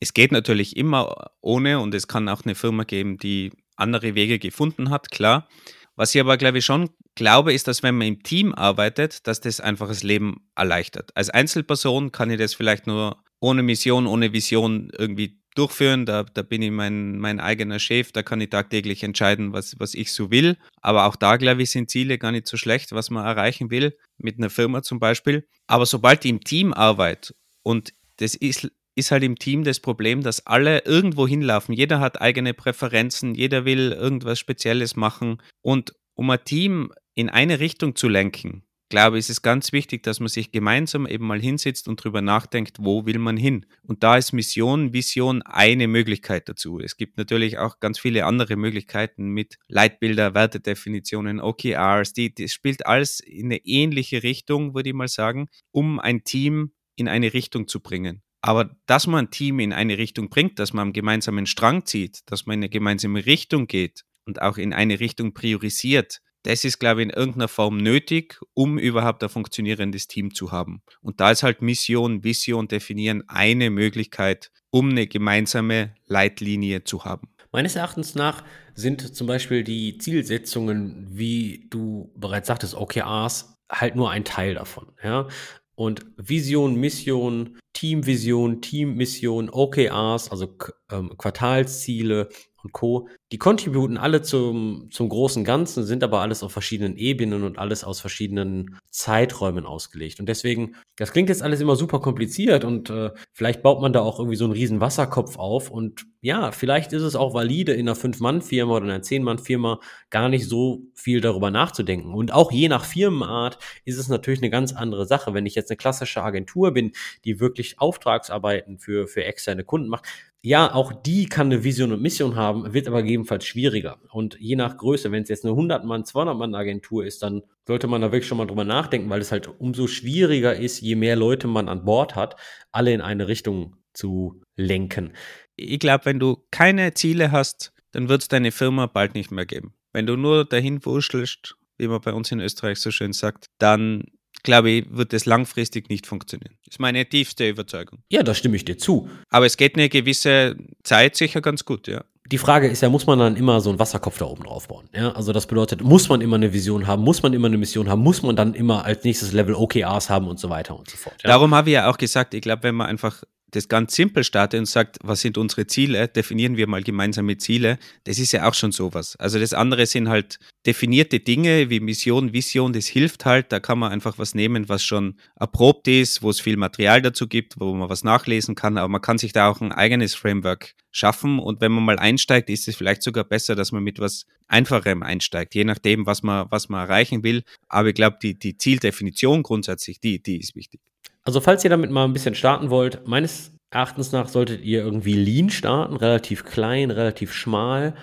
es 0.00 0.14
geht 0.14 0.32
natürlich 0.32 0.74
immer 0.74 1.32
ohne 1.42 1.80
und 1.80 1.94
es 1.94 2.08
kann 2.08 2.30
auch 2.30 2.46
eine 2.46 2.54
Firma 2.54 2.84
geben, 2.84 3.18
die 3.18 3.52
andere 3.76 4.14
Wege 4.14 4.38
gefunden 4.38 4.88
hat, 4.88 5.10
klar. 5.10 5.46
Was 5.94 6.14
ich 6.14 6.20
aber, 6.22 6.38
glaube 6.38 6.58
ich, 6.58 6.64
schon 6.64 6.88
glaube, 7.14 7.52
ist, 7.52 7.68
dass 7.68 7.82
wenn 7.82 7.98
man 7.98 8.06
im 8.06 8.22
Team 8.22 8.54
arbeitet, 8.54 9.26
dass 9.26 9.40
das 9.40 9.60
einfach 9.60 9.88
das 9.88 10.02
Leben 10.02 10.48
erleichtert. 10.56 11.10
Als 11.14 11.28
Einzelperson 11.28 12.10
kann 12.10 12.30
ich 12.30 12.38
das 12.38 12.54
vielleicht 12.54 12.86
nur 12.86 13.22
ohne 13.38 13.62
Mission, 13.62 14.06
ohne 14.06 14.32
Vision 14.32 14.90
irgendwie 14.96 15.41
durchführen. 15.54 16.06
Da, 16.06 16.24
da 16.24 16.42
bin 16.42 16.62
ich 16.62 16.70
mein, 16.70 17.18
mein 17.18 17.40
eigener 17.40 17.78
Chef, 17.78 18.12
da 18.12 18.22
kann 18.22 18.40
ich 18.40 18.50
tagtäglich 18.50 19.02
entscheiden, 19.02 19.52
was, 19.52 19.78
was 19.78 19.94
ich 19.94 20.12
so 20.12 20.30
will. 20.30 20.56
Aber 20.80 21.06
auch 21.06 21.16
da, 21.16 21.36
glaube 21.36 21.62
ich, 21.62 21.70
sind 21.70 21.90
Ziele 21.90 22.18
gar 22.18 22.32
nicht 22.32 22.46
so 22.46 22.56
schlecht, 22.56 22.92
was 22.92 23.10
man 23.10 23.24
erreichen 23.24 23.70
will, 23.70 23.96
mit 24.18 24.38
einer 24.38 24.50
Firma 24.50 24.82
zum 24.82 24.98
Beispiel. 24.98 25.46
Aber 25.66 25.86
sobald 25.86 26.24
ich 26.24 26.30
im 26.30 26.44
Team 26.44 26.72
arbeite 26.72 27.34
und 27.62 27.92
das 28.18 28.34
ist, 28.34 28.70
ist 28.94 29.10
halt 29.10 29.22
im 29.22 29.38
Team 29.38 29.64
das 29.64 29.80
Problem, 29.80 30.22
dass 30.22 30.46
alle 30.46 30.80
irgendwo 30.84 31.26
hinlaufen. 31.26 31.74
Jeder 31.74 32.00
hat 32.00 32.20
eigene 32.20 32.54
Präferenzen, 32.54 33.34
jeder 33.34 33.64
will 33.64 33.92
irgendwas 33.92 34.38
Spezielles 34.38 34.96
machen. 34.96 35.38
Und 35.62 35.94
um 36.14 36.30
ein 36.30 36.44
Team 36.44 36.92
in 37.14 37.30
eine 37.30 37.60
Richtung 37.60 37.96
zu 37.96 38.08
lenken, 38.08 38.64
glaube, 38.92 39.16
es 39.16 39.30
ist 39.30 39.40
ganz 39.40 39.72
wichtig, 39.72 40.02
dass 40.02 40.20
man 40.20 40.28
sich 40.28 40.52
gemeinsam 40.52 41.06
eben 41.06 41.26
mal 41.26 41.40
hinsetzt 41.40 41.88
und 41.88 41.98
darüber 41.98 42.20
nachdenkt, 42.20 42.76
wo 42.78 43.06
will 43.06 43.18
man 43.18 43.38
hin. 43.38 43.64
Und 43.82 44.02
da 44.02 44.18
ist 44.18 44.32
Mission, 44.32 44.92
Vision 44.92 45.40
eine 45.40 45.88
Möglichkeit 45.88 46.46
dazu. 46.46 46.78
Es 46.78 46.98
gibt 46.98 47.16
natürlich 47.16 47.56
auch 47.56 47.80
ganz 47.80 47.98
viele 47.98 48.26
andere 48.26 48.56
Möglichkeiten 48.56 49.30
mit 49.30 49.58
Leitbilder, 49.68 50.34
Wertedefinitionen, 50.34 51.40
OKRs, 51.40 52.12
die, 52.12 52.34
das 52.34 52.52
spielt 52.52 52.86
alles 52.86 53.20
in 53.20 53.46
eine 53.46 53.64
ähnliche 53.64 54.22
Richtung, 54.22 54.74
würde 54.74 54.90
ich 54.90 54.94
mal 54.94 55.08
sagen, 55.08 55.48
um 55.70 55.98
ein 55.98 56.22
Team 56.24 56.72
in 56.94 57.08
eine 57.08 57.32
Richtung 57.32 57.68
zu 57.68 57.80
bringen. 57.80 58.22
Aber 58.42 58.76
dass 58.84 59.06
man 59.06 59.24
ein 59.24 59.30
Team 59.30 59.58
in 59.58 59.72
eine 59.72 59.96
Richtung 59.96 60.28
bringt, 60.28 60.58
dass 60.58 60.74
man 60.74 60.88
am 60.88 60.92
gemeinsamen 60.92 61.46
Strang 61.46 61.86
zieht, 61.86 62.20
dass 62.26 62.44
man 62.44 62.54
in 62.54 62.64
eine 62.64 62.68
gemeinsame 62.68 63.24
Richtung 63.24 63.68
geht 63.68 64.04
und 64.26 64.42
auch 64.42 64.58
in 64.58 64.74
eine 64.74 65.00
Richtung 65.00 65.32
priorisiert, 65.32 66.20
das 66.42 66.64
ist, 66.64 66.78
glaube 66.78 67.02
ich, 67.02 67.08
in 67.08 67.14
irgendeiner 67.14 67.48
Form 67.48 67.76
nötig, 67.76 68.40
um 68.54 68.78
überhaupt 68.78 69.22
ein 69.22 69.28
funktionierendes 69.28 70.08
Team 70.08 70.34
zu 70.34 70.52
haben. 70.52 70.82
Und 71.00 71.20
da 71.20 71.30
ist 71.30 71.42
halt 71.42 71.62
Mission, 71.62 72.24
Vision 72.24 72.68
definieren 72.68 73.22
eine 73.28 73.70
Möglichkeit, 73.70 74.50
um 74.70 74.90
eine 74.90 75.06
gemeinsame 75.06 75.94
Leitlinie 76.06 76.84
zu 76.84 77.04
haben. 77.04 77.28
Meines 77.52 77.76
Erachtens 77.76 78.14
nach 78.14 78.42
sind 78.74 79.14
zum 79.14 79.26
Beispiel 79.26 79.62
die 79.62 79.98
Zielsetzungen, 79.98 81.06
wie 81.10 81.66
du 81.70 82.10
bereits 82.16 82.48
sagtest, 82.48 82.74
OKRs, 82.74 83.58
halt 83.70 83.94
nur 83.94 84.10
ein 84.10 84.24
Teil 84.24 84.54
davon. 84.54 84.92
Ja? 85.02 85.28
Und 85.74 86.06
Vision, 86.16 86.76
Mission, 86.76 87.58
Teamvision, 87.72 88.62
Teammission, 88.62 89.50
OKRs, 89.50 90.30
also 90.30 90.56
ähm, 90.90 91.16
Quartalsziele 91.18 92.28
und 92.62 92.72
Co., 92.72 93.08
die 93.32 93.38
contributen 93.38 93.96
alle 93.96 94.22
zum, 94.22 94.88
zum 94.90 95.08
großen 95.08 95.44
Ganzen, 95.44 95.84
sind 95.84 96.04
aber 96.04 96.20
alles 96.20 96.42
auf 96.42 96.52
verschiedenen 96.52 96.96
Ebenen 96.96 97.44
und 97.44 97.58
alles 97.58 97.84
aus 97.84 98.00
verschiedenen 98.00 98.78
Zeiträumen 98.90 99.66
ausgelegt. 99.66 100.20
Und 100.20 100.28
deswegen, 100.28 100.76
das 100.96 101.12
klingt 101.12 101.28
jetzt 101.28 101.42
alles 101.42 101.60
immer 101.60 101.76
super 101.76 102.00
kompliziert 102.00 102.64
und 102.64 102.90
äh, 102.90 103.10
vielleicht 103.32 103.62
baut 103.62 103.80
man 103.80 103.92
da 103.92 104.00
auch 104.00 104.18
irgendwie 104.18 104.36
so 104.36 104.44
einen 104.44 104.52
riesen 104.52 104.80
Wasserkopf 104.80 105.38
auf. 105.38 105.70
Und 105.70 106.06
ja, 106.20 106.52
vielleicht 106.52 106.92
ist 106.92 107.02
es 107.02 107.16
auch 107.16 107.34
valide, 107.34 107.72
in 107.72 107.88
einer 107.88 107.96
Fünf-Mann-Firma 107.96 108.76
oder 108.76 108.84
einer 108.84 109.02
Zehn-Mann-Firma 109.02 109.80
gar 110.10 110.28
nicht 110.28 110.48
so 110.48 110.82
viel 110.94 111.20
darüber 111.20 111.50
nachzudenken. 111.50 112.14
Und 112.14 112.32
auch 112.32 112.52
je 112.52 112.68
nach 112.68 112.84
Firmenart 112.84 113.58
ist 113.84 113.98
es 113.98 114.08
natürlich 114.08 114.40
eine 114.40 114.50
ganz 114.50 114.72
andere 114.72 115.06
Sache. 115.06 115.34
Wenn 115.34 115.46
ich 115.46 115.54
jetzt 115.54 115.70
eine 115.70 115.78
klassische 115.78 116.22
Agentur 116.22 116.72
bin, 116.72 116.92
die 117.24 117.40
wirklich 117.40 117.80
Auftragsarbeiten 117.80 118.78
für, 118.78 119.08
für 119.08 119.24
externe 119.24 119.64
Kunden 119.64 119.88
macht, 119.88 120.06
ja, 120.44 120.74
auch 120.74 120.92
die 120.92 121.26
kann 121.26 121.46
eine 121.46 121.62
Vision 121.62 121.92
und 121.92 122.02
Mission 122.02 122.34
haben, 122.34 122.74
wird 122.74 122.88
aber 122.88 123.02
gegebenenfalls 123.02 123.44
schwieriger. 123.44 123.98
Und 124.10 124.36
je 124.40 124.56
nach 124.56 124.76
Größe, 124.76 125.12
wenn 125.12 125.22
es 125.22 125.28
jetzt 125.28 125.44
eine 125.44 125.54
100-Mann, 125.54 126.02
200-Mann-Agentur 126.02 127.06
ist, 127.06 127.22
dann 127.22 127.42
sollte 127.64 127.86
man 127.86 128.00
da 128.00 128.10
wirklich 128.10 128.26
schon 128.26 128.38
mal 128.38 128.46
drüber 128.46 128.64
nachdenken, 128.64 129.08
weil 129.08 129.20
es 129.20 129.30
halt 129.30 129.48
umso 129.60 129.86
schwieriger 129.86 130.56
ist, 130.56 130.80
je 130.80 130.96
mehr 130.96 131.14
Leute 131.14 131.46
man 131.46 131.68
an 131.68 131.84
Bord 131.84 132.16
hat, 132.16 132.34
alle 132.72 132.92
in 132.92 133.00
eine 133.00 133.28
Richtung 133.28 133.76
zu 133.92 134.42
lenken. 134.56 135.12
Ich 135.54 135.78
glaube, 135.78 136.06
wenn 136.06 136.18
du 136.18 136.44
keine 136.50 136.92
Ziele 136.94 137.30
hast, 137.30 137.72
dann 137.92 138.08
wird 138.08 138.22
es 138.22 138.28
deine 138.28 138.50
Firma 138.50 138.86
bald 138.86 139.14
nicht 139.14 139.30
mehr 139.30 139.46
geben. 139.46 139.74
Wenn 139.92 140.06
du 140.06 140.16
nur 140.16 140.44
dahin 140.44 140.84
wurschtelst, 140.84 141.56
wie 141.78 141.86
man 141.86 142.00
bei 142.00 142.12
uns 142.12 142.32
in 142.32 142.40
Österreich 142.40 142.80
so 142.80 142.90
schön 142.90 143.12
sagt, 143.12 143.46
dann 143.58 144.06
glaube 144.42 144.70
ich, 144.70 144.86
wird 144.90 145.12
es 145.12 145.26
langfristig 145.26 145.88
nicht 145.88 146.06
funktionieren. 146.06 146.54
Das 146.64 146.74
ist 146.74 146.80
meine 146.80 147.06
tiefste 147.06 147.48
Überzeugung. 147.48 148.00
Ja, 148.10 148.22
da 148.22 148.34
stimme 148.34 148.56
ich 148.56 148.64
dir 148.64 148.78
zu. 148.78 149.08
Aber 149.28 149.46
es 149.46 149.56
geht 149.56 149.76
eine 149.76 149.88
gewisse 149.88 150.56
Zeit 150.82 151.16
sicher 151.16 151.40
ganz 151.40 151.64
gut, 151.64 151.88
ja. 151.88 152.04
Die 152.30 152.38
Frage 152.38 152.68
ist 152.68 152.80
ja, 152.82 152.88
muss 152.88 153.06
man 153.06 153.18
dann 153.18 153.36
immer 153.36 153.60
so 153.60 153.68
einen 153.68 153.78
Wasserkopf 153.78 154.18
da 154.18 154.24
oben 154.26 154.44
drauf 154.44 154.68
bauen? 154.68 154.88
Ja, 154.94 155.12
also 155.12 155.32
das 155.32 155.46
bedeutet, 155.46 155.82
muss 155.82 156.08
man 156.08 156.20
immer 156.20 156.36
eine 156.36 156.52
Vision 156.52 156.86
haben, 156.86 157.02
muss 157.02 157.22
man 157.22 157.34
immer 157.34 157.48
eine 157.48 157.58
Mission 157.58 157.90
haben, 157.90 158.00
muss 158.00 158.22
man 158.22 158.36
dann 158.36 158.54
immer 158.54 158.84
als 158.84 159.04
nächstes 159.04 159.32
Level 159.32 159.54
OKRs 159.54 160.08
haben 160.08 160.28
und 160.28 160.38
so 160.38 160.48
weiter 160.48 160.78
und 160.78 160.88
so 160.88 160.96
fort. 160.96 161.16
Ja? 161.22 161.30
Darum 161.30 161.54
habe 161.54 161.70
ich 161.70 161.74
ja 161.74 161.90
auch 161.90 161.98
gesagt, 161.98 162.32
ich 162.32 162.40
glaube, 162.40 162.62
wenn 162.62 162.76
man 162.76 162.86
einfach 162.86 163.22
das 163.52 163.68
ganz 163.68 163.94
simpel 163.94 164.24
startet 164.24 164.58
und 164.58 164.66
sagt, 164.66 164.98
was 165.02 165.20
sind 165.20 165.38
unsere 165.38 165.66
Ziele, 165.66 166.08
definieren 166.08 166.56
wir 166.56 166.66
mal 166.66 166.82
gemeinsame 166.82 167.38
Ziele, 167.38 167.78
das 168.04 168.18
ist 168.18 168.32
ja 168.32 168.48
auch 168.48 168.54
schon 168.54 168.72
sowas. 168.72 169.14
Also 169.16 169.38
das 169.38 169.54
andere 169.54 169.86
sind 169.86 170.08
halt 170.08 170.38
definierte 170.66 171.20
Dinge 171.20 171.70
wie 171.70 171.80
Mission, 171.80 172.32
Vision, 172.32 172.72
das 172.72 172.86
hilft 172.86 173.24
halt, 173.24 173.52
da 173.52 173.60
kann 173.60 173.78
man 173.78 173.92
einfach 173.92 174.18
was 174.18 174.34
nehmen, 174.34 174.68
was 174.68 174.82
schon 174.82 175.16
erprobt 175.38 175.86
ist, 175.86 176.22
wo 176.22 176.30
es 176.30 176.40
viel 176.40 176.56
Material 176.56 177.02
dazu 177.02 177.28
gibt, 177.28 177.60
wo 177.60 177.72
man 177.74 177.88
was 177.88 178.04
nachlesen 178.04 178.54
kann, 178.54 178.78
aber 178.78 178.88
man 178.88 179.00
kann 179.00 179.18
sich 179.18 179.32
da 179.32 179.48
auch 179.48 179.60
ein 179.60 179.72
eigenes 179.72 180.14
Framework 180.14 180.74
schaffen 180.90 181.38
und 181.38 181.60
wenn 181.60 181.72
man 181.72 181.84
mal 181.84 181.98
einsteigt, 181.98 182.50
ist 182.50 182.68
es 182.68 182.76
vielleicht 182.76 183.02
sogar 183.02 183.24
besser, 183.24 183.54
dass 183.54 183.70
man 183.70 183.82
mit 183.82 183.98
was 183.98 184.26
Einfacherem 184.48 185.02
einsteigt, 185.02 185.54
je 185.54 185.64
nachdem, 185.64 186.06
was 186.06 186.22
man, 186.22 186.46
was 186.50 186.68
man 186.68 186.86
erreichen 186.86 187.22
will. 187.22 187.42
Aber 187.68 187.88
ich 187.88 187.94
glaube, 187.94 188.18
die, 188.22 188.38
die 188.38 188.56
Zieldefinition 188.58 189.42
grundsätzlich, 189.42 189.98
die, 190.00 190.22
die 190.22 190.40
ist 190.40 190.54
wichtig. 190.54 190.80
Also 191.24 191.40
falls 191.40 191.62
ihr 191.64 191.70
damit 191.70 191.90
mal 191.90 192.04
ein 192.04 192.12
bisschen 192.12 192.34
starten 192.34 192.70
wollt, 192.70 193.06
meines 193.06 193.52
Erachtens 193.70 194.12
nach 194.12 194.28
solltet 194.28 194.62
ihr 194.64 194.82
irgendwie 194.82 195.14
lean 195.14 195.50
starten, 195.50 195.96
relativ 195.96 196.44
klein, 196.44 196.90
relativ 196.90 197.32
schmal 197.32 197.94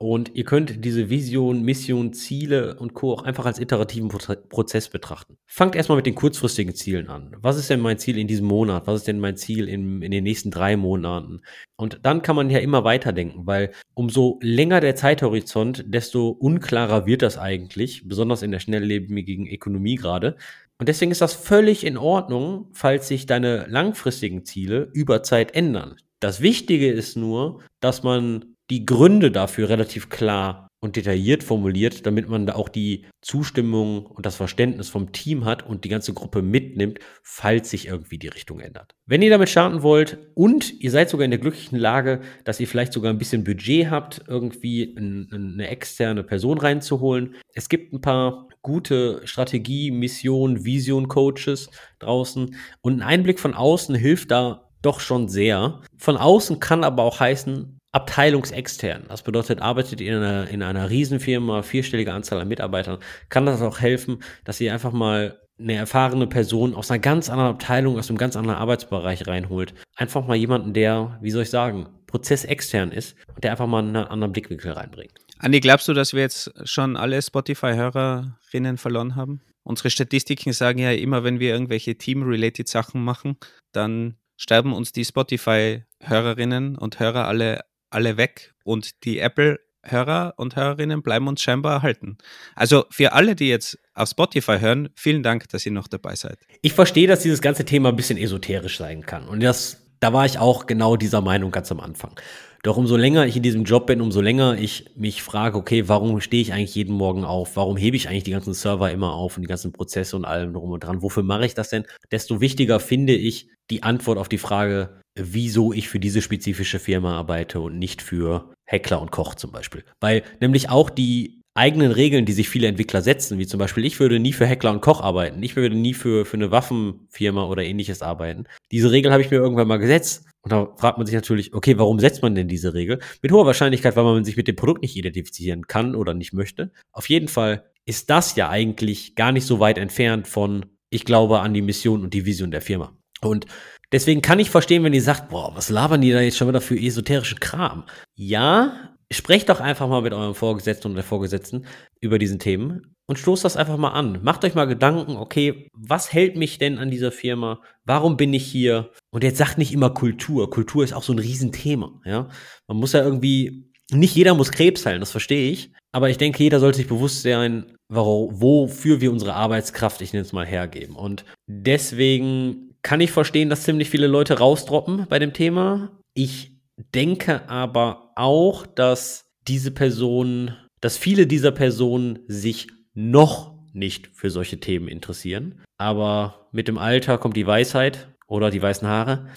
Und 0.00 0.36
ihr 0.36 0.44
könnt 0.44 0.84
diese 0.84 1.10
Vision, 1.10 1.62
Mission, 1.62 2.12
Ziele 2.12 2.76
und 2.76 2.94
Co. 2.94 3.12
auch 3.12 3.24
einfach 3.24 3.46
als 3.46 3.58
iterativen 3.58 4.08
Prozess 4.08 4.88
betrachten. 4.90 5.38
Fangt 5.44 5.74
erstmal 5.74 5.96
mit 5.96 6.06
den 6.06 6.14
kurzfristigen 6.14 6.72
Zielen 6.72 7.08
an. 7.08 7.34
Was 7.40 7.58
ist 7.58 7.68
denn 7.68 7.80
mein 7.80 7.98
Ziel 7.98 8.16
in 8.16 8.28
diesem 8.28 8.46
Monat? 8.46 8.86
Was 8.86 9.00
ist 9.00 9.08
denn 9.08 9.18
mein 9.18 9.36
Ziel 9.36 9.68
in, 9.68 10.00
in 10.00 10.12
den 10.12 10.22
nächsten 10.22 10.52
drei 10.52 10.76
Monaten? 10.76 11.40
Und 11.76 11.98
dann 12.04 12.22
kann 12.22 12.36
man 12.36 12.48
ja 12.48 12.60
immer 12.60 12.84
weiterdenken, 12.84 13.44
weil 13.48 13.72
umso 13.94 14.38
länger 14.40 14.78
der 14.78 14.94
Zeithorizont, 14.94 15.84
desto 15.88 16.28
unklarer 16.28 17.06
wird 17.06 17.22
das 17.22 17.36
eigentlich, 17.36 18.06
besonders 18.06 18.42
in 18.42 18.52
der 18.52 18.60
schnelllebigen 18.60 19.48
Ökonomie 19.48 19.96
gerade. 19.96 20.36
Und 20.78 20.88
deswegen 20.88 21.10
ist 21.10 21.20
das 21.20 21.34
völlig 21.34 21.84
in 21.84 21.96
Ordnung, 21.96 22.68
falls 22.72 23.08
sich 23.08 23.26
deine 23.26 23.66
langfristigen 23.66 24.44
Ziele 24.44 24.90
über 24.92 25.22
Zeit 25.22 25.54
ändern. 25.54 25.96
Das 26.20 26.40
Wichtige 26.40 26.90
ist 26.90 27.16
nur, 27.16 27.60
dass 27.80 28.02
man 28.02 28.56
die 28.70 28.86
Gründe 28.86 29.30
dafür 29.30 29.68
relativ 29.68 30.08
klar 30.08 30.68
und 30.80 30.94
detailliert 30.94 31.42
formuliert, 31.42 32.06
damit 32.06 32.28
man 32.28 32.46
da 32.46 32.54
auch 32.54 32.68
die 32.68 33.04
Zustimmung 33.20 34.06
und 34.06 34.26
das 34.26 34.36
Verständnis 34.36 34.88
vom 34.88 35.10
Team 35.10 35.44
hat 35.44 35.66
und 35.66 35.84
die 35.84 35.88
ganze 35.88 36.12
Gruppe 36.12 36.40
mitnimmt, 36.42 37.00
falls 37.22 37.70
sich 37.70 37.88
irgendwie 37.88 38.18
die 38.18 38.28
Richtung 38.28 38.60
ändert. 38.60 38.94
Wenn 39.06 39.22
ihr 39.22 39.30
damit 39.30 39.48
starten 39.48 39.82
wollt 39.82 40.18
und 40.34 40.80
ihr 40.80 40.92
seid 40.92 41.10
sogar 41.10 41.24
in 41.24 41.32
der 41.32 41.40
glücklichen 41.40 41.78
Lage, 41.78 42.20
dass 42.44 42.60
ihr 42.60 42.68
vielleicht 42.68 42.92
sogar 42.92 43.12
ein 43.12 43.18
bisschen 43.18 43.42
Budget 43.42 43.90
habt, 43.90 44.22
irgendwie 44.28 44.94
eine 44.96 45.68
externe 45.68 46.22
Person 46.22 46.58
reinzuholen. 46.58 47.34
Es 47.54 47.68
gibt 47.68 47.92
ein 47.92 48.00
paar 48.00 48.47
gute 48.62 49.20
Strategie, 49.24 49.90
Mission, 49.90 50.64
Vision 50.64 51.08
Coaches 51.08 51.70
draußen 51.98 52.56
und 52.80 52.98
ein 52.98 53.02
Einblick 53.02 53.40
von 53.40 53.54
außen 53.54 53.94
hilft 53.94 54.30
da 54.30 54.68
doch 54.82 55.00
schon 55.00 55.28
sehr. 55.28 55.80
Von 55.96 56.16
außen 56.16 56.60
kann 56.60 56.84
aber 56.84 57.02
auch 57.02 57.20
heißen, 57.20 57.78
abteilungsextern. 57.92 59.04
Das 59.08 59.22
bedeutet, 59.22 59.60
arbeitet 59.62 60.00
ihr 60.00 60.16
in 60.16 60.22
einer, 60.22 60.48
in 60.48 60.62
einer 60.62 60.90
Riesenfirma, 60.90 61.62
vierstellige 61.62 62.12
Anzahl 62.12 62.40
an 62.40 62.48
Mitarbeitern, 62.48 62.98
kann 63.28 63.46
das 63.46 63.62
auch 63.62 63.80
helfen, 63.80 64.22
dass 64.44 64.60
ihr 64.60 64.72
einfach 64.72 64.92
mal 64.92 65.40
eine 65.58 65.74
erfahrene 65.74 66.26
Person 66.26 66.74
aus 66.74 66.90
einer 66.90 67.00
ganz 67.00 67.28
anderen 67.28 67.50
Abteilung, 67.50 67.98
aus 67.98 68.08
einem 68.08 68.18
ganz 68.18 68.36
anderen 68.36 68.58
Arbeitsbereich 68.58 69.26
reinholt. 69.26 69.74
Einfach 69.96 70.26
mal 70.26 70.36
jemanden, 70.36 70.72
der, 70.72 71.18
wie 71.20 71.30
soll 71.30 71.42
ich 71.42 71.50
sagen, 71.50 71.88
prozessextern 72.06 72.92
ist 72.92 73.16
und 73.34 73.42
der 73.42 73.50
einfach 73.50 73.66
mal 73.66 73.80
einen 73.80 73.96
anderen 73.96 74.32
Blickwinkel 74.32 74.72
reinbringt. 74.72 75.12
Andi, 75.38 75.60
glaubst 75.60 75.88
du, 75.88 75.94
dass 75.94 76.12
wir 76.12 76.22
jetzt 76.22 76.52
schon 76.64 76.96
alle 76.96 77.20
Spotify-Hörerinnen 77.22 78.78
verloren 78.78 79.16
haben? 79.16 79.40
Unsere 79.62 79.90
Statistiken 79.90 80.52
sagen 80.52 80.78
ja 80.78 80.92
immer, 80.92 81.24
wenn 81.24 81.40
wir 81.40 81.52
irgendwelche 81.52 81.96
Team-related 81.96 82.68
Sachen 82.68 83.04
machen, 83.04 83.36
dann 83.72 84.16
sterben 84.36 84.72
uns 84.72 84.92
die 84.92 85.04
Spotify-Hörerinnen 85.04 86.76
und 86.76 87.00
Hörer 87.00 87.26
alle 87.26 87.60
alle 87.90 88.16
weg 88.16 88.54
und 88.64 89.04
die 89.04 89.18
Apple-Hörer 89.18 90.34
und 90.36 90.56
Hörerinnen 90.56 91.02
bleiben 91.02 91.28
uns 91.28 91.40
scheinbar 91.40 91.74
erhalten. 91.74 92.18
Also 92.54 92.84
für 92.90 93.12
alle, 93.12 93.34
die 93.34 93.48
jetzt 93.48 93.78
auf 93.94 94.10
Spotify 94.10 94.58
hören, 94.58 94.90
vielen 94.94 95.22
Dank, 95.22 95.48
dass 95.48 95.64
ihr 95.66 95.72
noch 95.72 95.88
dabei 95.88 96.14
seid. 96.14 96.38
Ich 96.62 96.72
verstehe, 96.72 97.06
dass 97.06 97.20
dieses 97.20 97.40
ganze 97.40 97.64
Thema 97.64 97.90
ein 97.90 97.96
bisschen 97.96 98.18
esoterisch 98.18 98.78
sein 98.78 99.04
kann. 99.04 99.28
Und 99.28 99.42
das, 99.42 99.82
da 100.00 100.12
war 100.12 100.26
ich 100.26 100.38
auch 100.38 100.66
genau 100.66 100.96
dieser 100.96 101.20
Meinung 101.20 101.50
ganz 101.50 101.72
am 101.72 101.80
Anfang. 101.80 102.18
Doch 102.62 102.76
umso 102.76 102.96
länger 102.96 103.26
ich 103.26 103.36
in 103.36 103.42
diesem 103.42 103.64
Job 103.64 103.86
bin, 103.86 104.00
umso 104.00 104.20
länger 104.20 104.58
ich 104.58 104.86
mich 104.96 105.22
frage, 105.22 105.56
okay, 105.56 105.88
warum 105.88 106.20
stehe 106.20 106.42
ich 106.42 106.52
eigentlich 106.52 106.74
jeden 106.74 106.94
Morgen 106.94 107.24
auf? 107.24 107.56
Warum 107.56 107.76
hebe 107.76 107.96
ich 107.96 108.08
eigentlich 108.08 108.24
die 108.24 108.32
ganzen 108.32 108.54
Server 108.54 108.90
immer 108.90 109.12
auf 109.12 109.36
und 109.36 109.42
die 109.42 109.48
ganzen 109.48 109.72
Prozesse 109.72 110.16
und 110.16 110.24
allem 110.24 110.52
drum 110.52 110.70
und 110.70 110.84
dran? 110.84 111.02
Wofür 111.02 111.22
mache 111.22 111.46
ich 111.46 111.54
das 111.54 111.70
denn? 111.70 111.84
Desto 112.10 112.40
wichtiger 112.40 112.80
finde 112.80 113.14
ich 113.14 113.48
die 113.70 113.82
Antwort 113.82 114.18
auf 114.18 114.28
die 114.28 114.38
Frage, 114.38 115.00
wieso 115.14 115.72
ich 115.72 115.88
für 115.88 116.00
diese 116.00 116.22
spezifische 116.22 116.78
Firma 116.78 117.16
arbeite 117.16 117.60
und 117.60 117.78
nicht 117.78 118.02
für 118.02 118.52
Heckler 118.64 119.00
und 119.00 119.10
Koch 119.10 119.34
zum 119.34 119.52
Beispiel. 119.52 119.84
Weil 120.00 120.22
nämlich 120.40 120.70
auch 120.70 120.90
die 120.90 121.38
eigenen 121.54 121.90
Regeln, 121.90 122.24
die 122.24 122.32
sich 122.32 122.48
viele 122.48 122.68
Entwickler 122.68 123.02
setzen, 123.02 123.38
wie 123.38 123.46
zum 123.46 123.58
Beispiel, 123.58 123.84
ich 123.84 123.98
würde 123.98 124.20
nie 124.20 124.32
für 124.32 124.46
Heckler 124.46 124.70
und 124.70 124.80
Koch 124.80 125.00
arbeiten, 125.00 125.42
ich 125.42 125.56
würde 125.56 125.74
nie 125.74 125.92
für, 125.92 126.24
für 126.24 126.36
eine 126.36 126.52
Waffenfirma 126.52 127.44
oder 127.46 127.64
ähnliches 127.64 128.00
arbeiten. 128.00 128.44
Diese 128.70 128.92
Regel 128.92 129.10
habe 129.10 129.22
ich 129.22 129.30
mir 129.30 129.38
irgendwann 129.38 129.66
mal 129.66 129.78
gesetzt. 129.78 130.27
Und 130.42 130.52
da 130.52 130.72
fragt 130.76 130.98
man 130.98 131.06
sich 131.06 131.14
natürlich, 131.14 131.52
okay, 131.52 131.78
warum 131.78 131.98
setzt 131.98 132.22
man 132.22 132.34
denn 132.34 132.48
diese 132.48 132.74
Regel? 132.74 133.00
Mit 133.22 133.32
hoher 133.32 133.46
Wahrscheinlichkeit, 133.46 133.96
weil 133.96 134.04
man 134.04 134.24
sich 134.24 134.36
mit 134.36 134.48
dem 134.48 134.56
Produkt 134.56 134.82
nicht 134.82 134.96
identifizieren 134.96 135.66
kann 135.66 135.94
oder 135.94 136.14
nicht 136.14 136.32
möchte. 136.32 136.72
Auf 136.92 137.08
jeden 137.08 137.28
Fall 137.28 137.64
ist 137.84 138.10
das 138.10 138.36
ja 138.36 138.48
eigentlich 138.48 139.14
gar 139.14 139.32
nicht 139.32 139.46
so 139.46 139.60
weit 139.60 139.78
entfernt 139.78 140.28
von, 140.28 140.66
ich 140.90 141.04
glaube 141.04 141.40
an 141.40 141.54
die 141.54 141.62
Mission 141.62 142.02
und 142.02 142.14
die 142.14 142.24
Vision 142.24 142.50
der 142.50 142.60
Firma. 142.60 142.96
Und 143.20 143.46
Deswegen 143.90 144.20
kann 144.20 144.38
ich 144.38 144.50
verstehen, 144.50 144.84
wenn 144.84 144.92
ihr 144.92 145.02
sagt, 145.02 145.30
boah, 145.30 145.54
was 145.54 145.70
labern 145.70 146.02
die 146.02 146.12
da 146.12 146.20
jetzt 146.20 146.36
schon 146.36 146.48
wieder 146.48 146.60
für 146.60 146.78
esoterischen 146.78 147.40
Kram? 147.40 147.84
Ja, 148.14 148.94
sprecht 149.10 149.48
doch 149.48 149.60
einfach 149.60 149.88
mal 149.88 150.02
mit 150.02 150.12
eurem 150.12 150.34
Vorgesetzten 150.34 150.88
und 150.88 150.94
der 150.94 151.04
Vorgesetzten 151.04 151.64
über 152.00 152.18
diesen 152.18 152.38
Themen 152.38 152.94
und 153.08 153.18
stoßt 153.18 153.44
das 153.44 153.56
einfach 153.56 153.78
mal 153.78 153.90
an. 153.90 154.20
Macht 154.22 154.44
euch 154.44 154.54
mal 154.54 154.66
Gedanken, 154.66 155.16
okay, 155.16 155.68
was 155.72 156.12
hält 156.12 156.36
mich 156.36 156.58
denn 156.58 156.78
an 156.78 156.90
dieser 156.90 157.10
Firma? 157.10 157.60
Warum 157.84 158.16
bin 158.16 158.34
ich 158.34 158.44
hier? 158.46 158.90
Und 159.10 159.24
jetzt 159.24 159.38
sagt 159.38 159.58
nicht 159.58 159.72
immer 159.72 159.90
Kultur. 159.90 160.50
Kultur 160.50 160.84
ist 160.84 160.92
auch 160.92 161.02
so 161.02 161.12
ein 161.12 161.18
Riesenthema, 161.18 162.00
ja. 162.04 162.28
Man 162.68 162.76
muss 162.76 162.92
ja 162.92 163.02
irgendwie, 163.02 163.72
nicht 163.90 164.14
jeder 164.14 164.34
muss 164.34 164.52
Krebs 164.52 164.84
heilen, 164.84 165.00
das 165.00 165.10
verstehe 165.10 165.50
ich. 165.50 165.72
Aber 165.90 166.10
ich 166.10 166.18
denke, 166.18 166.42
jeder 166.42 166.60
sollte 166.60 166.76
sich 166.76 166.86
bewusst 166.86 167.22
sein, 167.22 167.76
wofür 167.88 169.00
wir 169.00 169.10
unsere 169.10 169.32
Arbeitskraft, 169.32 170.02
ich 170.02 170.12
nenne 170.12 170.26
es 170.26 170.34
mal, 170.34 170.46
hergeben. 170.46 170.94
Und 170.94 171.24
deswegen 171.46 172.74
kann 172.82 173.00
ich 173.00 173.10
verstehen, 173.10 173.48
dass 173.48 173.62
ziemlich 173.62 173.88
viele 173.88 174.06
Leute 174.06 174.38
rausdroppen 174.38 175.06
bei 175.08 175.18
dem 175.18 175.32
Thema. 175.32 175.98
Ich 176.12 176.52
denke 176.94 177.48
aber 177.48 178.12
auch, 178.16 178.66
dass 178.66 179.24
diese 179.48 179.70
Personen, 179.70 180.54
dass 180.82 180.98
viele 180.98 181.26
dieser 181.26 181.52
Personen 181.52 182.18
sich 182.28 182.68
noch 182.98 183.54
nicht 183.72 184.08
für 184.12 184.28
solche 184.28 184.58
Themen 184.58 184.88
interessieren. 184.88 185.60
Aber 185.76 186.48
mit 186.50 186.66
dem 186.66 186.78
Alter 186.78 187.16
kommt 187.16 187.36
die 187.36 187.46
Weisheit 187.46 188.08
oder 188.26 188.50
die 188.50 188.60
weißen 188.60 188.88
Haare. 188.88 189.28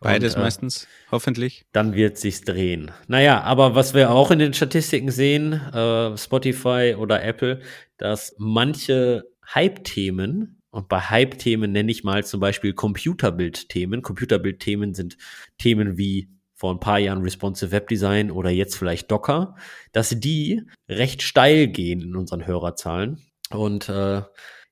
Beides 0.00 0.34
und, 0.34 0.40
äh, 0.40 0.44
meistens, 0.44 0.86
hoffentlich. 1.10 1.66
Dann 1.72 1.94
wird 1.94 2.16
sich's 2.16 2.42
drehen. 2.42 2.92
Naja, 3.08 3.42
aber 3.42 3.74
was 3.74 3.92
wir 3.92 4.12
auch 4.12 4.30
in 4.30 4.38
den 4.38 4.54
Statistiken 4.54 5.10
sehen, 5.10 5.52
äh, 5.52 6.16
Spotify 6.16 6.94
oder 6.96 7.22
Apple, 7.22 7.60
dass 7.98 8.34
manche 8.38 9.24
Hype-Themen 9.54 10.62
und 10.70 10.88
bei 10.88 11.00
Hype-Themen 11.00 11.72
nenne 11.72 11.90
ich 11.90 12.04
mal 12.04 12.24
zum 12.24 12.38
Beispiel 12.38 12.72
Computerbild-Themen. 12.72 14.02
Computerbild-Themen 14.02 14.94
sind 14.94 15.18
Themen 15.58 15.98
wie 15.98 16.28
vor 16.60 16.74
ein 16.74 16.78
paar 16.78 16.98
Jahren 16.98 17.22
Responsive 17.22 17.72
Web 17.72 17.88
Design 17.88 18.30
oder 18.30 18.50
jetzt 18.50 18.76
vielleicht 18.76 19.10
Docker, 19.10 19.56
dass 19.92 20.10
die 20.10 20.60
recht 20.90 21.22
steil 21.22 21.68
gehen 21.68 22.02
in 22.02 22.16
unseren 22.16 22.46
Hörerzahlen. 22.46 23.18
Und 23.50 23.88
äh, 23.88 24.20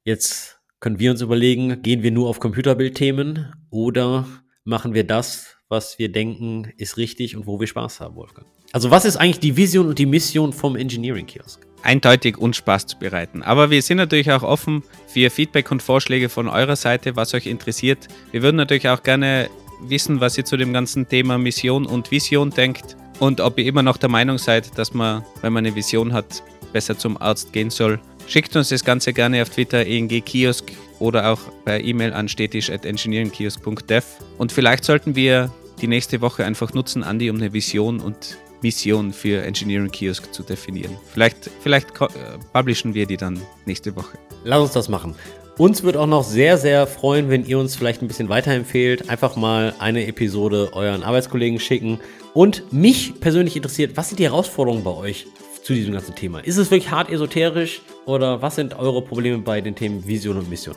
jetzt 0.04 0.60
können 0.80 0.98
wir 0.98 1.10
uns 1.10 1.22
überlegen, 1.22 1.80
gehen 1.80 2.02
wir 2.02 2.10
nur 2.10 2.28
auf 2.28 2.40
Computerbild-Themen 2.40 3.54
oder 3.70 4.26
machen 4.64 4.92
wir 4.92 5.04
das, 5.04 5.56
was 5.70 5.98
wir 5.98 6.12
denken, 6.12 6.70
ist 6.76 6.98
richtig 6.98 7.34
und 7.34 7.46
wo 7.46 7.58
wir 7.58 7.66
Spaß 7.66 8.00
haben, 8.00 8.16
Wolfgang? 8.16 8.46
Also 8.72 8.90
was 8.90 9.06
ist 9.06 9.16
eigentlich 9.16 9.40
die 9.40 9.56
Vision 9.56 9.88
und 9.88 9.98
die 9.98 10.04
Mission 10.04 10.52
vom 10.52 10.76
Engineering 10.76 11.24
Kiosk? 11.24 11.66
eindeutig 11.82 12.36
uns 12.36 12.56
Spaß 12.56 12.86
zu 12.86 12.98
bereiten. 12.98 13.42
Aber 13.42 13.70
wir 13.70 13.80
sind 13.82 13.98
natürlich 13.98 14.32
auch 14.32 14.42
offen 14.42 14.82
für 15.06 15.30
Feedback 15.30 15.70
und 15.70 15.80
Vorschläge 15.80 16.28
von 16.28 16.48
eurer 16.48 16.74
Seite, 16.74 17.14
was 17.14 17.34
euch 17.34 17.46
interessiert. 17.46 18.08
Wir 18.32 18.42
würden 18.42 18.56
natürlich 18.56 18.88
auch 18.88 19.04
gerne 19.04 19.48
wissen, 19.80 20.20
was 20.20 20.36
ihr 20.38 20.44
zu 20.44 20.56
dem 20.56 20.72
ganzen 20.72 21.08
Thema 21.08 21.38
Mission 21.38 21.86
und 21.86 22.10
Vision 22.10 22.50
denkt 22.50 22.96
und 23.18 23.40
ob 23.40 23.58
ihr 23.58 23.66
immer 23.66 23.82
noch 23.82 23.96
der 23.96 24.08
Meinung 24.08 24.38
seid, 24.38 24.78
dass 24.78 24.94
man, 24.94 25.24
wenn 25.42 25.52
man 25.52 25.66
eine 25.66 25.74
Vision 25.74 26.12
hat, 26.12 26.42
besser 26.72 26.98
zum 26.98 27.20
Arzt 27.20 27.52
gehen 27.52 27.70
soll. 27.70 28.00
Schickt 28.26 28.54
uns 28.56 28.68
das 28.68 28.84
Ganze 28.84 29.12
gerne 29.12 29.42
auf 29.42 29.50
Twitter, 29.50 29.86
ENG 29.86 30.22
Kiosk 30.24 30.72
oder 30.98 31.32
auch 31.32 31.40
per 31.64 31.82
E-Mail 31.82 32.12
an 32.12 32.28
stetisch.engineeringkiosk.dev. 32.28 34.04
Und 34.36 34.52
vielleicht 34.52 34.84
sollten 34.84 35.16
wir 35.16 35.50
die 35.80 35.88
nächste 35.88 36.20
Woche 36.20 36.44
einfach 36.44 36.74
nutzen, 36.74 37.02
Andi, 37.04 37.30
um 37.30 37.36
eine 37.36 37.52
Vision 37.52 38.00
und 38.00 38.36
Mission 38.60 39.12
für 39.12 39.42
Engineering 39.44 39.90
Kiosk 39.90 40.32
zu 40.34 40.42
definieren. 40.42 40.96
Vielleicht, 41.12 41.50
vielleicht 41.60 41.88
äh, 42.00 42.08
publishen 42.52 42.92
wir 42.94 43.06
die 43.06 43.16
dann 43.16 43.40
nächste 43.66 43.94
Woche. 43.94 44.18
Lass 44.44 44.60
uns 44.60 44.72
das 44.72 44.88
machen. 44.88 45.14
Uns 45.58 45.82
wird 45.82 45.96
auch 45.96 46.06
noch 46.06 46.22
sehr, 46.22 46.56
sehr 46.56 46.86
freuen, 46.86 47.30
wenn 47.30 47.44
ihr 47.44 47.58
uns 47.58 47.74
vielleicht 47.74 48.00
ein 48.00 48.06
bisschen 48.06 48.28
weiterempfehlt. 48.28 49.10
Einfach 49.10 49.34
mal 49.34 49.74
eine 49.80 50.06
Episode 50.06 50.70
euren 50.72 51.02
Arbeitskollegen 51.02 51.58
schicken. 51.58 51.98
Und 52.32 52.72
mich 52.72 53.18
persönlich 53.18 53.56
interessiert, 53.56 53.96
was 53.96 54.08
sind 54.08 54.20
die 54.20 54.24
Herausforderungen 54.24 54.84
bei 54.84 54.92
euch 54.92 55.26
zu 55.64 55.74
diesem 55.74 55.92
ganzen 55.94 56.14
Thema? 56.14 56.38
Ist 56.38 56.58
es 56.58 56.70
wirklich 56.70 56.92
hart 56.92 57.10
esoterisch 57.10 57.82
oder 58.06 58.40
was 58.40 58.54
sind 58.54 58.78
eure 58.78 59.02
Probleme 59.02 59.38
bei 59.38 59.60
den 59.60 59.74
Themen 59.74 60.06
Vision 60.06 60.38
und 60.38 60.48
Mission? 60.48 60.76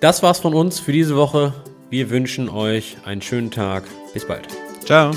Das 0.00 0.22
war's 0.22 0.38
von 0.38 0.54
uns 0.54 0.78
für 0.78 0.92
diese 0.92 1.16
Woche. 1.16 1.52
Wir 1.90 2.08
wünschen 2.08 2.48
euch 2.48 2.98
einen 3.04 3.20
schönen 3.20 3.50
Tag. 3.50 3.82
Bis 4.14 4.24
bald. 4.24 4.46
Ciao. 4.84 5.10